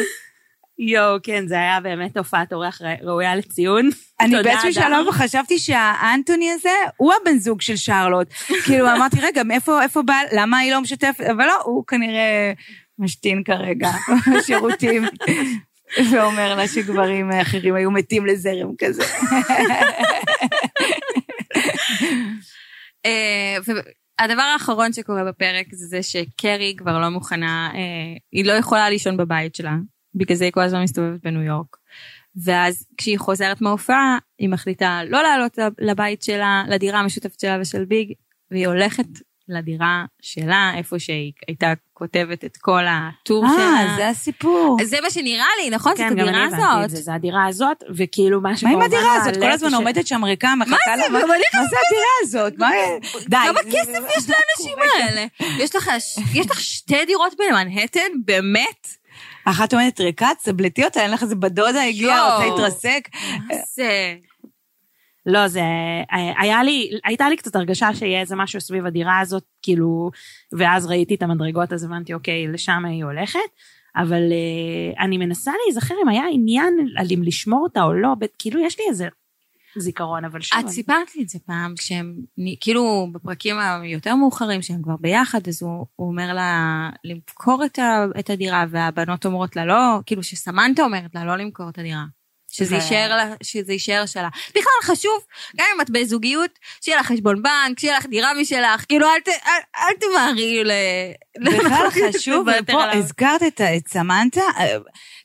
יואו, 0.80 1.18
כן, 1.24 1.48
זה 1.48 1.56
היה 1.56 1.80
באמת 1.80 2.18
הופעת 2.18 2.54
אורח 2.54 2.82
ראויה 3.02 3.36
לציון. 3.36 3.90
אני 4.20 4.44
באיזשהו. 4.44 4.74
שלב 4.74 5.12
חשבתי 5.12 5.60
שהאנטוני 5.60 6.52
הזה 6.52 6.70
הוא 6.98 7.14
הבן 7.22 7.38
זוג 7.38 7.62
של 7.62 7.76
שרלוט. 7.76 8.34
כאילו 8.66 8.92
אמרתי, 8.96 9.18
רגע, 9.22 9.44
מאיפה, 9.44 9.82
איפה 9.84 10.02
בא, 10.02 10.16
למה 10.32 10.58
היא 10.58 10.72
לא 10.72 10.82
משתפת? 10.82 11.22
אבל 11.22 11.46
לא, 11.46 11.62
הוא 11.64 11.84
כנראה 11.88 12.52
משתין 13.00 13.44
כרגע 13.44 13.92
בשירותים. 14.36 15.04
ואומר 16.12 16.56
לה 16.56 16.68
שגברים 16.68 17.32
אחרים 17.32 17.76
היו 17.76 17.92
מתים 17.92 18.26
לזרם 18.26 18.72
כזה. 18.78 19.04
אה, 23.06 23.58
והדבר 23.66 24.42
האחרון 24.42 24.94
שקורה 24.94 25.24
בפרק 25.24 25.68
זה 25.72 25.86
זה 25.86 26.04
שקרי 26.04 26.76
כבר 26.78 27.00
לא 27.00 27.10
מוכנה, 27.10 27.72
אה, 27.74 27.80
היא 28.32 28.46
לא 28.46 28.54
יכולה 28.54 28.90
לישון 28.90 29.18
בבית 29.18 29.56
שלה, 29.56 29.76
בגלל 30.16 30.38
זה 30.38 30.46
היא 30.46 30.52
כל 30.54 30.62
הזמן 30.62 30.84
מסתובבת 30.84 31.24
בניו 31.24 31.42
יורק. 31.42 31.78
ואז 32.44 32.86
כשהיא 32.98 33.20
חוזרת 33.20 33.62
מההופעה, 33.62 34.18
היא 34.40 34.50
מחליטה 34.50 35.02
לא 35.08 35.24
לעלות 35.24 35.60
לבית 35.80 36.24
שלה, 36.24 36.64
לדירה 36.68 37.00
המשותפת 37.00 37.40
שלה 37.40 37.58
ושל 37.62 37.86
ביג, 37.86 38.14
והיא 38.52 38.68
הולכת 38.68 39.08
לדירה 39.50 40.06
שלה, 40.22 40.72
איפה 40.78 41.00
שהיא 41.00 41.32
הייתה 41.48 41.74
כותבת 41.94 42.46
את 42.46 42.58
כל 42.58 42.84
הטור 42.90 43.46
אה, 43.46 43.50
שלה. 43.56 43.94
זה 43.98 44.08
הסיפור. 44.08 44.78
זה 44.84 44.98
מה 45.04 45.10
שנראה 45.10 45.46
לי, 45.64 45.70
נכון? 45.70 45.92
זאת 45.92 46.02
כן, 46.02 46.10
גם 46.10 46.12
הדירה 46.12 46.30
אני 46.30 46.38
הבנתי 46.38 46.56
את 46.56 46.90
זה, 46.90 46.96
הזאת. 46.96 47.06
זה 47.06 47.14
הדירה 47.14 47.46
הזאת, 47.46 47.84
וכאילו 47.96 48.42
מה 48.42 48.52
מה 48.64 48.70
עם 48.70 48.82
הדירה 48.82 49.16
הזאת? 49.16 49.34
מעלה 49.38 49.46
כל 49.46 49.52
הזמן 49.52 49.74
עומדת 49.74 50.08
שם 50.08 50.24
ריקה, 50.24 50.54
מחכה 50.60 50.96
לה. 50.96 51.04
זה? 51.04 51.10
מה 51.10 51.20
זה 51.70 51.76
הדירה 51.88 52.14
הזאת? 52.22 52.54
מה... 52.58 52.70
די. 53.28 53.38
כמה 53.48 53.60
כסף 53.72 54.18
יש 54.18 54.30
לאנשים 54.30 54.78
האלה? 54.94 55.26
יש 55.58 55.76
לך 55.76 55.92
יש 56.34 56.52
לך 56.52 56.62
שתי 56.62 57.06
דירות 57.06 57.36
במנהטן? 57.40 58.12
באמת? 58.26 58.88
אחת 59.46 59.74
עומדת 59.74 60.00
ריקה, 60.00 60.30
תסבלטי 60.38 60.86
אותה, 60.86 61.02
אין 61.02 61.12
לך 61.12 61.24
איזה 61.24 61.36
בדודה 61.36 61.84
הגיעה, 61.84 62.18
יואו. 62.18 62.34
רוצה 62.34 62.56
להתרסק. 62.56 63.10
מה 63.48 63.56
זה? 63.76 64.16
לא, 65.28 65.48
זה... 65.48 65.62
היה 66.38 66.64
לי, 66.64 66.92
הייתה 67.04 67.30
לי 67.30 67.38
קצת 67.38 67.56
הרגשה 67.56 67.94
שיהיה 67.94 68.22
איזה 68.22 68.36
משהו 68.36 68.62
סביב 68.62 68.86
הדירה 68.86 69.20
הזאת, 69.20 69.44
כאילו, 69.62 70.12
ואז 70.52 70.86
ראיתי 70.86 71.16
את 71.16 71.24
המדרגות, 71.24 71.74
אז 71.74 71.84
הבנתי, 71.84 72.14
אוקיי, 72.14 72.48
לשם 72.48 72.86
היא 72.86 73.04
הולכת. 73.04 73.40
אבל 73.96 74.22
uh, 74.30 75.00
אני 75.04 75.18
מנסה 75.18 75.52
להיזכר 75.66 75.96
אם 76.04 76.10
היה 76.10 76.24
עניין 76.32 76.74
על 76.98 77.08
אם 77.14 77.24
לשמור 77.24 77.64
אותה 77.64 77.84
או 77.84 77.94
לא, 77.94 78.14
כאילו 78.40 78.60
יש 78.60 78.80
לי 78.80 78.86
איזה 78.90 79.08
זיכרון, 79.78 80.26
אבל 80.26 80.42
שוב... 80.42 80.60
את 80.60 80.68
סיפרת 80.68 81.16
לי 81.16 81.24
את 81.24 81.30
זה 81.30 81.40
פעם, 81.46 81.74
כשהם, 81.78 82.16
כאילו 82.60 83.08
בפרקים 83.12 83.56
היותר 83.60 84.16
מאוחרים, 84.16 84.62
שהם 84.62 84.82
כבר 84.82 84.96
ביחד, 85.00 85.48
אז 85.48 85.64
הוא, 85.64 85.86
הוא 85.96 86.08
אומר 86.08 86.34
לה 86.34 86.90
למכור 87.04 87.66
את, 87.66 87.80
ה, 87.80 88.06
את 88.20 88.30
הדירה, 88.30 88.66
והבנות 88.70 89.26
אומרות 89.26 89.56
לה 89.56 89.66
לא, 89.66 90.00
כאילו 90.06 90.24
שסמנטה 90.24 90.84
אומרת 90.84 91.16
לה 91.16 91.26
לא 91.26 91.36
למכור 91.36 91.70
את 91.70 91.78
הדירה. 91.78 92.06
שזה 92.52 92.76
יישאר, 92.76 93.16
לה, 93.16 93.34
שזה 93.44 93.74
יישאר 93.74 94.06
שלה. 94.06 94.30
בכלל 94.50 94.82
חשוב, 94.96 95.24
גם 95.58 95.66
אם 95.76 95.82
את 95.82 95.90
בזוגיות, 95.90 96.60
שיהיה 96.82 97.00
לך 97.00 97.06
חשבון 97.06 97.44
בנק, 97.44 97.80
שיהיה 97.80 97.98
לך 97.98 98.06
דירה 98.06 98.34
משלך, 98.34 98.86
כאילו 98.88 99.08
אל, 99.08 99.20
ת, 99.20 99.28
אל, 99.28 99.60
אל 99.76 99.94
תמהרי 100.00 100.64
ל... 100.64 100.72
בכלל 101.46 101.88
חשוב, 102.14 102.48
ופה. 102.60 102.92
הזכרת 102.92 103.62
את 103.62 103.88
סמנטה, 103.88 104.42
אה, 104.58 104.78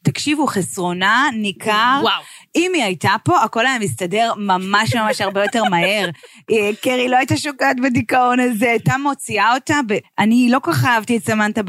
תקשיבו, 0.02 0.46
חסרונה 0.46 1.28
ניכר. 1.34 2.00
וואו. 2.02 2.22
אם 2.57 2.72
היא 2.74 2.84
הייתה 2.84 3.14
פה, 3.24 3.42
הכל 3.42 3.66
היה 3.66 3.78
מסתדר 3.78 4.32
ממש 4.36 4.94
ממש 4.94 5.20
הרבה 5.20 5.42
יותר 5.42 5.64
מהר. 5.64 6.09
אה, 6.50 6.70
קרי 6.82 7.09
לא 7.09 7.16
הייתה 7.16 7.36
שוקעת 7.36 7.80
בדיכאון 7.80 8.40
הזה, 8.40 8.70
הייתה 8.70 8.96
מוציאה 8.96 9.55
אותה. 9.55 9.80
ב... 9.88 9.94
אני 10.18 10.48
לא 10.50 10.59
כל 10.59 10.72
כך 10.72 10.84
אהבתי 10.84 11.16
את 11.16 11.24
סמנטה 11.24 11.61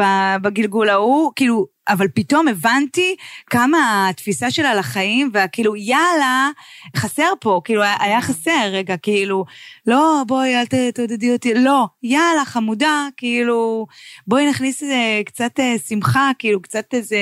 בגלגול 0.41 0.89
ההוא, 0.89 1.31
כאילו, 1.35 1.65
אבל 1.89 2.07
פתאום 2.07 2.47
הבנתי 2.47 3.15
כמה 3.49 4.09
התפיסה 4.09 4.51
שלה 4.51 4.75
לחיים, 4.75 5.31
וכאילו, 5.33 5.75
יאללה, 5.75 6.49
חסר 6.97 7.29
פה, 7.41 7.61
כאילו, 7.63 7.81
היה 7.99 8.21
חסר 8.21 8.69
רגע, 8.71 8.97
כאילו, 8.97 9.45
לא, 9.87 10.23
בואי, 10.27 10.55
אל 10.55 10.65
תעודדי 10.93 11.33
אותי, 11.33 11.53
לא, 11.53 11.85
יאללה, 12.03 12.45
חמודה, 12.45 13.07
כאילו, 13.17 13.85
בואי 14.27 14.49
נכניס 14.49 14.83
איזה 14.83 15.21
קצת 15.25 15.59
אה, 15.59 15.75
שמחה, 15.87 16.31
כאילו, 16.39 16.61
קצת 16.61 16.93
איזה 16.93 17.17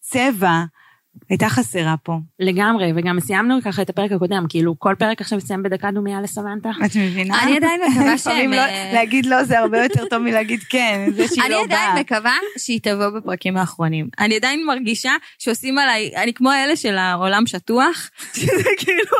צבע. 0.00 0.62
הייתה 1.30 1.48
חסרה 1.48 1.94
פה. 2.02 2.18
לגמרי, 2.40 2.92
וגם 2.96 3.20
סיימנו 3.20 3.58
ככה 3.64 3.82
את 3.82 3.90
הפרק 3.90 4.12
הקודם, 4.12 4.44
כאילו 4.48 4.78
כל 4.78 4.94
פרק 4.98 5.20
עכשיו 5.20 5.38
מסיים 5.38 5.62
בדקה 5.62 5.90
דומייה 5.90 6.20
לסמנטה. 6.20 6.70
את 6.86 6.96
מבינה? 6.96 7.42
אני 7.42 7.56
עדיין 7.56 7.80
מקווה 7.90 8.18
שהם, 8.18 8.50
לא- 8.52 8.56
אה, 8.56 8.90
להגיד 8.94 9.26
לא 9.26 9.44
זה 9.44 9.58
הרבה 9.58 9.82
יותר 9.82 10.04
טוב 10.10 10.18
מלהגיד 10.22 10.60
כן, 10.70 11.06
זה 11.16 11.28
שהיא 11.28 11.42
אני 11.42 11.50
לא 11.50 11.62
עדיין 11.64 11.90
באה. 11.94 12.00
מקווה 12.00 12.34
שהיא 12.58 12.80
תבוא 12.82 13.08
בפרקים 13.08 13.56
האחרונים. 13.56 14.08
אני 14.20 14.36
עדיין 14.36 14.66
מרגישה 14.66 15.12
שעושים 15.38 15.78
עליי, 15.78 16.10
אני 16.16 16.34
כמו 16.34 16.52
אלה 16.52 16.76
של 16.76 16.98
העולם 16.98 17.46
שטוח, 17.46 18.10
שזה 18.40 18.68
כאילו, 18.78 19.16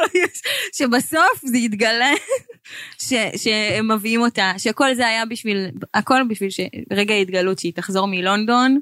שבסוף 0.77 1.41
זה 1.45 1.59
יתגלה 1.59 2.13
ש- 3.09 3.13
שהם 3.45 3.91
מביאים 3.93 4.21
אותה, 4.21 4.53
שכל 4.59 4.95
זה 4.95 5.07
היה 5.07 5.27
בשביל, 5.27 5.67
הכל 5.95 6.21
בשביל 6.29 6.51
שרגע 6.51 7.15
ההתגלות 7.15 7.59
שהיא 7.59 7.73
תחזור 7.73 8.07
מלונדון. 8.07 8.79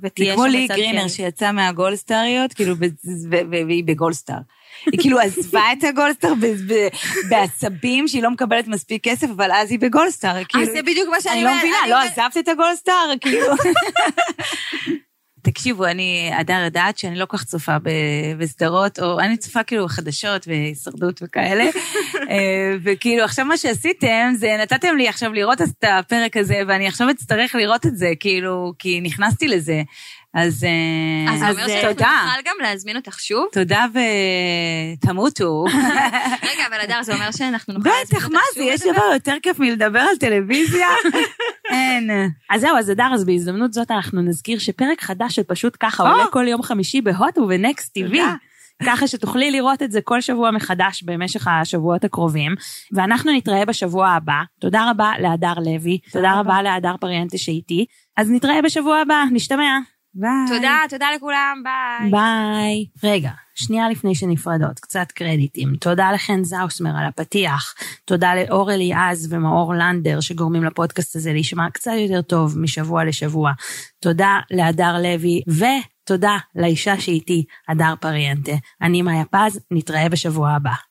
זה 0.00 0.06
ותהיה 0.06 0.34
כמו 0.34 0.44
שם 0.44 0.50
לי 0.50 0.64
בצד 0.64 0.74
גרינר 0.74 1.02
כן. 1.02 1.08
שיצאה 1.08 1.52
מהגולדסטריות, 1.52 2.52
כאילו, 2.52 2.76
ב- 2.76 2.84
ו- 2.84 3.36
ו- 3.50 3.66
והיא 3.66 3.84
בגולדסטאר. 3.84 4.34
היא 4.92 5.00
כאילו 5.00 5.18
עזבה 5.18 5.62
את 5.78 5.84
הגולדסטאר 5.84 6.32
בעצבים 7.30 8.08
שהיא 8.08 8.22
לא 8.22 8.30
מקבלת 8.30 8.68
מספיק 8.68 9.04
כסף, 9.04 9.26
אבל 9.30 9.52
אז 9.52 9.70
היא 9.70 9.78
בגולדסטאר. 9.78 10.30
אז 10.38 10.44
כאילו, 10.48 10.64
זה 10.64 10.82
בדיוק 10.82 11.08
מה 11.10 11.20
שאני 11.20 11.34
אני 11.34 11.42
לא 11.44 11.48
אומרת, 11.48 11.62
מבינה, 11.62 11.76
לא 11.88 11.94
אומרת- 11.96 12.12
עזבת 12.18 12.36
את 12.36 12.48
הגולדסטאר? 12.48 13.12
כאילו... 13.20 13.46
תקשיבו, 15.50 15.86
אני 15.86 16.30
הדר 16.34 16.62
יודעת 16.64 16.98
שאני 16.98 17.18
לא 17.18 17.26
כל 17.26 17.36
כך 17.36 17.44
צופה 17.44 17.76
בסדרות, 18.38 18.98
או 18.98 19.20
אני 19.20 19.36
צופה 19.36 19.62
כאילו 19.62 19.84
בחדשות 19.84 20.48
והישרדות 20.48 21.20
וכאלה, 21.22 21.64
אה, 22.30 22.74
וכאילו 22.82 23.24
עכשיו 23.24 23.44
מה 23.44 23.56
שעשיתם 23.56 24.32
זה 24.34 24.56
נתתם 24.62 24.96
לי 24.96 25.08
עכשיו 25.08 25.32
לראות 25.32 25.62
את 25.62 25.84
הפרק 25.84 26.36
הזה, 26.36 26.60
ואני 26.68 26.88
עכשיו 26.88 27.10
אצטרך 27.10 27.54
לראות 27.54 27.86
את 27.86 27.96
זה, 27.96 28.12
כאילו, 28.20 28.72
כי 28.78 29.00
נכנסתי 29.00 29.48
לזה. 29.48 29.82
אז, 30.34 30.64
אה, 30.64 31.32
אז 31.32 31.38
זה 31.38 31.48
אומר 31.50 31.66
שאנחנו 31.68 31.92
תודה. 31.92 32.22
נוכל 32.24 32.40
גם 32.44 32.54
להזמין 32.62 32.96
אותך 32.96 33.20
שוב? 33.20 33.46
תודה 33.52 33.86
ותמותו. 34.94 35.64
רגע, 36.50 36.66
אבל 36.68 36.80
הדר, 36.80 37.02
זה 37.02 37.14
אומר 37.14 37.30
שאנחנו 37.30 37.74
נוכל 37.74 37.88
להזמין 37.88 38.04
אותך 38.04 38.16
בטח, 38.16 38.24
שוב? 38.24 38.32
מה 38.32 38.40
זה, 38.54 38.62
יש? 38.62 38.80
דבר 38.80 39.10
יותר 39.12 39.34
כיף 39.42 39.58
מלדבר 39.58 40.00
על 40.00 40.16
טלוויזיה? 40.20 40.88
אין. 41.70 42.10
אז 42.50 42.60
זהו, 42.60 42.76
אז 42.76 42.90
הדר, 42.90 43.10
אז 43.14 43.24
בהזדמנות 43.24 43.72
זאת 43.72 43.90
אנחנו 43.90 44.22
נזכיר 44.22 44.58
שפרק 44.58 45.00
חדש 45.02 45.36
של 45.36 45.42
פשוט 45.42 45.76
ככה. 45.80 46.10
עולה 46.10 46.24
כל 46.30 46.48
יום 46.48 46.62
חמישי 46.62 47.00
בהוט 47.00 47.38
וב 47.38 47.58
Next 47.58 47.98
TV. 47.98 48.16
ככה 48.86 49.06
שתוכלי 49.06 49.50
לראות 49.50 49.82
את 49.82 49.92
זה 49.92 50.00
כל 50.00 50.20
שבוע 50.20 50.50
מחדש 50.50 51.02
במשך 51.02 51.48
השבועות 51.48 52.04
הקרובים. 52.04 52.54
ואנחנו 52.92 53.32
נתראה 53.32 53.64
בשבוע 53.64 54.08
הבא. 54.08 54.42
תודה 54.60 54.90
רבה 54.90 55.12
להדר 55.18 55.54
לוי, 55.54 55.98
תודה 56.12 56.40
רבה 56.40 56.62
להדר 56.62 56.94
פריאנטה 57.00 57.38
שאיתי. 57.38 57.86
אז 58.16 58.30
נתראה 58.30 58.62
בשבוע 58.62 58.98
הבא, 58.98 59.24
נשתמע. 59.32 59.78
ביי. 60.14 60.56
תודה, 60.56 60.78
תודה 60.88 61.06
לכולם, 61.16 61.62
ביי. 61.64 62.10
ביי. 62.10 62.86
רגע, 63.04 63.30
שנייה 63.54 63.88
לפני 63.88 64.14
שנפרדות, 64.14 64.80
קצת 64.80 65.12
קרדיטים. 65.12 65.76
תודה 65.80 66.12
לחן 66.12 66.44
זאוסמר 66.44 66.90
על 66.98 67.06
הפתיח. 67.06 67.74
תודה 68.04 68.34
לאור 68.34 68.72
אליעז 68.72 69.32
ומאור 69.32 69.74
לנדר 69.74 70.20
שגורמים 70.20 70.64
לפודקאסט 70.64 71.16
הזה 71.16 71.32
להישמע 71.32 71.70
קצת 71.70 71.92
יותר 71.98 72.22
טוב 72.22 72.58
משבוע 72.58 73.04
לשבוע. 73.04 73.52
תודה 74.00 74.38
להדר 74.50 74.98
לוי 75.02 75.42
ותודה 75.48 76.36
לאישה 76.54 77.00
שאיתי, 77.00 77.44
הדר 77.68 77.94
פריאנטה. 78.00 78.52
אני 78.82 79.02
מאיה 79.02 79.24
פז, 79.24 79.60
נתראה 79.70 80.08
בשבוע 80.08 80.50
הבא. 80.50 80.87